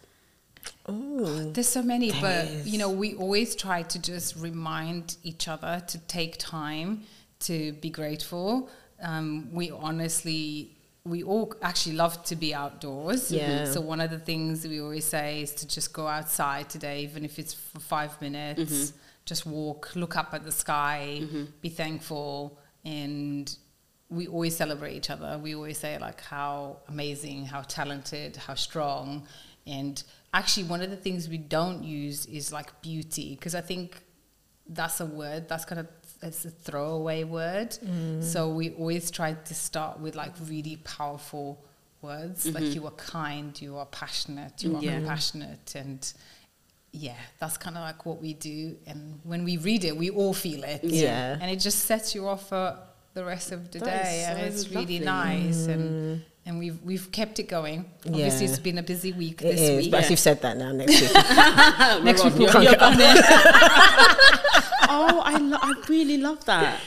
There's 0.87 1.69
so 1.69 1.81
many, 1.81 2.11
but 2.19 2.65
you 2.65 2.77
know, 2.77 2.89
we 2.89 3.15
always 3.15 3.55
try 3.55 3.83
to 3.83 3.99
just 3.99 4.35
remind 4.35 5.17
each 5.23 5.47
other 5.47 5.81
to 5.87 5.97
take 5.99 6.37
time 6.37 7.03
to 7.41 7.73
be 7.73 7.89
grateful. 7.89 8.69
Um, 9.01 9.49
we 9.51 9.71
honestly, 9.71 10.75
we 11.03 11.23
all 11.23 11.53
actually 11.61 11.95
love 11.95 12.23
to 12.25 12.35
be 12.35 12.53
outdoors. 12.53 13.31
Yeah. 13.31 13.65
So 13.65 13.81
one 13.81 14.01
of 14.01 14.11
the 14.11 14.19
things 14.19 14.67
we 14.67 14.79
always 14.79 15.05
say 15.05 15.41
is 15.41 15.53
to 15.55 15.67
just 15.67 15.93
go 15.93 16.07
outside 16.07 16.69
today, 16.69 17.01
even 17.03 17.25
if 17.25 17.39
it's 17.39 17.53
for 17.53 17.79
five 17.79 18.19
minutes. 18.21 18.61
Mm-hmm. 18.61 18.97
Just 19.23 19.45
walk, 19.45 19.95
look 19.95 20.17
up 20.17 20.33
at 20.33 20.43
the 20.43 20.51
sky, 20.51 21.19
mm-hmm. 21.21 21.43
be 21.61 21.69
thankful, 21.69 22.57
and 22.83 23.55
we 24.09 24.27
always 24.27 24.55
celebrate 24.55 24.95
each 24.95 25.11
other. 25.11 25.39
We 25.41 25.53
always 25.55 25.77
say 25.77 25.97
like 25.99 26.21
how 26.21 26.77
amazing, 26.87 27.45
how 27.45 27.61
talented, 27.61 28.35
how 28.35 28.55
strong, 28.55 29.27
and 29.67 30.03
actually 30.33 30.63
one 30.63 30.81
of 30.81 30.89
the 30.89 30.97
things 30.97 31.29
we 31.29 31.37
don't 31.37 31.83
use 31.83 32.25
is 32.25 32.51
like 32.51 32.81
beauty 32.81 33.35
because 33.35 33.53
I 33.53 33.61
think 33.61 34.01
that's 34.67 34.99
a 34.99 35.05
word 35.05 35.47
that's 35.47 35.65
kind 35.65 35.79
of 35.79 35.87
it's 36.21 36.45
a 36.45 36.49
throwaway 36.49 37.23
word. 37.23 37.71
Mm. 37.85 38.23
So 38.23 38.49
we 38.49 38.71
always 38.71 39.11
try 39.11 39.33
to 39.33 39.53
start 39.53 39.99
with 39.99 40.15
like 40.15 40.33
really 40.47 40.77
powerful 40.83 41.63
words 42.01 42.45
like 42.47 42.63
mm-hmm. 42.63 42.73
you 42.73 42.85
are 42.87 42.91
kind, 42.91 43.59
you 43.61 43.77
are 43.77 43.85
passionate, 43.85 44.63
you 44.63 44.75
are 44.75 44.81
Yeah. 44.83 44.95
compassionate, 44.97 45.75
and 45.75 46.11
yeah, 46.91 47.15
that's 47.39 47.57
kind 47.57 47.77
of 47.77 47.83
like 47.83 48.05
what 48.05 48.21
we 48.21 48.33
do. 48.33 48.75
And 48.87 49.19
when 49.23 49.43
we 49.43 49.57
read 49.57 49.83
it, 49.85 49.95
we 49.95 50.09
all 50.09 50.33
feel 50.33 50.63
it. 50.63 50.83
Yeah. 50.83 51.37
and 51.39 51.51
it 51.51 51.57
just 51.57 51.85
sets 51.85 52.15
you 52.15 52.27
off 52.27 52.49
for 52.49 52.77
the 53.13 53.23
rest 53.23 53.51
of 53.51 53.69
the 53.71 53.79
That 53.79 54.03
day, 54.03 54.21
is 54.21 54.27
and 54.29 54.39
so 54.39 54.45
it's 54.45 54.69
really 54.69 54.99
lovely. 54.99 55.43
nice. 55.43 55.65
And 55.67 56.19
mm. 56.19 56.23
and 56.45 56.59
we've 56.59 56.81
we've 56.81 57.11
kept 57.11 57.39
it 57.39 57.47
going. 57.47 57.85
Obviously, 58.05 58.45
Yeah. 58.45 58.51
it's 58.51 58.59
been 58.59 58.77
a 58.79 58.83
busy 58.83 59.11
week 59.13 59.41
It 59.41 59.51
this 59.51 59.61
is, 59.61 59.77
week. 59.83 59.91
but 59.91 60.01
Yeah. 60.03 60.09
you've 60.09 60.19
said 60.19 60.41
that 60.41 60.57
now, 60.57 60.71
next 60.71 60.99
week. 61.05 61.13
Next 62.03 62.23
week, 62.25 62.33
we'll 62.35 62.49
come. 62.51 62.65
oh, 64.91 65.21
I, 65.23 65.37
lo- 65.37 65.57
I 65.61 65.73
really 65.87 66.17
love 66.17 66.43
that. 66.45 66.79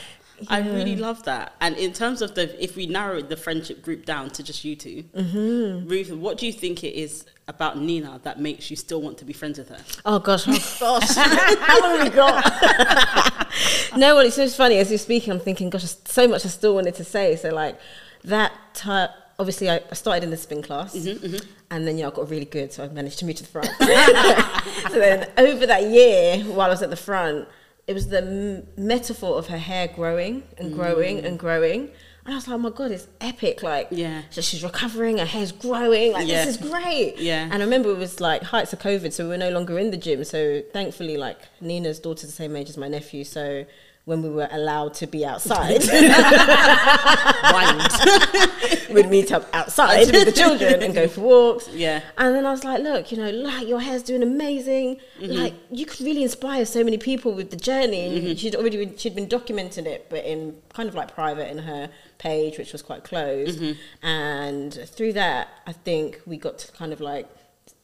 I 0.49 0.59
really 0.59 0.97
love 0.97 1.23
that. 1.23 1.53
And 1.61 1.77
in 1.77 1.93
terms 1.93 2.21
of 2.21 2.35
the, 2.35 2.61
if 2.61 2.75
we 2.75 2.87
narrow 2.87 3.21
the 3.21 3.37
friendship 3.37 3.81
group 3.81 4.05
down 4.05 4.29
to 4.31 4.43
just 4.43 4.65
you 4.65 4.75
2 4.75 5.03
Mm-hmm. 5.15 5.87
Ruth, 5.87 6.11
what 6.11 6.37
do 6.37 6.45
you 6.45 6.51
think 6.53 6.83
it 6.83 6.93
is 6.93 7.25
about 7.47 7.77
Nina 7.79 8.19
that 8.23 8.39
makes 8.39 8.69
you 8.69 8.75
still 8.75 9.01
want 9.01 9.17
to 9.19 9.25
be 9.25 9.31
friends 9.33 9.57
with 9.59 9.69
her? 9.69 9.77
Oh 10.05 10.19
gosh, 10.19 10.43
oh 10.47 10.77
gosh, 10.79 11.15
how 11.15 11.81
long 11.81 11.99
have 11.99 12.07
we 12.09 12.15
got? 12.15 13.97
no, 13.97 14.15
well, 14.15 14.25
it's 14.25 14.35
just 14.35 14.57
funny 14.57 14.77
as 14.77 14.89
you're 14.89 14.97
speaking. 14.97 15.31
I'm 15.31 15.39
thinking, 15.39 15.69
gosh, 15.69 15.85
so 16.05 16.27
much 16.27 16.45
I 16.45 16.49
still 16.49 16.75
wanted 16.75 16.95
to 16.95 17.03
say. 17.03 17.35
So 17.37 17.49
like 17.49 17.79
that. 18.25 18.51
Ti- 18.73 19.13
obviously, 19.39 19.69
I, 19.69 19.81
I 19.89 19.93
started 19.93 20.23
in 20.25 20.31
the 20.31 20.37
spin 20.37 20.61
class, 20.61 20.95
and 20.95 21.87
then 21.87 21.97
yeah, 21.97 22.07
I 22.07 22.11
got 22.11 22.29
really 22.29 22.45
good, 22.45 22.73
so 22.73 22.83
I 22.83 22.89
managed 22.89 23.19
to 23.19 23.25
move 23.25 23.35
to 23.37 23.43
the 23.43 23.49
front. 23.49 23.67
so 23.77 24.99
then 24.99 25.29
over 25.37 25.65
that 25.65 25.83
year, 25.83 26.39
while 26.43 26.67
I 26.67 26.69
was 26.69 26.81
at 26.81 26.89
the 26.89 26.97
front, 26.97 27.47
it 27.87 27.93
was 27.93 28.07
the 28.07 28.21
m- 28.21 28.67
metaphor 28.77 29.37
of 29.37 29.47
her 29.47 29.57
hair 29.57 29.87
growing 29.87 30.43
and 30.57 30.73
growing 30.73 31.19
and 31.25 31.35
mm. 31.37 31.39
growing. 31.39 31.89
And 32.25 32.33
I 32.33 32.37
was 32.37 32.47
like, 32.47 32.55
oh 32.55 32.57
my 32.57 32.71
god, 32.71 32.89
it's 32.89 33.07
epic! 33.21 33.61
Like, 33.61 33.89
Yeah. 33.91 34.23
so 34.31 34.41
she's 34.41 34.63
recovering, 34.63 35.19
her 35.19 35.25
hair's 35.25 35.51
growing. 35.51 36.13
Like, 36.13 36.27
Yeah. 36.27 36.43
this 36.45 36.55
is 36.59 36.69
great. 36.71 37.17
Yeah. 37.19 37.43
And 37.43 37.53
I 37.53 37.65
remember 37.65 37.91
it 37.91 37.99
was 37.99 38.19
like 38.19 38.41
heights 38.41 38.73
of 38.73 38.79
COVID, 38.79 39.13
so 39.13 39.25
we 39.25 39.29
were 39.29 39.37
no 39.37 39.51
longer 39.51 39.77
in 39.77 39.91
the 39.91 39.97
gym. 39.97 40.23
So 40.23 40.63
thankfully, 40.73 41.17
like 41.17 41.37
Nina's 41.61 41.99
daughter's 41.99 42.29
the 42.31 42.35
same 42.35 42.55
age 42.55 42.69
as 42.69 42.77
my 42.77 42.87
nephew, 42.87 43.23
so 43.23 43.65
when 44.05 44.21
we 44.21 44.29
were 44.29 44.47
allowed 44.51 44.93
to 44.93 45.07
be 45.07 45.25
outside, 45.31 45.81
we'd 48.91 49.09
meet 49.09 49.31
up 49.31 49.47
outside 49.53 50.11
with 50.11 50.25
the 50.25 50.31
children 50.31 50.81
and 50.83 50.93
go 50.93 51.07
for 51.07 51.21
walks. 51.21 51.67
Yeah. 51.69 52.01
And 52.17 52.35
then 52.35 52.45
I 52.45 52.51
was 52.51 52.63
like, 52.63 52.81
look, 52.81 53.11
you 53.11 53.17
know, 53.17 53.29
like 53.31 53.67
your 53.67 53.79
hair's 53.81 54.03
doing 54.03 54.23
amazing. 54.23 54.97
Mm-hmm. 55.19 55.31
Like 55.33 55.53
you 55.71 55.85
could 55.85 56.01
really 56.01 56.23
inspire 56.23 56.65
so 56.65 56.83
many 56.83 56.97
people 56.97 57.33
with 57.33 57.49
the 57.49 57.57
journey. 57.57 58.29
And 58.29 58.39
she'd 58.39 58.55
already 58.55 58.85
been, 58.85 58.97
she'd 58.97 59.15
been 59.15 59.27
documenting 59.27 59.85
it, 59.85 60.07
but 60.09 60.23
in 60.23 60.55
kind 60.73 60.87
of 60.89 60.95
like 60.95 61.13
private 61.13 61.49
in 61.49 61.59
her 61.59 61.89
page, 62.17 62.57
which 62.57 62.71
was 62.71 62.81
quite 62.81 63.03
closed. 63.03 63.59
Mm-hmm. 63.59 64.05
And 64.05 64.73
through 64.73 65.13
that, 65.13 65.49
I 65.65 65.71
think 65.71 66.21
we 66.25 66.37
got 66.37 66.59
to 66.59 66.71
kind 66.71 66.93
of 66.93 67.01
like 67.01 67.27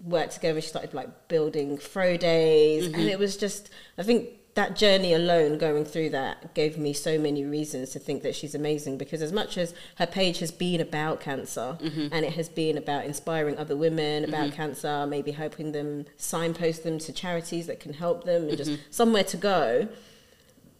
work 0.03 0.29
together. 0.31 0.61
She 0.61 0.69
started 0.69 0.93
like 0.93 1.27
building 1.27 1.77
fro 1.77 2.17
days, 2.17 2.85
Mm-hmm. 2.85 2.95
and 2.99 3.09
it 3.09 3.19
was 3.19 3.37
just, 3.37 3.69
I 3.97 4.03
think 4.03 4.29
that 4.53 4.75
journey 4.75 5.13
alone 5.13 5.57
going 5.57 5.85
through 5.85 6.09
that 6.09 6.53
gave 6.53 6.77
me 6.77 6.91
so 6.91 7.17
many 7.17 7.45
reasons 7.45 7.91
to 7.91 7.99
think 7.99 8.21
that 8.23 8.35
she's 8.35 8.53
amazing 8.53 8.97
because 8.97 9.21
as 9.21 9.31
much 9.31 9.57
as 9.57 9.73
her 9.95 10.05
page 10.05 10.39
has 10.39 10.51
been 10.51 10.81
about 10.81 11.21
cancer 11.21 11.77
mm-hmm. 11.81 12.07
and 12.11 12.25
it 12.25 12.33
has 12.33 12.49
been 12.49 12.77
about 12.77 13.05
inspiring 13.05 13.57
other 13.57 13.77
women 13.77 14.25
about 14.25 14.47
mm-hmm. 14.47 14.55
cancer 14.55 15.07
maybe 15.07 15.31
helping 15.31 15.71
them 15.71 16.05
signpost 16.17 16.83
them 16.83 16.99
to 16.99 17.13
charities 17.13 17.67
that 17.67 17.79
can 17.79 17.93
help 17.93 18.25
them 18.25 18.49
and 18.49 18.57
just 18.57 18.71
mm-hmm. 18.71 18.81
somewhere 18.89 19.23
to 19.23 19.37
go 19.37 19.87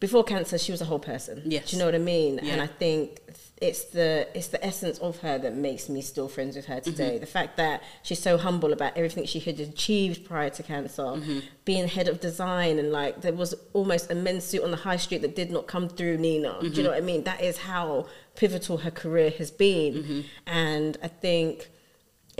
before 0.02 0.24
cancer 0.26 0.58
she 0.58 0.74
was 0.74 0.82
a 0.82 0.86
whole 0.86 1.00
person. 1.00 1.42
Yes. 1.46 1.70
do 1.70 1.78
you 1.78 1.80
know 1.80 1.86
what 1.86 1.96
i 1.96 2.00
mean? 2.00 2.40
And 2.40 2.62
i 2.62 2.68
think 2.68 3.22
it's 3.62 3.86
the 3.86 4.28
it's 4.34 4.48
the 4.48 4.64
essence 4.66 4.98
of 4.98 5.20
her 5.20 5.38
that 5.38 5.56
makes 5.56 5.88
me 5.88 6.02
still 6.02 6.28
friends 6.28 6.56
with 6.56 6.66
her 6.66 6.78
mm-hmm. 6.78 6.90
today. 6.90 7.18
The 7.20 7.28
fact 7.28 7.58
that 7.58 7.84
she's 8.02 8.20
so 8.20 8.38
humble 8.38 8.74
about 8.74 8.98
everything 8.98 9.26
she 9.26 9.40
had 9.40 9.60
achieved 9.60 10.26
prior 10.26 10.50
to 10.50 10.64
cancer 10.64 11.04
mm-hmm. 11.04 11.40
being 11.64 11.88
head 11.88 12.08
of 12.08 12.20
design 12.20 12.80
and 12.80 12.92
like 12.92 13.22
there 13.22 13.34
was 13.34 13.54
almost 13.74 14.12
a 14.12 14.16
men's 14.16 14.44
suit 14.44 14.64
on 14.64 14.72
the 14.72 14.78
high 14.78 14.98
street 14.98 15.22
that 15.22 15.36
did 15.36 15.52
not 15.52 15.68
come 15.68 15.88
through 15.88 16.18
nina. 16.18 16.58
Do 16.60 16.66
you 16.66 16.72
mm-hmm. 16.72 16.84
know 16.84 16.90
what 16.90 16.98
i 16.98 17.02
mean? 17.02 17.24
That 17.24 17.42
is 17.42 17.60
how 17.60 18.08
pivotal 18.36 18.78
her 18.78 18.92
career 18.92 19.30
has 19.38 19.52
been. 19.52 20.26
And 20.48 20.98
i 21.04 21.08
think 21.08 21.70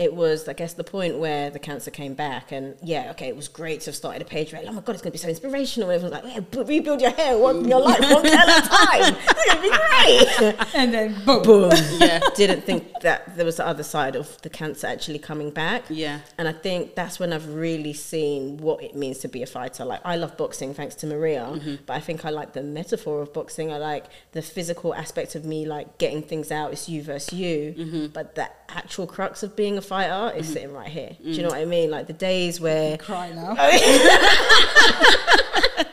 it 0.02 0.14
was, 0.14 0.48
I 0.48 0.52
guess, 0.52 0.74
the 0.74 0.84
point 0.84 1.18
where 1.18 1.50
the 1.50 1.58
cancer 1.58 1.90
came 1.90 2.14
back, 2.14 2.52
and 2.52 2.76
yeah, 2.82 3.10
okay, 3.12 3.28
it 3.28 3.36
was 3.36 3.48
great 3.48 3.80
to 3.82 3.86
have 3.86 3.94
started 3.96 4.20
a 4.22 4.24
page 4.24 4.52
where, 4.52 4.62
oh 4.66 4.72
my 4.72 4.80
god, 4.80 4.92
it's 4.94 5.02
going 5.02 5.12
to 5.12 5.18
be 5.18 5.18
so 5.18 5.28
inspirational. 5.28 5.90
And 5.90 6.02
everyone's 6.02 6.24
like, 6.24 6.34
yeah, 6.52 6.62
rebuild 6.64 7.00
your 7.00 7.10
hair, 7.12 7.38
one 7.38 7.66
your 7.66 7.80
life, 7.80 8.00
one 8.00 8.22
girl 8.22 8.32
at 8.32 8.64
a 8.64 8.68
time. 8.68 9.14
It's 9.18 9.44
going 9.46 9.56
to 9.56 9.62
be 9.62 9.70
great. 9.70 10.74
and 10.74 10.92
then 10.94 11.24
boom. 11.24 11.42
Boom. 11.42 11.70
Yeah. 11.98 12.20
Didn't 12.34 12.62
think 12.62 13.00
that 13.02 13.36
there 13.36 13.44
was 13.44 13.56
the 13.56 13.66
other 13.66 13.82
side 13.82 14.16
of 14.16 14.40
the 14.42 14.48
cancer 14.50 14.86
actually 14.86 15.18
coming 15.18 15.50
back. 15.50 15.84
Yeah. 15.88 16.20
And 16.38 16.48
I 16.48 16.52
think 16.52 16.94
that's 16.94 17.18
when 17.20 17.32
I've 17.32 17.48
really 17.54 17.92
seen 17.92 18.56
what 18.58 18.82
it 18.82 18.94
means 18.94 19.18
to 19.18 19.28
be 19.28 19.42
a 19.42 19.46
fighter. 19.46 19.84
Like 19.84 20.00
I 20.04 20.16
love 20.16 20.36
boxing 20.36 20.74
thanks 20.74 20.94
to 20.96 21.06
Maria, 21.06 21.42
Mm-hmm. 21.52 21.74
but 21.86 21.94
I 21.94 22.00
think 22.00 22.24
I 22.24 22.30
like 22.30 22.52
the 22.52 22.62
metaphor 22.62 23.20
of 23.22 23.32
boxing. 23.32 23.72
I 23.72 23.78
like 23.78 24.06
the 24.32 24.42
physical 24.42 24.94
aspect 24.94 25.34
of 25.34 25.44
me 25.44 25.66
like 25.66 25.98
getting 25.98 26.22
things 26.22 26.50
out. 26.50 26.72
It's 26.72 26.88
you 26.88 27.02
versus 27.02 27.32
you. 27.38 27.74
Mm-hmm. 27.78 28.06
But 28.12 28.34
the 28.34 28.48
actual 28.68 29.06
crux 29.06 29.42
of 29.42 29.54
being 29.54 29.76
a 29.76 29.82
fighter 29.82 29.91
is 30.00 30.46
mm-hmm. 30.46 30.52
sitting 30.52 30.72
right 30.72 30.88
here. 30.88 31.16
Do 31.22 31.30
you 31.30 31.38
mm. 31.38 31.42
know 31.42 31.48
what 31.48 31.58
I 31.58 31.64
mean? 31.64 31.90
Like 31.90 32.06
the 32.06 32.12
days 32.12 32.60
where 32.60 32.96
Cry 32.98 33.32
now. 33.32 33.54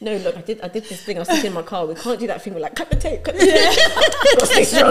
no, 0.00 0.16
look, 0.18 0.36
I 0.36 0.42
did 0.42 0.60
I 0.60 0.68
did 0.68 0.84
this 0.84 1.02
thing. 1.02 1.16
I 1.16 1.20
was 1.20 1.28
sitting 1.28 1.46
in 1.46 1.52
my 1.52 1.62
car. 1.62 1.86
We 1.86 1.94
can't 1.94 2.20
do 2.20 2.26
that 2.26 2.42
thing. 2.42 2.52
We're 2.54 2.60
like 2.60 2.74
cut 2.74 2.90
the 2.90 2.96
tape, 2.96 3.24
cut 3.24 3.34
the 3.34 3.46
tape. 3.46 3.48
Strong. 4.66 4.90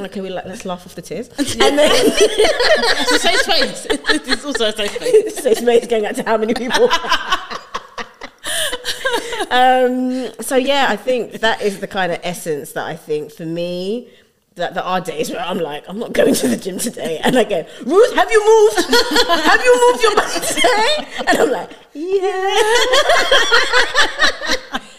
like, 0.00 0.12
"Can 0.12 0.22
we 0.22 0.30
like 0.30 0.46
let's 0.46 0.64
laugh 0.64 0.86
off 0.86 0.94
the 0.94 1.02
tears?" 1.02 1.28
And 1.38 1.78
then 1.78 1.90
It's 1.92 3.12
a 3.12 3.18
safe 3.18 3.40
space. 3.40 3.86
It's 3.90 4.44
also 4.44 4.68
a 4.68 4.72
safe 4.72 4.92
space. 4.92 5.46
it's 5.46 5.62
mate 5.62 5.88
going 5.88 6.06
out 6.06 6.14
to 6.16 6.22
how 6.24 6.36
many 6.36 6.54
people? 6.54 6.88
Um, 9.50 10.32
so 10.40 10.56
yeah, 10.56 10.86
I 10.88 10.96
think 10.96 11.32
that 11.40 11.62
is 11.62 11.80
the 11.80 11.86
kind 11.86 12.12
of 12.12 12.20
essence 12.22 12.72
that 12.72 12.84
I 12.86 12.96
think 12.96 13.32
for 13.32 13.44
me. 13.46 14.08
That 14.56 14.74
there 14.74 14.82
are 14.82 15.00
days 15.00 15.30
where 15.30 15.38
I'm 15.38 15.58
like, 15.60 15.84
I'm 15.88 16.00
not 16.00 16.12
going 16.12 16.34
to 16.34 16.48
the 16.48 16.56
gym 16.56 16.78
today, 16.80 17.20
and 17.22 17.38
I 17.38 17.44
go, 17.44 17.64
Ruth, 17.86 18.14
have 18.16 18.28
you 18.28 18.44
moved? 18.44 18.88
have 19.28 19.60
you 19.64 19.92
moved 19.92 20.02
your 20.02 20.16
body 20.16 20.40
today? 20.44 21.06
And 21.28 21.38
I'm 21.38 21.50
like, 21.52 21.70
yeah. 21.94 22.56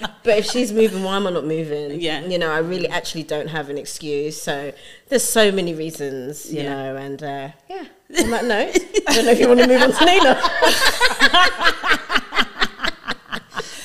but 0.24 0.38
if 0.38 0.46
she's 0.46 0.72
moving, 0.72 1.04
why 1.04 1.18
am 1.18 1.28
I 1.28 1.32
not 1.32 1.46
moving? 1.46 2.00
Yeah. 2.00 2.22
you 2.26 2.38
know, 2.38 2.50
I 2.50 2.60
really 2.60 2.88
actually 2.88 3.24
don't 3.24 3.48
have 3.50 3.70
an 3.70 3.78
excuse. 3.78 4.42
So 4.42 4.72
there's 5.10 5.26
so 5.26 5.52
many 5.52 5.74
reasons, 5.74 6.50
you 6.54 6.62
Yeah. 6.62 6.70
know, 6.76 6.96
and 6.96 7.22
uh, 7.22 7.50
yeah. 7.70 7.84
On 8.24 8.30
that 8.32 8.46
note, 8.46 8.78
I 9.10 9.14
don't 9.14 9.26
know 9.26 9.32
if 9.32 9.40
you 9.42 9.48
want 9.50 9.60
to 9.60 9.68
move 9.68 9.82
on 9.82 9.92
to 9.92 10.06
Nina. 10.06 10.42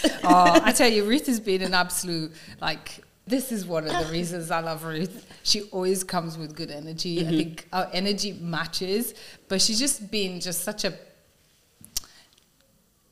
oh, 0.25 0.61
I 0.63 0.73
tell 0.73 0.89
you, 0.89 1.05
Ruth 1.05 1.27
has 1.27 1.41
been 1.41 1.63
an 1.63 1.75
absolute 1.75 2.33
like. 2.61 3.01
This 3.27 3.53
is 3.53 3.65
one 3.65 3.87
of 3.87 4.07
the 4.07 4.13
reasons 4.13 4.51
I 4.51 4.61
love 4.61 4.85
Ruth. 4.85 5.27
She 5.45 5.63
always 5.71 6.05
comes 6.05 6.37
with 6.37 6.55
good 6.55 6.71
energy. 6.71 7.21
I 7.21 7.23
mm-hmm. 7.23 7.37
think 7.39 7.69
our 7.73 7.89
energy 7.91 8.33
matches, 8.33 9.15
but 9.49 9.63
she's 9.63 9.79
just 9.79 10.11
been 10.11 10.41
just 10.41 10.63
such 10.63 10.85
a 10.85 10.93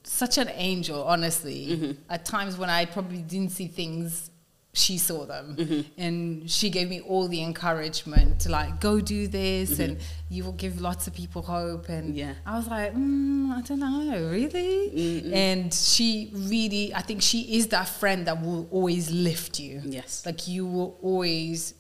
such 0.03 0.37
an 0.37 0.51
angel. 0.55 1.03
Honestly, 1.05 1.67
mm-hmm. 1.69 1.93
at 2.11 2.27
times 2.27 2.59
when 2.59 2.69
I 2.69 2.85
probably 2.85 3.23
didn't 3.23 3.53
see 3.53 3.69
things, 3.69 4.31
she 4.75 4.97
saw 4.97 5.27
them, 5.27 5.57
mm-hmm. 5.59 6.01
and 6.01 6.51
she 6.51 6.71
gave 6.71 6.89
me 6.89 7.01
all 7.01 7.29
the 7.29 7.43
encouragement 7.43 8.41
to 8.41 8.51
like 8.51 8.81
go 8.81 9.01
do 9.01 9.29
this, 9.29 9.73
mm-hmm. 9.73 9.83
and 9.83 10.01
you 10.31 10.45
will 10.45 10.53
give 10.53 10.81
lots 10.81 11.07
of 11.07 11.15
people 11.15 11.43
hope. 11.43 11.91
And 11.91 12.17
Yeah. 12.17 12.35
I 12.47 12.57
was 12.57 12.69
like, 12.69 12.95
mm, 12.95 13.51
I 13.51 13.61
don't 13.61 13.81
know, 13.81 14.31
really. 14.31 15.31
And 15.33 15.73
she 15.75 16.31
really, 16.33 16.95
I 16.95 17.03
think 17.03 17.21
she 17.21 17.59
is 17.59 17.67
that 17.69 17.87
friend 17.87 18.27
that 18.27 18.41
will 18.43 18.67
always 18.71 19.11
lift 19.11 19.61
you. 19.61 19.83
Yes. 19.85 20.25
Like 20.25 20.49
you 20.49 20.65
will 20.67 20.99
always 21.03 21.75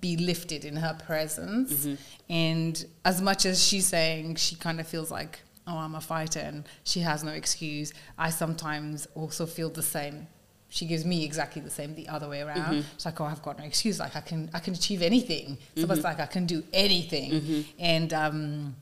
be 0.00 0.16
lifted 0.16 0.64
in 0.64 0.76
her 0.76 0.96
presence. 1.04 1.72
Mm-hmm. 1.72 1.94
And 2.32 2.84
as 3.04 3.20
much 3.20 3.44
as 3.44 3.66
she's 3.66 3.86
saying 3.86 4.36
she 4.36 4.54
kind 4.54 4.78
of 4.78 4.86
feels 4.86 5.10
like, 5.10 5.40
oh, 5.66 5.76
I'm 5.76 5.96
a 5.96 6.00
fighter 6.00 6.38
and 6.38 6.64
she 6.84 7.00
has 7.00 7.24
no 7.24 7.32
excuse, 7.32 7.92
I 8.16 8.30
sometimes 8.30 9.08
also 9.16 9.46
feel 9.46 9.70
the 9.70 9.82
same. 9.82 10.28
She 10.70 10.86
gives 10.86 11.04
me 11.04 11.24
exactly 11.24 11.60
the 11.60 11.70
same 11.70 11.94
the 11.94 12.08
other 12.08 12.28
way 12.28 12.40
around. 12.42 12.58
Mm-hmm. 12.58 12.94
It's 12.94 13.04
like, 13.04 13.20
oh, 13.20 13.24
I've 13.24 13.42
got 13.42 13.58
no 13.58 13.64
excuse. 13.64 13.98
Like 13.98 14.16
I 14.16 14.20
can, 14.20 14.48
I 14.54 14.60
can 14.60 14.72
achieve 14.72 15.02
anything. 15.02 15.56
So, 15.56 15.62
It's 15.74 15.82
almost 15.82 16.04
like 16.04 16.20
I 16.20 16.26
can 16.26 16.46
do 16.46 16.62
anything. 16.72 17.32
Mm-hmm. 17.32 17.60
And 17.78 18.14
um, 18.14 18.76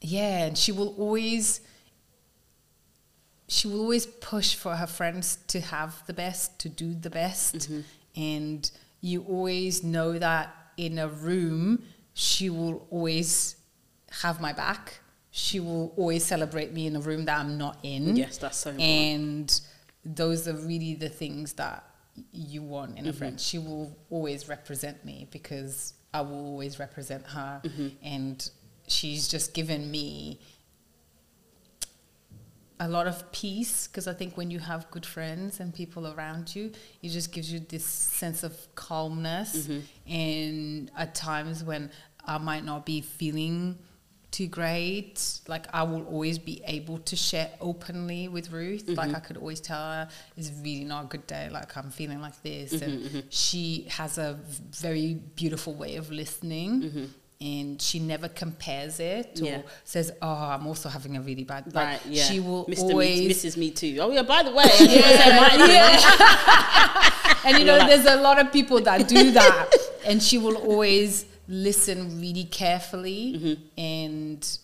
yeah, 0.00 0.46
and 0.46 0.56
she 0.56 0.70
will 0.72 0.94
always 0.96 1.60
she 3.48 3.68
will 3.68 3.80
always 3.80 4.06
push 4.06 4.54
for 4.54 4.76
her 4.76 4.86
friends 4.86 5.38
to 5.48 5.60
have 5.60 6.02
the 6.06 6.12
best, 6.14 6.58
to 6.60 6.68
do 6.68 6.94
the 6.94 7.10
best. 7.10 7.68
And 8.16 8.70
you 9.00 9.22
always 9.28 9.84
know 9.84 10.18
that 10.18 10.54
in 10.76 10.98
a 10.98 11.08
room, 11.08 11.84
she 12.14 12.48
will 12.48 12.86
always 12.90 13.56
have 14.22 14.40
my 14.40 14.52
back. 14.52 15.00
She 15.30 15.60
will 15.60 15.92
always 15.96 16.24
celebrate 16.24 16.72
me 16.72 16.86
in 16.86 16.96
a 16.96 17.00
room 17.00 17.24
that 17.26 17.38
I'm 17.38 17.58
not 17.58 17.78
in. 17.82 18.16
Yes, 18.16 18.38
that's 18.38 18.56
so 18.56 18.70
important. 18.70 18.90
And 18.90 19.60
those 20.04 20.46
are 20.46 20.54
really 20.54 20.94
the 20.94 21.08
things 21.08 21.54
that 21.54 21.84
you 22.32 22.62
want 22.62 22.98
in 22.98 23.06
a 23.06 23.08
mm-hmm. 23.08 23.18
friend. 23.18 23.40
She 23.40 23.58
will 23.58 23.96
always 24.10 24.48
represent 24.48 25.04
me 25.04 25.28
because 25.30 25.94
I 26.12 26.20
will 26.20 26.46
always 26.46 26.78
represent 26.78 27.26
her. 27.26 27.60
Mm-hmm. 27.64 27.88
And 28.02 28.50
she's 28.86 29.28
just 29.28 29.54
given 29.54 29.90
me 29.90 30.40
a 32.80 32.88
lot 32.88 33.06
of 33.06 33.30
peace 33.32 33.86
because 33.86 34.06
I 34.06 34.14
think 34.14 34.36
when 34.36 34.50
you 34.50 34.58
have 34.58 34.90
good 34.90 35.06
friends 35.06 35.60
and 35.60 35.74
people 35.74 36.12
around 36.12 36.54
you, 36.54 36.72
it 37.02 37.08
just 37.08 37.32
gives 37.32 37.52
you 37.52 37.60
this 37.60 37.84
sense 37.84 38.42
of 38.42 38.56
calmness. 38.74 39.66
Mm-hmm. 39.66 40.12
And 40.12 40.90
at 40.96 41.14
times 41.14 41.64
when 41.64 41.90
I 42.26 42.38
might 42.38 42.64
not 42.64 42.84
be 42.84 43.00
feeling 43.00 43.78
too 44.34 44.48
great, 44.48 45.40
like 45.46 45.66
I 45.72 45.84
will 45.84 46.04
always 46.06 46.40
be 46.40 46.60
able 46.66 46.98
to 46.98 47.14
share 47.14 47.50
openly 47.60 48.26
with 48.26 48.50
Ruth. 48.50 48.88
Like 48.88 49.06
mm-hmm. 49.06 49.16
I 49.16 49.20
could 49.20 49.36
always 49.36 49.60
tell 49.60 49.78
her 49.78 50.08
it's 50.36 50.50
really 50.60 50.82
not 50.82 51.04
a 51.04 51.06
good 51.06 51.24
day. 51.28 51.48
Like 51.52 51.76
I'm 51.76 51.90
feeling 51.90 52.20
like 52.20 52.42
this, 52.42 52.72
mm-hmm, 52.72 52.84
and 52.84 53.02
mm-hmm. 53.04 53.20
she 53.30 53.86
has 53.90 54.18
a 54.18 54.40
very 54.72 55.14
beautiful 55.36 55.74
way 55.74 55.94
of 55.96 56.10
listening. 56.10 57.12
And 57.40 57.82
she 57.82 57.98
never 57.98 58.28
compares 58.28 59.00
it 59.00 59.40
or 59.42 59.44
Yeah. 59.44 59.62
says, 59.84 60.12
"Oh, 60.22 60.28
I'm 60.54 60.66
also 60.66 60.88
having 60.88 61.16
a 61.16 61.20
really 61.20 61.44
bad." 61.44 61.66
Like, 61.74 61.74
Right, 61.74 62.00
yeah. 62.06 62.24
She 62.24 62.40
will 62.40 62.64
Mr. 62.64 62.84
always 62.84 63.20
Me, 63.20 63.28
Mrs. 63.34 63.56
Me 63.56 63.70
Too. 63.70 63.98
Oh, 64.00 64.10
yeah, 64.10 64.22
by 64.22 64.42
the 64.42 64.52
way. 64.52 64.70
yeah, 64.80 65.66
yeah. 65.66 67.12
and 67.44 67.58
you 67.58 67.64
know, 67.66 67.76
there's 67.86 68.06
a 68.06 68.16
lot 68.16 68.38
of 68.40 68.50
people 68.50 68.80
that 68.80 69.06
do 69.08 69.32
that, 69.32 69.74
and 70.06 70.22
she 70.22 70.38
will 70.38 70.56
always 70.56 71.26
listen 71.48 72.20
really 72.20 72.44
carefully, 72.44 73.34
Mm-hmm. 73.36 73.62
and 73.78 74.58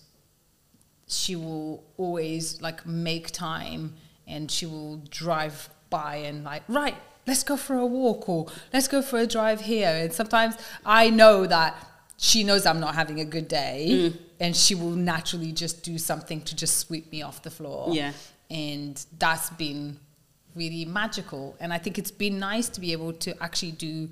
she 1.07 1.35
will 1.37 1.83
always 1.97 2.61
like 2.63 2.87
make 2.87 3.31
time, 3.33 3.95
and 4.27 4.51
she 4.51 4.67
will 4.67 4.99
drive 5.11 5.69
by 5.91 6.17
and 6.17 6.45
like, 6.45 6.63
right, 6.69 6.95
let's 7.27 7.43
go 7.43 7.57
for 7.57 7.75
a 7.77 7.87
walk 7.87 8.29
or 8.29 8.47
let's 8.73 8.87
go 8.89 9.03
for 9.03 9.19
a 9.19 9.27
drive 9.27 9.61
here. 9.63 9.89
And 9.89 10.13
sometimes 10.13 10.55
I 10.87 11.11
know 11.11 11.47
that 11.47 11.75
she 12.17 12.45
knows 12.45 12.65
I'm 12.67 12.81
not 12.81 12.95
having 12.95 13.19
a 13.21 13.25
good 13.25 13.49
day, 13.49 13.89
Mm. 13.91 14.19
and 14.39 14.57
she 14.57 14.75
will 14.75 14.91
naturally 14.95 15.53
just 15.53 15.83
do 15.83 15.99
something 15.99 16.43
to 16.43 16.55
just 16.55 16.79
sweep 16.79 17.11
me 17.11 17.23
off 17.23 17.43
the 17.43 17.51
floor 17.51 17.89
Yeah. 17.93 18.13
and 18.51 19.05
that's 19.19 19.51
been 19.51 19.99
really 20.57 20.85
magical 20.85 21.57
and 21.61 21.73
i 21.73 21.79
think 21.79 21.97
it's 21.97 22.11
been 22.11 22.41
nice 22.41 22.69
to 22.71 22.81
be 22.81 22.91
able 22.91 23.13
to 23.13 23.41
actually 23.41 23.71
do 23.71 24.09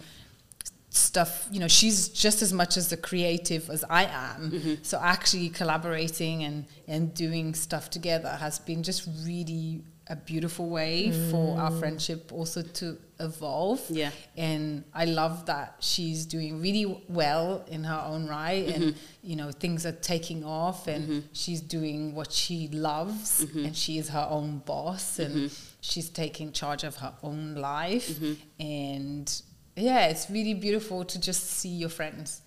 stuff 0.91 1.47
you 1.51 1.61
know 1.61 1.69
she's 1.69 2.09
just 2.09 2.41
as 2.41 2.53
much 2.53 2.77
as 2.77 2.91
a 2.93 2.97
creative 2.97 3.69
as 3.69 3.85
i 3.91 4.05
am. 4.05 4.51
Mm-hmm. 4.51 4.75
So 4.83 4.99
actually 5.01 5.51
collaborating 5.51 6.45
and 6.45 6.65
and 6.87 7.13
doing 7.15 7.55
stuff 7.55 7.91
together 7.91 8.31
has 8.31 8.59
been 8.59 8.83
just 8.83 9.09
really 9.25 9.83
a 10.11 10.17
beautiful 10.17 10.71
way 10.71 11.13
for 11.31 11.59
our 11.59 11.71
mm. 11.71 11.79
friendship 11.79 12.33
also 12.33 12.63
to 12.63 12.97
evolve. 13.21 13.85
Yeah. 13.91 14.11
and 14.37 14.85
I 14.95 15.05
love 15.05 15.47
that 15.47 15.77
she's 15.81 16.25
doing 16.25 16.63
really 16.63 17.05
well 17.09 17.65
in 17.69 17.85
her 17.85 18.03
own 18.07 18.27
right 18.27 18.67
and 18.67 18.85
mm-hmm. 18.85 18.99
you 19.23 19.37
know 19.37 19.51
things 19.51 19.85
are 19.85 19.93
taking 19.93 20.45
off 20.45 20.87
and 20.87 21.05
mm-hmm. 21.05 21.27
she's 21.33 21.61
doing 21.61 22.15
what 22.15 22.33
she 22.33 22.69
loves 22.69 23.45
and 23.55 23.77
she 23.77 23.99
is 23.99 24.09
her 24.09 24.27
own 24.31 24.59
boss 24.65 25.19
and 25.19 25.53
she's 25.81 26.09
taking 26.09 26.53
charge 26.53 26.85
of 26.85 26.97
her 26.97 27.13
own 27.23 27.55
life 27.57 28.19
and 28.59 29.43
yeah 29.79 30.07
it's 30.07 30.29
really 30.31 30.55
beautiful 30.55 31.05
to 31.05 31.21
just 31.21 31.45
see 31.45 31.69
your 31.69 31.89
friends 31.91 32.43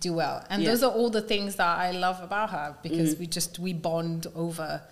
do 0.00 0.12
well 0.12 0.44
and 0.50 0.62
Yeah. 0.62 0.70
those 0.70 0.82
are 0.82 0.90
all 0.90 1.10
the 1.10 1.22
things 1.22 1.56
that 1.56 1.78
I 1.78 1.92
love 1.92 2.22
about 2.22 2.50
her 2.50 2.76
because 2.82 3.12
mm-hmm. 3.12 3.20
we 3.20 3.26
just 3.26 3.58
we 3.58 3.72
bond 3.72 4.26
over 4.34 4.82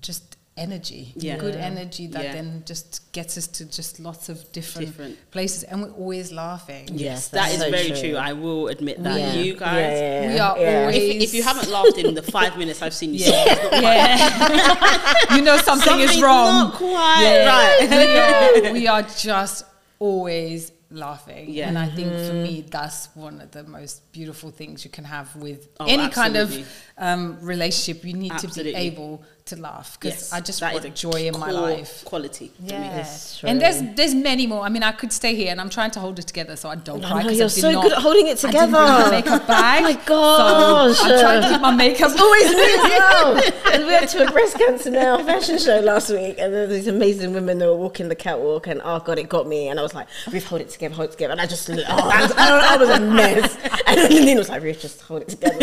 just 0.00 0.36
energy 0.56 1.12
Yeah. 1.14 1.36
good 1.36 1.54
energy 1.54 2.08
that 2.08 2.24
Yeah. 2.24 2.32
then 2.32 2.62
just 2.66 3.12
gets 3.12 3.38
us 3.38 3.46
to 3.46 3.64
just 3.64 4.00
lots 4.00 4.28
of 4.28 4.50
different, 4.52 4.88
Different. 4.88 5.30
places 5.30 5.62
and 5.62 5.82
we're 5.82 5.92
always 5.92 6.32
laughing 6.32 6.88
Yes, 6.92 7.28
that's 7.28 7.58
so 7.58 7.70
very 7.70 7.88
true. 7.90 8.00
true. 8.00 8.16
I 8.16 8.32
will 8.32 8.66
admit 8.68 9.00
that. 9.04 9.18
Yeah. 9.20 9.34
You 9.34 9.54
guys, 9.54 9.70
Yeah, 9.70 10.22
yeah, 10.22 10.32
We 10.32 10.38
are 10.40 10.58
Yeah. 10.58 10.80
always- 10.80 10.96
If, 10.96 11.22
if 11.28 11.34
you 11.34 11.42
haven't 11.44 11.70
laughed 11.70 11.98
in 11.98 12.14
the 12.14 12.22
five 12.22 12.56
minutes 12.58 12.82
I've 12.82 12.94
seen 12.94 13.14
you, 13.14 13.20
yeah, 13.20 13.80
yeah. 13.80 15.14
you 15.36 15.42
know 15.42 15.58
something 15.58 16.00
is 16.00 16.20
wrong 16.20 16.46
not 16.70 16.74
quite 16.74 17.22
Yeah. 17.22 17.46
right. 17.54 18.60
we, 18.62 18.68
are, 18.68 18.72
we 18.80 18.86
are 18.88 19.02
just 19.02 19.64
always 20.00 20.72
laughing 20.90 21.50
Yeah. 21.50 21.68
and 21.68 21.78
i 21.78 21.86
think 21.86 22.10
for 22.12 22.32
me 22.32 22.64
that's 22.70 23.08
one 23.14 23.40
of 23.42 23.50
the 23.50 23.62
most 23.64 24.10
beautiful 24.12 24.50
things 24.50 24.84
you 24.84 24.90
can 24.90 25.04
have 25.04 25.34
with 25.36 25.68
Oh, 25.80 25.86
any 25.86 26.08
kind 26.08 26.36
of 26.36 26.48
um, 26.96 27.38
relationship 27.42 28.04
you 28.04 28.14
need 28.14 28.32
Absolutely. 28.32 28.72
to 28.72 28.78
be 28.78 28.84
able 28.86 29.22
to 29.48 29.56
laugh 29.56 29.98
because 30.00 30.20
Yes, 30.20 30.32
i 30.32 30.40
just 30.40 30.62
want 30.62 30.94
joy 30.94 31.26
in 31.28 31.38
my 31.38 31.50
life 31.50 32.04
Quality. 32.04 32.50
Yeah, 32.60 33.04
and 33.44 33.60
there's 33.60 33.82
there's 33.96 34.14
many 34.14 34.46
more. 34.46 34.62
I 34.62 34.68
mean, 34.68 34.82
I 34.82 34.92
could 34.92 35.12
stay 35.12 35.34
here, 35.34 35.50
and 35.50 35.60
I'm 35.60 35.70
trying 35.70 35.90
to 35.92 36.00
hold 36.00 36.18
it 36.18 36.26
together 36.26 36.56
so 36.56 36.68
I 36.68 36.76
don't 36.76 37.04
I 37.04 37.08
cry. 37.08 37.22
know, 37.22 37.28
'cause 37.28 37.38
you're 37.38 37.48
did 37.48 37.60
so 37.60 37.72
not- 37.72 37.82
good 37.82 37.92
at 37.92 37.98
holding 37.98 38.26
it 38.28 38.44
I 38.44 38.50
didn't 38.50 38.70
bring 38.70 38.82
together. 38.86 39.02
my 39.04 39.10
makeup 39.10 39.46
bag. 39.46 39.78
Oh 39.80 39.82
my 39.82 39.92
gosh. 40.06 40.96
So 40.98 41.04
I'm 41.04 41.20
trying 41.20 41.42
to 41.42 41.48
keep 41.50 41.60
my 41.60 41.74
makeup. 41.74 42.10
It's 42.12 42.20
always 42.20 42.50
me 42.54 43.48
and 43.72 43.84
we 43.86 43.90
went 43.92 44.08
to 44.10 44.26
a 44.26 44.30
breast 44.32 44.56
cancer 44.58 44.90
now 44.90 45.18
fashion 45.24 45.58
show 45.58 45.80
last 45.80 46.10
week, 46.10 46.36
and 46.38 46.52
there 46.52 46.66
were 46.66 46.72
these 46.72 46.86
amazing 46.88 47.32
women 47.32 47.58
that 47.58 47.66
were 47.66 47.76
walking 47.76 48.08
the 48.08 48.14
catwalk, 48.16 48.66
and 48.66 48.80
oh 48.84 49.00
god, 49.00 49.18
it 49.18 49.28
got 49.28 49.46
me, 49.46 49.68
and 49.68 49.78
I 49.78 49.82
was 49.82 49.94
like, 49.94 50.06
Ruth, 50.30 50.46
hold 50.46 50.60
it 50.62 50.70
together, 50.70 50.94
hold 50.94 51.08
it 51.08 51.12
together, 51.12 51.32
and 51.32 51.40
I 51.40 51.46
just, 51.46 51.68
oh, 51.70 51.74
I, 51.88 52.22
was, 52.22 52.32
I, 52.36 52.76
was 52.76 52.88
a 52.90 53.00
mess, 53.00 53.56
and 53.86 53.98
then 53.98 54.10
Nina 54.10 54.38
was 54.38 54.48
like, 54.48 54.62
Ruth, 54.62 54.80
just 54.80 55.00
hold 55.02 55.22
it 55.22 55.28
together. 55.28 55.56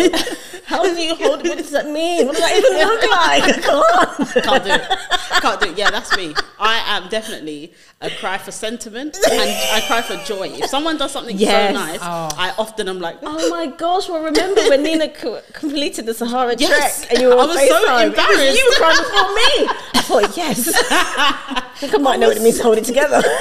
How 0.66 0.84
do 0.84 0.90
you 1.02 1.16
hold? 1.16 1.48
What 1.48 1.58
does 1.58 1.72
that 1.72 1.88
mean? 1.90 2.26
What 2.26 2.36
does 2.36 2.44
that 2.44 2.56
even 2.58 2.74
look 2.88 3.02
like? 3.12 3.44
I 3.44 3.52
can't. 3.62 4.44
Can't 4.46 4.64
do 4.64 4.72
it. 4.72 4.82
Can't 5.40 5.60
do 5.62 5.70
it. 5.70 5.78
Yeah, 5.78 5.92
that's 5.92 6.16
me. 6.16 6.34
I 6.60 6.78
am 6.98 7.10
definitely 7.10 7.74
a 8.02 8.10
cry 8.10 8.38
for 8.38 8.52
sentiment 8.52 9.18
and 9.32 9.42
I 9.74 9.82
cry 9.88 10.02
for 10.02 10.16
joy. 10.26 10.50
If 10.50 10.70
someone 10.70 10.98
does 10.98 11.12
something 11.12 11.38
Yes. 11.38 11.70
so 11.74 11.74
nice, 11.74 12.00
Oh. 12.02 12.30
I 12.38 12.54
often 12.58 12.88
am 12.90 13.00
like, 13.00 13.18
Oh 13.24 13.50
my 13.50 13.68
gosh! 13.68 14.10
Well, 14.10 14.22
remember 14.24 14.62
when 14.70 14.84
Nina 14.84 15.10
co- 15.10 15.42
completed 15.54 16.06
the 16.06 16.14
Sahara 16.14 16.56
Yes. 16.58 17.00
Trek 17.00 17.12
and 17.12 17.22
you 17.22 17.30
were 17.30 17.36
I 17.36 17.40
on 17.40 17.48
was 17.50 17.58
so 17.68 17.86
FaceTime? 17.86 18.02
It 18.02 18.08
embarrassed. 18.08 18.58
you 18.58 18.66
were 18.70 18.76
crying 18.76 18.98
before 18.98 19.34
me. 19.34 19.70
I 19.96 20.02
thought, 20.08 20.38
yes. 20.38 20.72
I 20.92 21.64
think 21.78 21.94
I 21.94 21.98
might 21.98 22.20
know 22.20 22.28
what 22.28 22.38
it 22.38 22.44
means 22.44 22.58
to 22.58 22.64
hold 22.64 22.78
it 22.78 22.86
together. 22.86 23.22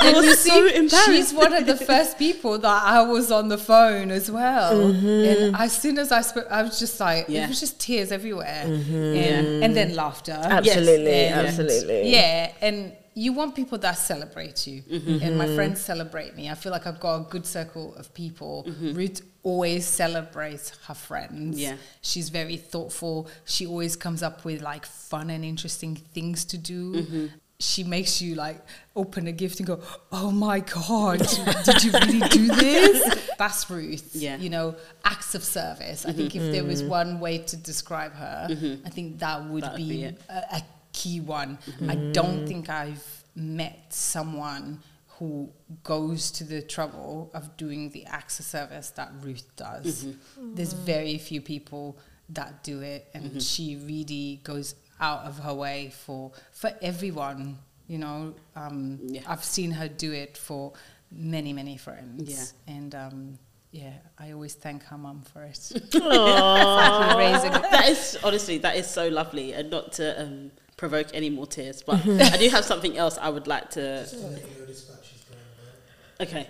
I 0.00 0.12
was 0.14 0.24
you 0.26 0.34
so 0.36 0.66
embarrassed. 0.66 1.06
She's 1.06 1.32
one 1.34 1.52
of 1.52 1.66
the 1.66 1.76
first 1.76 2.18
people 2.18 2.56
that 2.58 2.82
I 2.84 3.02
was 3.02 3.30
on 3.32 3.48
the 3.48 3.58
phone 3.58 4.10
as 4.10 4.30
well. 4.30 4.74
Mm-hmm. 4.74 5.08
And 5.44 5.56
as 5.56 5.76
soon 5.76 5.98
as 5.98 6.12
I 6.12 6.20
spoke, 6.22 6.46
I 6.50 6.62
was 6.62 6.78
just 6.78 6.98
like, 7.00 7.26
Yeah. 7.28 7.44
it 7.44 7.48
was 7.48 7.60
just 7.60 7.80
tears 7.80 8.12
everywhere. 8.12 8.64
Mm-hmm. 8.66 8.94
And, 8.94 9.64
and 9.64 9.76
then 9.76 9.94
laughter. 9.96 10.38
absolutely, 10.40 11.07
And- 11.10 11.46
absolutely. 11.46 12.10
Yeah, 12.12 12.52
and 12.60 12.92
you 13.14 13.32
want 13.32 13.54
people 13.56 13.78
that 13.78 13.94
celebrate 13.98 14.66
you, 14.66 14.82
Mm-hmm. 14.82 15.18
and 15.24 15.36
my 15.36 15.52
friends 15.56 15.80
celebrate 15.80 16.36
me. 16.36 16.48
I 16.48 16.54
feel 16.54 16.70
like 16.72 16.86
I've 16.86 17.00
got 17.00 17.16
a 17.20 17.24
good 17.28 17.46
circle 17.46 17.94
of 17.96 18.12
people. 18.14 18.64
Mm-hmm. 18.68 18.94
Ruth 18.94 19.22
always 19.42 19.86
celebrates 19.86 20.72
her 20.86 20.94
friends. 20.94 21.58
Yeah. 21.60 21.76
she's 22.00 22.28
very 22.28 22.56
thoughtful. 22.56 23.28
She 23.44 23.66
always 23.66 23.96
comes 23.96 24.22
up 24.22 24.44
with 24.44 24.62
like 24.62 24.86
fun 24.86 25.30
and 25.30 25.44
interesting 25.44 25.96
things 25.96 26.44
to 26.46 26.58
do. 26.58 26.92
Mm-hmm. 26.94 27.26
She 27.60 27.82
makes 27.82 28.22
you 28.22 28.36
like 28.36 28.60
open 28.94 29.26
a 29.26 29.32
gift 29.32 29.58
and 29.58 29.66
go, 29.66 29.80
"Oh 30.12 30.30
my 30.30 30.60
god, 30.60 31.18
did 31.64 31.82
you 31.82 31.90
really 31.90 32.20
do 32.28 32.46
this?" 32.46 33.30
That's 33.38 33.68
Ruth. 33.68 34.10
Yeah. 34.14 34.36
you 34.36 34.48
know, 34.48 34.76
acts 35.04 35.34
of 35.34 35.42
service. 35.42 36.06
I 36.06 36.12
think 36.12 36.36
if 36.36 36.52
there 36.52 36.64
was 36.64 36.84
one 36.84 37.18
way 37.18 37.38
to 37.38 37.56
describe 37.56 38.12
her, 38.14 38.46
I 38.86 38.90
think 38.90 39.18
that 39.18 39.44
would 39.46 39.64
That 39.64 39.72
would 39.72 39.78
be, 39.78 39.88
be 39.88 40.04
a, 40.04 40.14
a 40.58 40.62
key 40.98 41.18
one. 41.20 41.58
I 41.88 41.96
don't 42.18 42.46
think 42.50 42.68
I've 42.68 43.04
met 43.34 43.78
someone 43.90 44.80
who 45.18 45.48
goes 45.82 46.30
to 46.38 46.44
the 46.44 46.60
trouble 46.62 47.30
of 47.34 47.56
doing 47.56 47.90
the 47.90 48.04
acts 48.18 48.38
of 48.40 48.46
service 48.46 48.90
that 48.98 49.10
Ruth 49.22 49.48
does. 49.56 50.06
There's 50.56 50.72
very 50.94 51.18
few 51.18 51.40
people 51.40 51.96
that 52.38 52.62
do 52.62 52.76
it, 52.94 53.02
and 53.14 53.42
she 53.42 53.66
really 53.92 54.40
goes 54.50 54.74
out 55.00 55.22
of 55.30 55.38
her 55.46 55.54
way 55.54 55.90
for 56.04 56.32
for 56.52 56.70
everyone. 56.82 57.58
You 57.92 57.98
know, 58.04 58.34
um, 58.54 58.98
Yeah. 59.14 59.22
I've 59.32 59.44
seen 59.56 59.70
her 59.80 59.88
do 59.88 60.10
it 60.12 60.36
for 60.36 60.72
many, 61.10 61.52
many 61.60 61.76
friends. 61.78 62.28
Yeah. 62.34 62.74
and 62.76 62.94
um, 62.94 63.38
yeah, 63.72 63.94
I 64.18 64.32
always 64.32 64.54
thank 64.64 64.82
her 64.90 64.98
mum 64.98 65.22
for 65.32 65.42
it. 65.42 65.58
Aww. 65.92 67.16
Raising 67.24 67.52
that 67.52 67.88
is 67.88 68.18
honestly 68.22 68.58
that 68.58 68.76
is 68.76 68.86
so 68.98 69.08
lovely 69.08 69.52
and 69.58 69.70
not 69.70 69.92
to 69.98 70.22
um, 70.22 70.50
provoke 70.78 71.08
any 71.12 71.28
more 71.28 71.46
tears 71.46 71.82
but 71.82 72.00
i 72.06 72.36
do 72.38 72.48
have 72.48 72.64
something 72.64 72.96
else 72.96 73.18
i 73.18 73.28
would 73.28 73.46
like 73.46 73.68
to 73.70 74.06
okay 76.20 76.46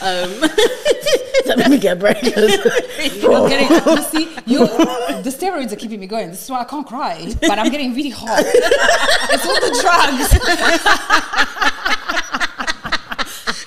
um, 0.00 0.40
Let 1.46 1.70
me 1.70 1.78
get 1.78 1.96
a 1.96 2.00
break. 2.00 2.16
I'm 2.16 2.22
getting, 3.48 3.68
you 3.96 4.02
see, 4.02 4.28
you, 4.46 4.66
the 4.66 5.34
steroids 5.36 5.72
are 5.72 5.76
keeping 5.76 6.00
me 6.00 6.06
going. 6.06 6.30
This 6.30 6.44
is 6.44 6.50
why 6.50 6.60
I 6.60 6.64
can't 6.64 6.86
cry, 6.86 7.32
but 7.40 7.58
I'm 7.58 7.70
getting 7.70 7.94
really 7.94 8.10
hot. 8.10 8.42
it's 8.44 9.46
all 9.46 9.60
the 9.60 9.70
drugs. 9.82 10.32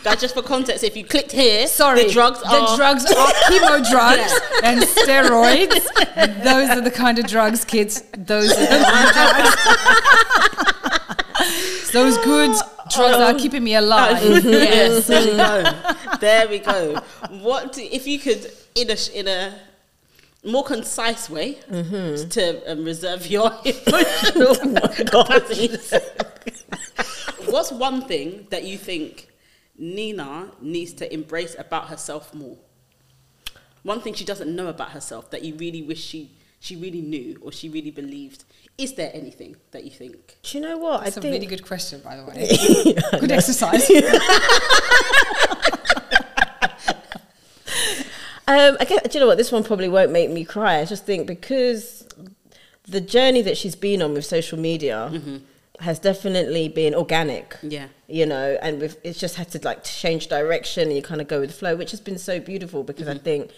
Guys 0.05 0.21
just 0.21 0.35
for 0.35 0.43
context 0.43 0.83
if 0.83 0.95
you 0.95 1.03
clicked 1.03 1.31
here 1.31 1.65
Sorry, 1.65 2.03
the 2.03 2.11
drugs 2.11 2.39
the 2.39 2.47
are 2.47 2.77
drugs 2.77 3.05
are 3.05 3.27
chemo 3.49 3.89
drugs 3.89 4.39
and 4.63 4.83
steroids. 4.83 5.83
Those 6.43 6.69
are 6.69 6.81
the 6.81 6.91
kind 6.91 7.17
of 7.17 7.25
drugs, 7.25 7.65
kids. 7.65 8.03
Those 8.15 8.51
are 8.51 8.67
the 8.67 8.85
kind 8.85 9.07
of 9.07 9.13
drugs. 11.41 11.91
Those 11.91 12.19
good 12.19 12.55
drugs 12.93 13.17
are 13.17 13.33
keeping 13.33 13.63
me 13.63 13.73
alive. 13.73 14.21
yes 14.45 15.07
there 15.07 15.25
we 15.25 15.37
go 15.37 15.63
there 16.19 16.47
we 16.49 16.59
go 16.59 17.01
what 17.41 17.73
do, 17.73 17.81
if 17.81 18.05
you 18.05 18.19
could 18.19 18.51
in 18.75 18.91
a 18.91 18.97
in 19.19 19.27
a 19.27 19.59
more 20.43 20.63
concise 20.63 21.31
way 21.31 21.53
to 21.55 22.61
um, 22.71 22.85
reserve 22.85 23.25
your 23.25 23.51
emotional 24.35 24.87
capacities. 24.87 25.91
What's 27.47 27.71
one 27.71 28.03
thing 28.03 28.45
that 28.51 28.63
you 28.65 28.77
think 28.77 29.29
Nina 29.77 30.51
needs 30.61 30.93
to 30.93 31.13
embrace 31.13 31.55
about 31.57 31.87
herself 31.89 32.33
more? 32.33 32.57
One 33.83 34.01
thing 34.01 34.13
she 34.13 34.25
doesn't 34.25 34.53
know 34.53 34.67
about 34.67 34.91
herself 34.91 35.29
that 35.31 35.43
you 35.43 35.55
really 35.55 35.81
wish 35.81 36.03
she 36.03 36.31
she 36.59 36.75
really 36.75 37.01
knew 37.01 37.37
or 37.41 37.51
she 37.51 37.69
really 37.69 37.91
believed. 37.91 38.43
Is 38.77 38.93
there 38.93 39.11
anything 39.13 39.55
that 39.71 39.83
you 39.83 39.91
think? 39.91 40.37
Do 40.41 40.57
you 40.57 40.63
know 40.63 40.77
what? 40.77 41.03
That's 41.03 41.17
I 41.17 41.19
a 41.19 41.21
think 41.21 41.33
really 41.33 41.45
good 41.45 41.65
question, 41.65 42.01
by 42.01 42.15
the 42.15 42.25
way. 42.25 43.19
Good 43.19 43.31
exercise. 43.31 43.89
Um, 48.47 48.77
I 48.79 48.85
guess, 48.85 49.01
do 49.01 49.09
you 49.13 49.19
know 49.21 49.25
what? 49.27 49.37
This 49.37 49.51
one 49.51 49.63
probably 49.63 49.89
won't 49.89 50.11
make 50.11 50.29
me 50.29 50.45
cry. 50.45 50.77
I 50.77 50.85
just 50.85 51.03
think 51.03 51.25
because 51.25 52.07
the 52.87 53.01
journey 53.01 53.41
that 53.41 53.57
she's 53.57 53.75
been 53.75 54.03
on 54.03 54.13
with 54.13 54.23
social 54.25 54.59
media 54.59 55.11
has 55.79 55.99
definitely 55.99 56.67
been 56.69 56.95
organic. 56.95 57.57
Yeah. 57.61 57.87
You 58.07 58.25
know, 58.25 58.57
and 58.61 58.79
with, 58.79 58.99
it's 59.03 59.19
just 59.19 59.35
had 59.35 59.49
to 59.51 59.59
like 59.63 59.83
change 59.83 60.27
direction 60.27 60.89
and 60.89 60.95
you 60.95 61.01
kind 61.01 61.21
of 61.21 61.27
go 61.27 61.39
with 61.39 61.49
the 61.49 61.55
flow, 61.55 61.75
which 61.75 61.91
has 61.91 61.99
been 61.99 62.17
so 62.17 62.39
beautiful 62.39 62.83
because 62.83 63.07
I 63.07 63.15
mm-hmm. 63.15 63.23
think 63.23 63.51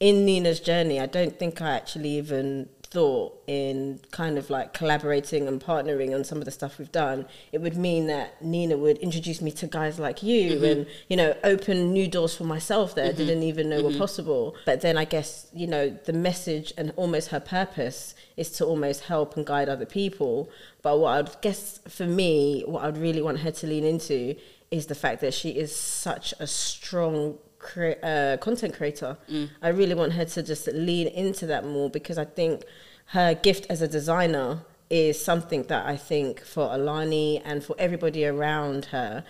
in 0.00 0.24
Nina's 0.24 0.60
journey, 0.60 1.00
I 1.00 1.06
don't 1.06 1.38
think 1.38 1.60
I 1.60 1.70
actually 1.70 2.10
even 2.10 2.68
thought 2.90 3.42
in 3.46 4.00
kind 4.10 4.38
of 4.38 4.48
like 4.48 4.72
collaborating 4.72 5.46
and 5.46 5.60
partnering 5.60 6.14
on 6.14 6.24
some 6.24 6.38
of 6.38 6.44
the 6.44 6.50
stuff 6.50 6.78
we've 6.78 6.92
done, 6.92 7.26
it 7.52 7.60
would 7.60 7.76
mean 7.76 8.06
that 8.06 8.42
Nina 8.42 8.76
would 8.76 8.98
introduce 8.98 9.42
me 9.42 9.50
to 9.52 9.66
guys 9.66 9.98
like 9.98 10.22
you 10.22 10.52
mm-hmm. 10.52 10.64
and, 10.64 10.86
you 11.08 11.16
know, 11.16 11.34
open 11.44 11.92
new 11.92 12.08
doors 12.08 12.34
for 12.34 12.44
myself 12.44 12.94
that 12.94 13.04
I 13.04 13.08
mm-hmm. 13.08 13.18
didn't 13.18 13.42
even 13.42 13.68
know 13.68 13.82
were 13.82 13.90
mm-hmm. 13.90 13.98
possible. 13.98 14.56
But 14.64 14.80
then 14.80 14.96
I 14.96 15.04
guess, 15.04 15.48
you 15.52 15.66
know, 15.66 15.90
the 15.90 16.12
message 16.12 16.72
and 16.78 16.92
almost 16.96 17.28
her 17.28 17.40
purpose 17.40 18.14
is 18.36 18.50
to 18.52 18.64
almost 18.64 19.04
help 19.04 19.36
and 19.36 19.44
guide 19.44 19.68
other 19.68 19.86
people. 19.86 20.50
But 20.82 20.98
what 20.98 21.18
I'd 21.18 21.40
guess 21.42 21.80
for 21.88 22.06
me, 22.06 22.64
what 22.66 22.84
I'd 22.84 22.96
really 22.96 23.20
want 23.20 23.40
her 23.40 23.50
to 23.50 23.66
lean 23.66 23.84
into 23.84 24.34
is 24.70 24.86
the 24.86 24.94
fact 24.94 25.20
that 25.20 25.34
she 25.34 25.50
is 25.50 25.74
such 25.74 26.34
a 26.38 26.46
strong 26.46 27.38
crea- 27.58 27.96
uh, 28.02 28.36
content 28.38 28.74
creator. 28.74 29.16
Mm. 29.30 29.50
I 29.62 29.68
really 29.68 29.94
want 29.94 30.12
her 30.12 30.24
to 30.24 30.42
just 30.42 30.66
lean 30.68 31.08
into 31.08 31.46
that 31.46 31.64
more 31.64 31.90
because 31.90 32.18
I 32.18 32.24
think 32.24 32.64
her 33.06 33.34
gift 33.34 33.66
as 33.70 33.82
a 33.82 33.88
designer 33.88 34.62
is 34.90 35.22
something 35.22 35.64
that 35.64 35.86
I 35.86 35.96
think 35.96 36.40
for 36.40 36.68
Alani 36.72 37.40
and 37.44 37.62
for 37.62 37.76
everybody 37.78 38.24
around 38.26 38.86
her, 38.86 39.24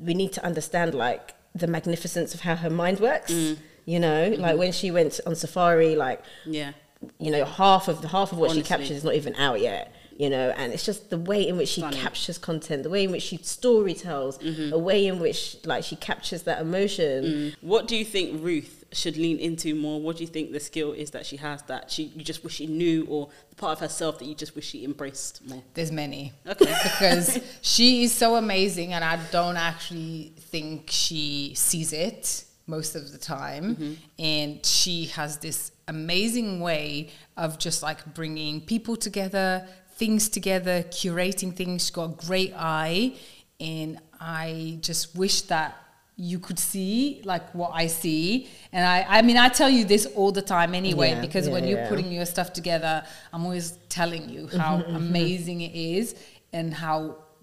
we 0.00 0.14
need 0.14 0.32
to 0.34 0.44
understand 0.44 0.94
like 0.94 1.34
the 1.54 1.66
magnificence 1.66 2.34
of 2.34 2.40
how 2.40 2.56
her 2.56 2.70
mind 2.70 3.00
works. 3.00 3.32
Mm. 3.32 3.58
You 3.84 3.98
know, 3.98 4.28
like 4.28 4.52
mm-hmm. 4.52 4.58
when 4.58 4.72
she 4.72 4.90
went 4.90 5.18
on 5.26 5.34
safari, 5.34 5.96
like 5.96 6.22
Yeah. 6.46 6.72
you 7.18 7.32
know 7.32 7.44
half 7.44 7.88
of 7.88 8.00
the 8.00 8.08
half 8.08 8.30
of 8.30 8.38
what 8.38 8.50
Honestly. 8.50 8.62
she 8.62 8.68
captures 8.68 8.90
is 8.98 9.04
not 9.04 9.14
even 9.14 9.34
out 9.34 9.60
yet 9.60 9.92
you 10.18 10.28
know 10.30 10.52
and 10.56 10.72
it's 10.72 10.84
just 10.84 11.10
the 11.10 11.18
way 11.18 11.46
in 11.46 11.56
which 11.56 11.68
she 11.68 11.80
Stunning. 11.80 11.98
captures 11.98 12.38
content 12.38 12.82
the 12.82 12.90
way 12.90 13.04
in 13.04 13.10
which 13.10 13.22
she 13.22 13.36
story 13.38 13.94
tells 13.94 14.38
the 14.38 14.44
mm-hmm. 14.44 14.82
way 14.82 15.06
in 15.06 15.18
which 15.18 15.56
like 15.64 15.84
she 15.84 15.96
captures 15.96 16.42
that 16.42 16.60
emotion 16.60 17.24
mm. 17.24 17.54
What 17.60 17.88
do 17.88 17.96
you 17.96 18.04
think 18.04 18.42
Ruth 18.42 18.84
should 18.92 19.16
lean 19.16 19.38
into 19.38 19.74
more? 19.74 20.00
What 20.00 20.16
do 20.16 20.22
you 20.22 20.28
think 20.28 20.52
the 20.52 20.60
skill 20.60 20.92
is 20.92 21.10
that 21.12 21.24
she 21.24 21.36
has 21.38 21.62
that 21.62 21.90
she 21.90 22.04
you 22.04 22.24
just 22.24 22.44
wish 22.44 22.54
she 22.54 22.66
knew, 22.66 23.06
or 23.08 23.28
the 23.50 23.56
part 23.56 23.72
of 23.72 23.80
herself 23.80 24.18
that 24.18 24.26
you 24.26 24.34
just 24.34 24.54
wish 24.54 24.66
she 24.66 24.84
embraced 24.84 25.46
more? 25.48 25.62
There's 25.74 25.92
many. 25.92 26.32
Okay. 26.46 26.64
because 26.82 27.38
she 27.62 28.04
is 28.04 28.12
so 28.12 28.36
amazing 28.36 28.92
and 28.92 29.04
I 29.04 29.18
don't 29.30 29.56
actually 29.56 30.32
think 30.38 30.90
she 30.90 31.54
sees 31.54 31.92
it 31.92 32.44
most 32.66 32.94
of 32.94 33.12
the 33.12 33.18
time. 33.18 33.76
Mm-hmm. 33.76 33.92
And 34.18 34.66
she 34.66 35.06
has 35.06 35.38
this 35.38 35.72
amazing 35.88 36.60
way 36.60 37.10
of 37.36 37.58
just 37.58 37.82
like 37.82 38.14
bringing 38.14 38.60
people 38.60 38.96
together, 38.96 39.66
things 40.02 40.28
together, 40.28 40.76
curating 41.00 41.54
things. 41.54 41.82
She's 41.82 41.90
got 42.00 42.06
a 42.14 42.26
great 42.26 42.52
eye. 42.56 43.12
And 43.60 44.00
I 44.20 44.78
just 44.80 45.14
wish 45.14 45.42
that 45.42 45.76
you 46.16 46.38
could 46.46 46.58
see 46.58 47.22
like 47.24 47.44
what 47.60 47.70
I 47.72 47.86
see. 47.86 48.48
And 48.72 48.84
I, 48.84 49.18
I 49.18 49.22
mean, 49.22 49.36
I 49.36 49.48
tell 49.48 49.70
you 49.70 49.84
this 49.84 50.04
all 50.16 50.32
the 50.32 50.42
time 50.42 50.74
anyway, 50.74 51.10
Yeah, 51.10 51.20
because 51.20 51.48
when 51.48 51.62
you're 51.68 51.84
yeah. 51.84 51.88
putting 51.92 52.10
your 52.10 52.26
stuff 52.26 52.52
together, 52.52 53.04
I'm 53.32 53.44
always 53.44 53.78
telling 53.88 54.28
you 54.28 54.42
mm-hmm, 54.46 54.58
how 54.58 54.78
mm-hmm. 54.78 54.96
amazing 54.96 55.60
it 55.60 55.74
is 55.98 56.16
and 56.52 56.74
how 56.74 56.96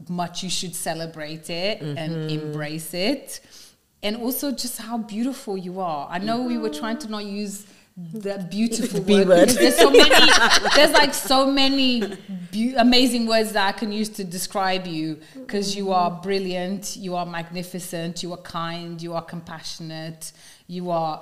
much 0.10 0.44
you 0.44 0.50
should 0.50 0.76
celebrate 0.76 1.50
it 1.50 1.82
and 1.82 2.12
mm-hmm. 2.12 2.38
embrace 2.38 2.94
it. 2.94 3.40
And 4.04 4.18
also 4.18 4.52
just 4.52 4.78
how 4.82 4.98
beautiful 4.98 5.58
you 5.58 5.80
are. 5.80 6.08
I 6.10 6.20
know 6.20 6.42
we 6.42 6.58
were 6.58 6.74
trying 6.82 7.00
to 7.04 7.08
not 7.10 7.24
use 7.24 7.66
the 8.14 8.48
beautiful 8.50 9.02
B 9.02 9.16
word, 9.16 9.28
word. 9.28 9.40
because 9.48 9.56
there's 9.58 9.78
so 9.78 9.92
many 9.92 10.32
there's 10.76 10.92
like 10.92 11.14
so 11.14 11.52
many 11.52 12.00
beau- 12.52 12.76
amazing 12.78 13.28
words 13.28 13.52
that 13.54 13.68
I 13.68 13.72
can 13.78 13.92
use 13.92 14.10
to 14.10 14.24
describe 14.24 14.88
you 14.88 15.20
because 15.36 15.76
you 15.76 15.92
are 15.92 16.10
brilliant, 16.10 16.96
you 16.98 17.16
are 17.16 17.26
magnificent, 17.26 18.24
you 18.24 18.32
are 18.34 18.38
kind, 18.42 19.02
you 19.02 19.14
are 19.14 19.22
compassionate, 19.22 20.32
you 20.68 20.90
are 20.92 21.22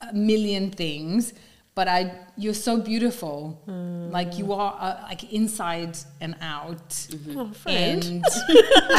a 0.00 0.12
million 0.14 0.70
things. 0.70 1.32
but 1.76 1.88
I 1.88 2.00
you're 2.36 2.54
so 2.70 2.74
beautiful, 2.80 3.36
Mm. 3.66 4.12
like 4.12 4.38
you 4.38 4.52
are 4.52 4.72
uh, 4.86 4.96
like 5.10 5.22
inside 5.32 5.94
and 6.20 6.34
out. 6.40 6.88
Mm-hmm. 6.90 7.38
Oh. 7.40 7.50
And 7.66 8.22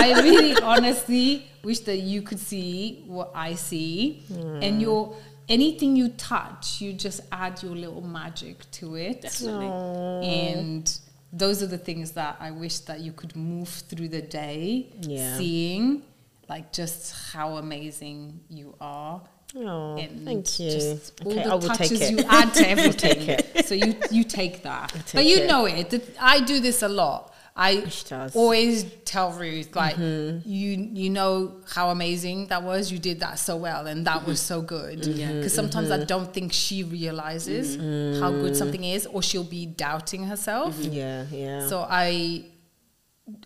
I 0.06 0.08
really 0.28 0.54
honestly 0.62 1.48
wish 1.64 1.80
that 1.90 2.00
you 2.12 2.22
could 2.22 2.40
see 2.52 3.04
what 3.08 3.32
I 3.34 3.56
see. 3.56 4.24
Mm. 4.32 4.64
And 4.66 4.82
your 4.82 5.16
anything 5.50 5.96
you 5.96 6.10
touch, 6.10 6.82
you 6.82 6.94
just 6.94 7.22
add 7.32 7.62
your 7.64 7.76
little 7.76 8.02
magic 8.02 8.70
to 8.72 8.96
it. 8.96 9.22
Definitely. 9.22 9.68
And 9.68 11.00
those 11.34 11.62
are 11.62 11.68
the 11.68 11.78
things 11.78 12.12
that 12.12 12.38
I 12.40 12.52
wish 12.52 12.80
that 12.80 13.00
you 13.02 13.12
could 13.12 13.36
move 13.36 13.70
through 13.70 14.10
the 14.10 14.22
day 14.22 14.88
Yeah. 15.02 15.38
seeing 15.38 16.04
like 16.48 16.72
just 16.72 17.14
how 17.34 17.58
amazing 17.58 18.40
you 18.50 18.76
are. 18.80 19.22
Oh, 19.58 19.98
And 19.98 20.26
thank 20.26 20.60
you. 20.60 20.72
just 20.72 21.14
all 21.26 21.32
Okay, 21.32 21.44
the 21.44 21.50
I 21.50 21.54
will 21.56 21.62
take 21.62 21.78
touches 21.78 22.02
it. 22.02 22.12
you 22.12 22.26
add 22.28 22.54
to 22.56 22.70
everything. 22.76 23.26
take 23.26 23.66
So 23.66 23.74
you 23.76 23.96
you 24.12 24.24
take 24.24 24.64
that. 24.64 24.90
take 25.08 25.14
but 25.14 25.26
you 25.26 25.38
it. 25.38 25.48
know 25.48 25.66
it. 25.66 25.94
I 26.20 26.42
do 26.42 26.60
this 26.60 26.82
a 26.82 26.88
lot. 26.90 27.34
I 27.58 27.86
always 28.34 28.84
tell 29.06 29.32
Ruth 29.32 29.74
like 29.76 29.96
Mm-hmm. 29.96 30.50
you 30.50 30.90
you 30.94 31.10
know 31.10 31.62
how 31.74 31.90
amazing 31.90 32.48
that 32.48 32.64
was. 32.64 32.92
You 32.92 33.00
did 33.00 33.22
that 33.22 33.40
so 33.40 33.56
well, 33.56 33.88
and 33.88 34.06
that 34.08 34.26
was 34.28 34.42
so 34.42 34.62
good. 34.62 35.06
Yeah. 35.06 35.32
Because 35.32 35.54
sometimes 35.54 35.90
Mm-hmm. 35.90 36.02
I 36.02 36.06
don't 36.06 36.34
think 36.34 36.52
she 36.52 36.84
realizes 36.84 37.76
how 38.22 38.32
good 38.32 38.58
something 38.58 38.84
is, 38.84 39.06
or 39.06 39.22
she'll 39.24 39.44
be 39.60 39.66
doubting 39.66 40.26
herself. 40.26 40.76
Yeah, 40.78 41.26
yeah. 41.32 41.68
So 41.68 41.86
I 41.90 42.44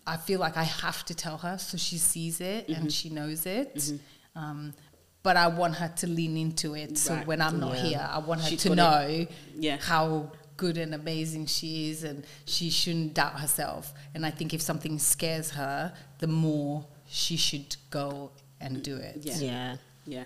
I 0.06 0.16
feel 0.16 0.40
like 0.40 0.56
I 0.56 0.64
have 0.64 1.04
to 1.06 1.14
tell 1.14 1.38
her 1.38 1.56
so 1.58 1.76
she 1.78 1.96
sees 1.98 2.40
it 2.40 2.66
Mm-hmm. 2.68 2.80
and 2.80 2.92
she 2.92 3.10
knows 3.10 3.46
it. 3.46 3.92
Um, 4.34 4.74
but 5.22 5.36
I 5.36 5.46
want 5.48 5.74
her 5.76 5.92
to 5.98 6.06
lean 6.06 6.36
into 6.36 6.74
it. 6.74 6.96
So 6.98 7.14
Right. 7.14 7.26
when 7.26 7.40
I'm 7.42 7.60
not 7.60 7.74
Yeah. 7.76 7.84
here, 7.84 8.08
I 8.10 8.18
want 8.18 8.40
her 8.40 8.56
to 8.56 8.74
know 8.74 9.26
Yeah. 9.56 9.76
how 9.76 10.32
good 10.60 10.76
and 10.76 10.94
amazing 10.94 11.46
she 11.46 11.88
is 11.88 12.04
and 12.04 12.22
she 12.44 12.68
shouldn't 12.68 13.14
doubt 13.14 13.40
herself. 13.40 13.94
And 14.14 14.26
I 14.26 14.30
think 14.30 14.52
if 14.52 14.60
something 14.60 14.98
scares 14.98 15.52
her, 15.52 15.94
the 16.18 16.26
more 16.26 16.84
she 17.08 17.38
should 17.38 17.74
go 17.88 18.30
and 18.60 18.82
do 18.82 18.96
it. 18.96 19.20
Yeah. 19.22 19.38
yeah. 19.38 19.76
Yeah. 20.04 20.24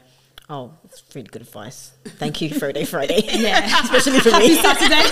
Oh, 0.50 0.72
that's 0.82 1.04
really 1.14 1.28
good 1.28 1.42
advice. 1.42 1.92
Thank 2.18 2.40
you, 2.40 2.50
Friday 2.50 2.84
Friday. 2.84 3.22
Yeah. 3.32 3.80
Especially 3.84 4.18
for 4.18 4.36
me. 4.36 4.56
Saturday. 4.56 5.04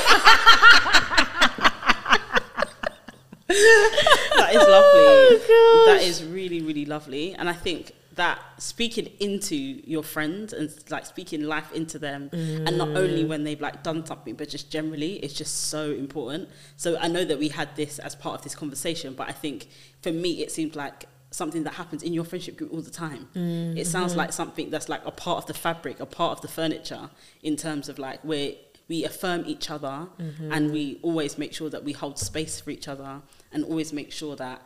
that 3.46 4.50
is 4.50 4.66
lovely. 4.76 5.06
Oh, 5.48 5.84
that 5.86 6.02
is 6.02 6.24
really, 6.24 6.62
really 6.62 6.84
lovely. 6.84 7.34
And 7.34 7.48
I 7.48 7.52
think 7.52 7.92
that 8.14 8.40
speaking 8.58 9.10
into 9.20 9.56
your 9.56 10.02
friends 10.02 10.52
and 10.52 10.72
like 10.90 11.06
speaking 11.06 11.42
life 11.42 11.72
into 11.72 11.98
them, 11.98 12.30
mm. 12.30 12.66
and 12.66 12.78
not 12.78 12.88
only 12.88 13.24
when 13.24 13.44
they've 13.44 13.60
like 13.60 13.82
done 13.82 14.04
something, 14.04 14.34
but 14.34 14.48
just 14.48 14.70
generally, 14.70 15.14
it's 15.16 15.34
just 15.34 15.68
so 15.68 15.90
important. 15.90 16.48
So 16.76 16.96
I 16.98 17.08
know 17.08 17.24
that 17.24 17.38
we 17.38 17.48
had 17.48 17.74
this 17.76 17.98
as 17.98 18.14
part 18.14 18.36
of 18.36 18.42
this 18.42 18.54
conversation, 18.54 19.14
but 19.14 19.28
I 19.28 19.32
think 19.32 19.68
for 20.00 20.12
me, 20.12 20.42
it 20.42 20.50
seemed 20.50 20.76
like 20.76 21.06
something 21.30 21.64
that 21.64 21.74
happens 21.74 22.02
in 22.02 22.12
your 22.12 22.24
friendship 22.24 22.56
group 22.56 22.72
all 22.72 22.82
the 22.82 22.90
time. 22.90 23.28
Mm, 23.34 23.78
it 23.78 23.86
sounds 23.86 24.12
mm-hmm. 24.12 24.18
like 24.18 24.32
something 24.32 24.70
that's 24.70 24.88
like 24.88 25.04
a 25.06 25.10
part 25.10 25.38
of 25.38 25.46
the 25.46 25.54
fabric, 25.54 25.98
a 26.00 26.06
part 26.06 26.32
of 26.32 26.42
the 26.42 26.48
furniture, 26.48 27.08
in 27.42 27.56
terms 27.56 27.88
of 27.88 27.98
like 27.98 28.20
where 28.22 28.52
we 28.88 29.04
affirm 29.04 29.44
each 29.46 29.70
other 29.70 30.08
mm-hmm. 30.20 30.52
and 30.52 30.70
we 30.72 30.98
always 31.02 31.38
make 31.38 31.54
sure 31.54 31.70
that 31.70 31.82
we 31.84 31.92
hold 31.92 32.18
space 32.18 32.60
for 32.60 32.70
each 32.70 32.88
other 32.88 33.22
and 33.52 33.64
always 33.64 33.92
make 33.92 34.12
sure 34.12 34.36
that 34.36 34.60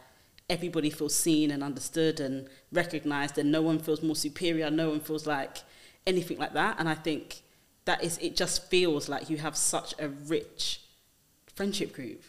everybody 0.48 0.90
feels 0.90 1.14
seen 1.14 1.50
and 1.50 1.62
understood 1.62 2.20
and 2.20 2.48
recognized 2.72 3.36
and 3.38 3.50
no 3.50 3.62
one 3.62 3.78
feels 3.78 4.02
more 4.02 4.16
superior 4.16 4.70
no 4.70 4.88
one 4.90 5.00
feels 5.00 5.26
like 5.26 5.58
anything 6.06 6.38
like 6.38 6.52
that 6.52 6.76
and 6.78 6.88
i 6.88 6.94
think 6.94 7.42
that 7.84 8.02
is 8.02 8.18
it 8.18 8.36
just 8.36 8.64
feels 8.70 9.08
like 9.08 9.28
you 9.28 9.36
have 9.36 9.56
such 9.56 9.94
a 9.98 10.08
rich 10.08 10.80
friendship 11.54 11.92
group 11.92 12.22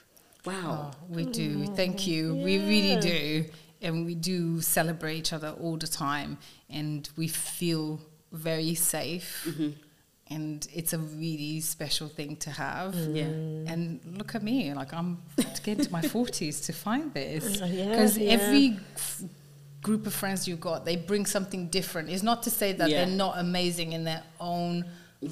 wow 0.46 0.92
Oh, 0.94 1.06
we 1.10 1.26
do. 1.26 1.66
Thank 1.76 2.08
you. 2.08 2.36
We 2.36 2.58
really 2.60 2.96
do. 3.02 3.46
And 3.82 4.06
we 4.06 4.16
do 4.16 4.62
celebrate 4.62 5.18
each 5.18 5.34
other 5.34 5.50
all 5.62 5.78
the 5.78 5.88
time. 5.88 6.38
And 6.70 7.08
we 7.18 7.28
feel 7.28 8.00
very 8.32 8.74
safe. 8.76 9.46
Mm-hmm. 9.48 9.70
And 10.30 10.68
it's 10.74 10.92
a 10.94 10.98
really 10.98 11.62
special 11.62 12.10
thing 12.10 12.36
to 12.38 12.50
have. 12.52 12.94
Yeah. 12.96 13.24
And 13.72 14.00
look 14.18 14.36
at 14.36 14.44
me. 14.44 14.74
Like, 14.74 14.94
I'm 14.94 15.22
getting 15.38 15.54
to 15.54 15.62
get 15.62 15.78
into 15.80 15.92
my 15.92 16.02
40s 16.16 16.66
to 16.66 16.74
find 16.74 17.14
this. 17.14 17.62
Uh, 17.62 17.66
yeah, 17.66 17.90
Because 17.90 18.18
yeah. 18.18 18.32
every 18.34 18.78
f- 18.96 19.24
group 19.82 20.06
of 20.06 20.14
friends 20.14 20.46
you've 20.48 20.60
got, 20.60 20.84
they 20.84 20.98
bring 20.98 21.26
something 21.26 21.68
different. 21.70 22.10
It's 22.10 22.24
not 22.24 22.44
to 22.44 22.50
say 22.50 22.74
that 22.74 22.90
Yeah. 22.90 23.06
they're 23.06 23.16
not 23.16 23.38
amazing 23.38 23.94
in 23.94 24.04
their 24.04 24.22
own 24.40 24.84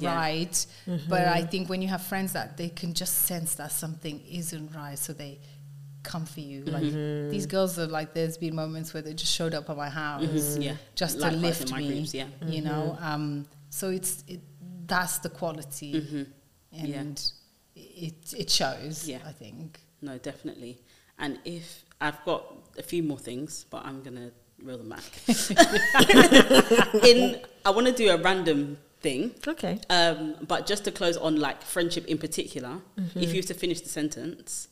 right. 0.02 0.66
But 1.08 1.28
I 1.28 1.42
think 1.44 1.68
when 1.68 1.82
you 1.82 1.88
have 1.88 2.02
friends 2.02 2.32
that 2.32 2.56
they 2.56 2.70
can 2.70 2.94
just 2.94 3.14
sense 3.26 3.54
that 3.56 3.72
something 3.72 4.20
isn't 4.30 4.74
right, 4.74 4.98
so 4.98 5.12
they 5.12 5.40
come 6.02 6.24
for 6.24 6.40
you. 6.40 6.64
Like 6.64 6.84
these 7.30 7.46
girls 7.46 7.78
are 7.78 7.86
like, 7.86 8.14
there's 8.14 8.38
been 8.38 8.54
moments 8.54 8.94
where 8.94 9.02
they 9.02 9.12
just 9.12 9.32
showed 9.34 9.54
up 9.54 9.68
at 9.68 9.76
my 9.76 9.90
house 9.90 10.22
Mhm. 10.56 10.62
Yeah. 10.64 10.76
just 10.94 11.18
Likewise 11.18 11.58
to 11.58 11.64
lift 11.66 11.72
me. 11.76 11.88
groups, 11.88 12.14
yeah. 12.14 12.26
You 12.46 12.62
know, 12.62 12.96
um, 13.00 13.46
so 13.70 13.90
it's 13.90 14.24
it, 14.28 14.40
that's 14.86 15.18
the 15.18 15.28
quality, 15.28 15.92
Mhm. 15.94 16.26
Yeah. 16.72 17.00
and 17.00 17.30
it 17.74 18.34
it 18.36 18.50
shows. 18.50 19.06
Yeah. 19.08 19.20
I 19.26 19.32
think. 19.32 19.80
no 20.02 20.18
definitely 20.18 20.72
and 21.18 21.38
if 21.46 21.66
i've 22.02 22.20
got 22.26 22.42
a 22.78 22.82
few 22.82 23.02
more 23.02 23.18
things 23.18 23.64
but 23.72 23.80
i'm 23.88 24.02
gonna 24.06 24.30
reel 24.66 24.76
them 24.82 24.90
back 24.96 25.04
in 27.10 27.40
i 27.64 27.70
want 27.70 27.86
to 27.86 27.94
do 28.02 28.06
a 28.10 28.18
random 28.28 28.76
thing 29.00 29.22
Okay. 29.48 29.78
Um, 29.88 30.34
but 30.46 30.66
just 30.66 30.84
to 30.84 30.90
close 30.92 31.16
on 31.16 31.36
like 31.46 31.58
friendship 31.62 32.04
in 32.12 32.18
particular, 32.18 32.74
Mm-hmm. 33.00 33.20
if 33.24 33.28
you 33.32 33.38
were 33.40 33.46
to 33.54 33.58
finish 33.64 33.80
the 33.80 33.88
sentence, 33.88 34.68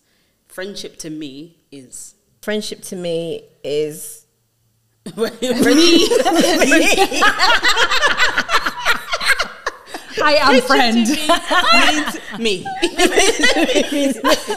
friendship 0.57 0.93
to 1.05 1.09
me 1.11 1.57
is 1.73 2.15
Friendship 2.43 2.81
to 2.91 2.97
me 2.97 3.17
is 3.62 4.27
I 10.23 10.35
am 10.35 10.62
friend. 10.62 11.07
means 12.39 12.39
me. 12.39 12.65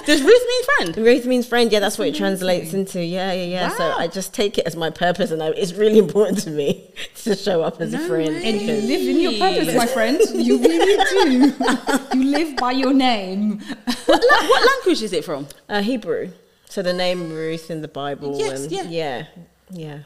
Does 0.06 0.22
Ruth 0.22 0.46
mean 0.48 0.64
friend? 0.64 0.98
Ruth 0.98 1.26
means 1.26 1.48
friend. 1.48 1.72
Yeah, 1.72 1.80
that's 1.80 1.98
what 1.98 2.08
it 2.08 2.16
translates 2.16 2.74
into. 2.74 3.04
Yeah, 3.04 3.34
yeah, 3.34 3.44
yeah. 3.44 3.70
So 3.70 3.84
I 3.92 4.08
just 4.08 4.34
take 4.34 4.58
it 4.58 4.66
as 4.66 4.76
my 4.76 4.90
purpose, 4.90 5.32
and 5.32 5.42
I, 5.42 5.50
it's 5.50 5.74
really 5.74 6.00
important 6.00 6.40
to 6.40 6.50
me 6.50 6.92
to 7.24 7.36
show 7.36 7.62
up 7.64 7.82
as 7.82 7.94
a 7.94 8.00
friend. 8.00 8.30
way. 8.36 8.50
And 8.50 8.62
you 8.62 8.74
live 8.74 9.08
in 9.08 9.20
your 9.20 9.34
purpose, 9.34 9.76
my 9.76 9.88
friend. 9.88 10.20
You 10.34 10.60
really 10.60 11.04
do. 11.10 12.18
You 12.18 12.24
live 12.32 12.58
by 12.58 12.72
your 12.72 12.94
name. 12.94 13.60
What, 14.06 14.22
la- 14.32 14.48
what 14.48 14.66
language 14.78 15.02
is 15.02 15.14
it 15.14 15.26
from? 15.26 15.48
Uh, 15.68 15.82
Hebrew. 15.82 16.32
So 16.70 16.82
the 16.82 16.94
name 16.94 17.32
Ruth 17.32 17.72
in 17.72 17.82
the 17.82 17.88
Bible. 17.88 18.38
Yes, 18.38 18.64
and 18.64 18.72
yeah. 18.72 18.84
yeah, 18.84 19.26
yeah, 19.72 20.00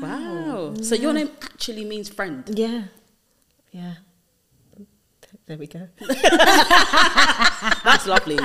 Wow. 0.00 0.74
So 0.82 0.94
your 0.94 1.12
name 1.12 1.30
actually 1.42 1.84
means 1.84 2.08
friend. 2.08 2.44
yeah, 2.54 2.84
yeah. 3.72 3.94
There 5.50 5.58
we 5.58 5.66
go. 5.66 5.88
That's 7.84 8.06
lovely. 8.06 8.38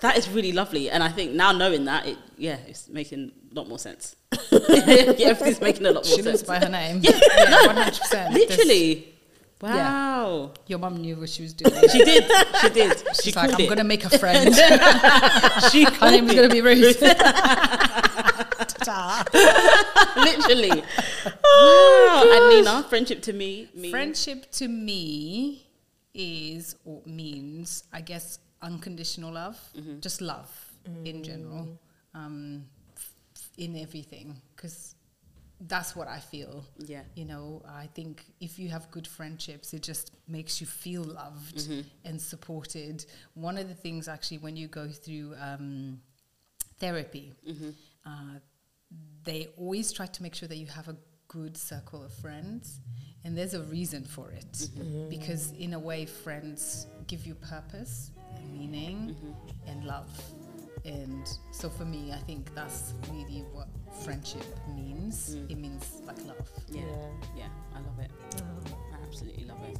That 0.00 0.18
is 0.18 0.28
really 0.28 0.50
lovely, 0.50 0.90
and 0.90 1.04
I 1.04 1.08
think 1.08 1.34
now 1.34 1.52
knowing 1.52 1.84
that, 1.84 2.04
it 2.04 2.18
yeah, 2.36 2.56
it's 2.66 2.88
making 2.88 3.30
a 3.52 3.54
lot 3.54 3.68
more 3.68 3.78
sense. 3.78 4.16
yeah, 4.50 5.28
everything's 5.30 5.60
making 5.60 5.86
a 5.86 5.92
lot 5.92 6.04
more 6.04 6.16
She 6.16 6.22
lives 6.22 6.40
sense. 6.40 6.48
by 6.48 6.58
her 6.58 6.68
name. 6.68 6.98
Yeah, 7.00 7.12
one 7.68 7.76
hundred 7.76 7.96
percent. 8.00 8.34
Literally. 8.34 9.14
Wow. 9.60 10.50
Your 10.66 10.80
mum 10.80 10.96
knew 10.96 11.14
what 11.14 11.28
she 11.28 11.42
was 11.42 11.52
doing. 11.52 11.72
She 11.88 11.98
did. 12.04 12.24
She 12.60 12.68
did. 12.70 12.98
She 12.98 13.22
She's 13.22 13.36
like, 13.36 13.54
I'm 13.54 13.60
it. 13.60 13.68
gonna 13.68 13.84
make 13.84 14.04
a 14.04 14.18
friend. 14.18 14.52
she 15.70 15.84
Her 15.84 15.90
called 15.92 16.10
name's 16.12 16.34
gonna 16.34 16.48
be 16.48 16.60
Ruth. 16.60 17.00
Literally. 20.16 20.82
wow. 21.44 22.30
And 22.34 22.48
Nina, 22.50 22.82
friendship 22.88 23.22
to 23.22 23.32
me 23.32 23.68
means 23.74 23.90
Friendship 23.92 24.50
to 24.52 24.66
me 24.66 25.63
is 26.14 26.76
or 26.84 27.02
means, 27.06 27.84
I 27.92 28.00
guess, 28.00 28.38
unconditional 28.62 29.32
love, 29.32 29.58
Mm-hmm. 29.76 30.00
just 30.00 30.20
love 30.20 30.50
in 31.04 31.22
general, 31.24 31.78
um, 32.14 32.64
f- 32.96 33.50
in 33.56 33.76
everything, 33.76 34.40
because 34.54 34.94
that's 35.66 35.96
what 35.96 36.08
I 36.08 36.18
feel. 36.20 36.64
Yeah. 36.78 37.02
You 37.14 37.24
know, 37.24 37.62
I 37.66 37.86
think 37.94 38.22
if 38.40 38.58
you 38.58 38.68
have 38.68 38.90
good 38.90 39.06
friendships, 39.06 39.72
it 39.72 39.82
just 39.82 40.12
makes 40.28 40.60
you 40.60 40.66
feel 40.66 41.02
loved 41.02 41.56
Mm-hmm. 41.56 41.80
and 42.04 42.20
supported. 42.20 43.04
One 43.34 43.56
of 43.58 43.68
the 43.68 43.74
things, 43.74 44.08
actually, 44.08 44.38
when 44.38 44.56
you 44.56 44.68
go 44.68 44.88
through 44.88 45.34
um, 45.40 46.00
therapy, 46.78 47.32
Mm-hmm. 47.48 47.70
uh, 48.06 48.38
they 49.24 49.48
always 49.56 49.90
try 49.92 50.06
to 50.06 50.22
make 50.22 50.34
sure 50.34 50.48
that 50.48 50.56
you 50.58 50.66
have 50.66 50.88
a 50.88 50.96
good 51.34 51.56
circle 51.56 52.04
of 52.04 52.12
friends. 52.12 52.80
And 53.24 53.36
there's 53.36 53.54
a 53.54 53.62
reason 53.62 54.04
for 54.04 54.30
it. 54.30 54.52
Mm-hmm. 54.52 55.08
Because, 55.08 55.52
in 55.58 55.72
a 55.74 55.78
way, 55.78 56.06
friends 56.06 56.86
give 57.06 57.26
you 57.26 57.34
purpose 57.34 58.10
and 58.36 58.52
meaning 58.52 59.16
mm-hmm. 59.16 59.70
and 59.70 59.84
love. 59.84 60.10
And 60.84 61.26
so, 61.50 61.68
for 61.70 61.84
me, 61.84 62.12
I 62.12 62.18
think 62.18 62.54
that's 62.54 62.94
really 63.10 63.44
what 63.52 63.68
friendship 64.04 64.44
means. 64.76 65.36
Mm. 65.36 65.50
It 65.50 65.58
means 65.58 66.02
like 66.06 66.18
love. 66.26 66.48
Yeah. 66.68 66.82
yeah. 66.82 67.08
yeah. 67.36 67.48
I 67.74 67.78
love 67.78 67.98
it. 68.00 68.10
Oh. 68.36 68.76
I 68.92 69.06
absolutely 69.06 69.44
love 69.46 69.62
it. 69.70 69.78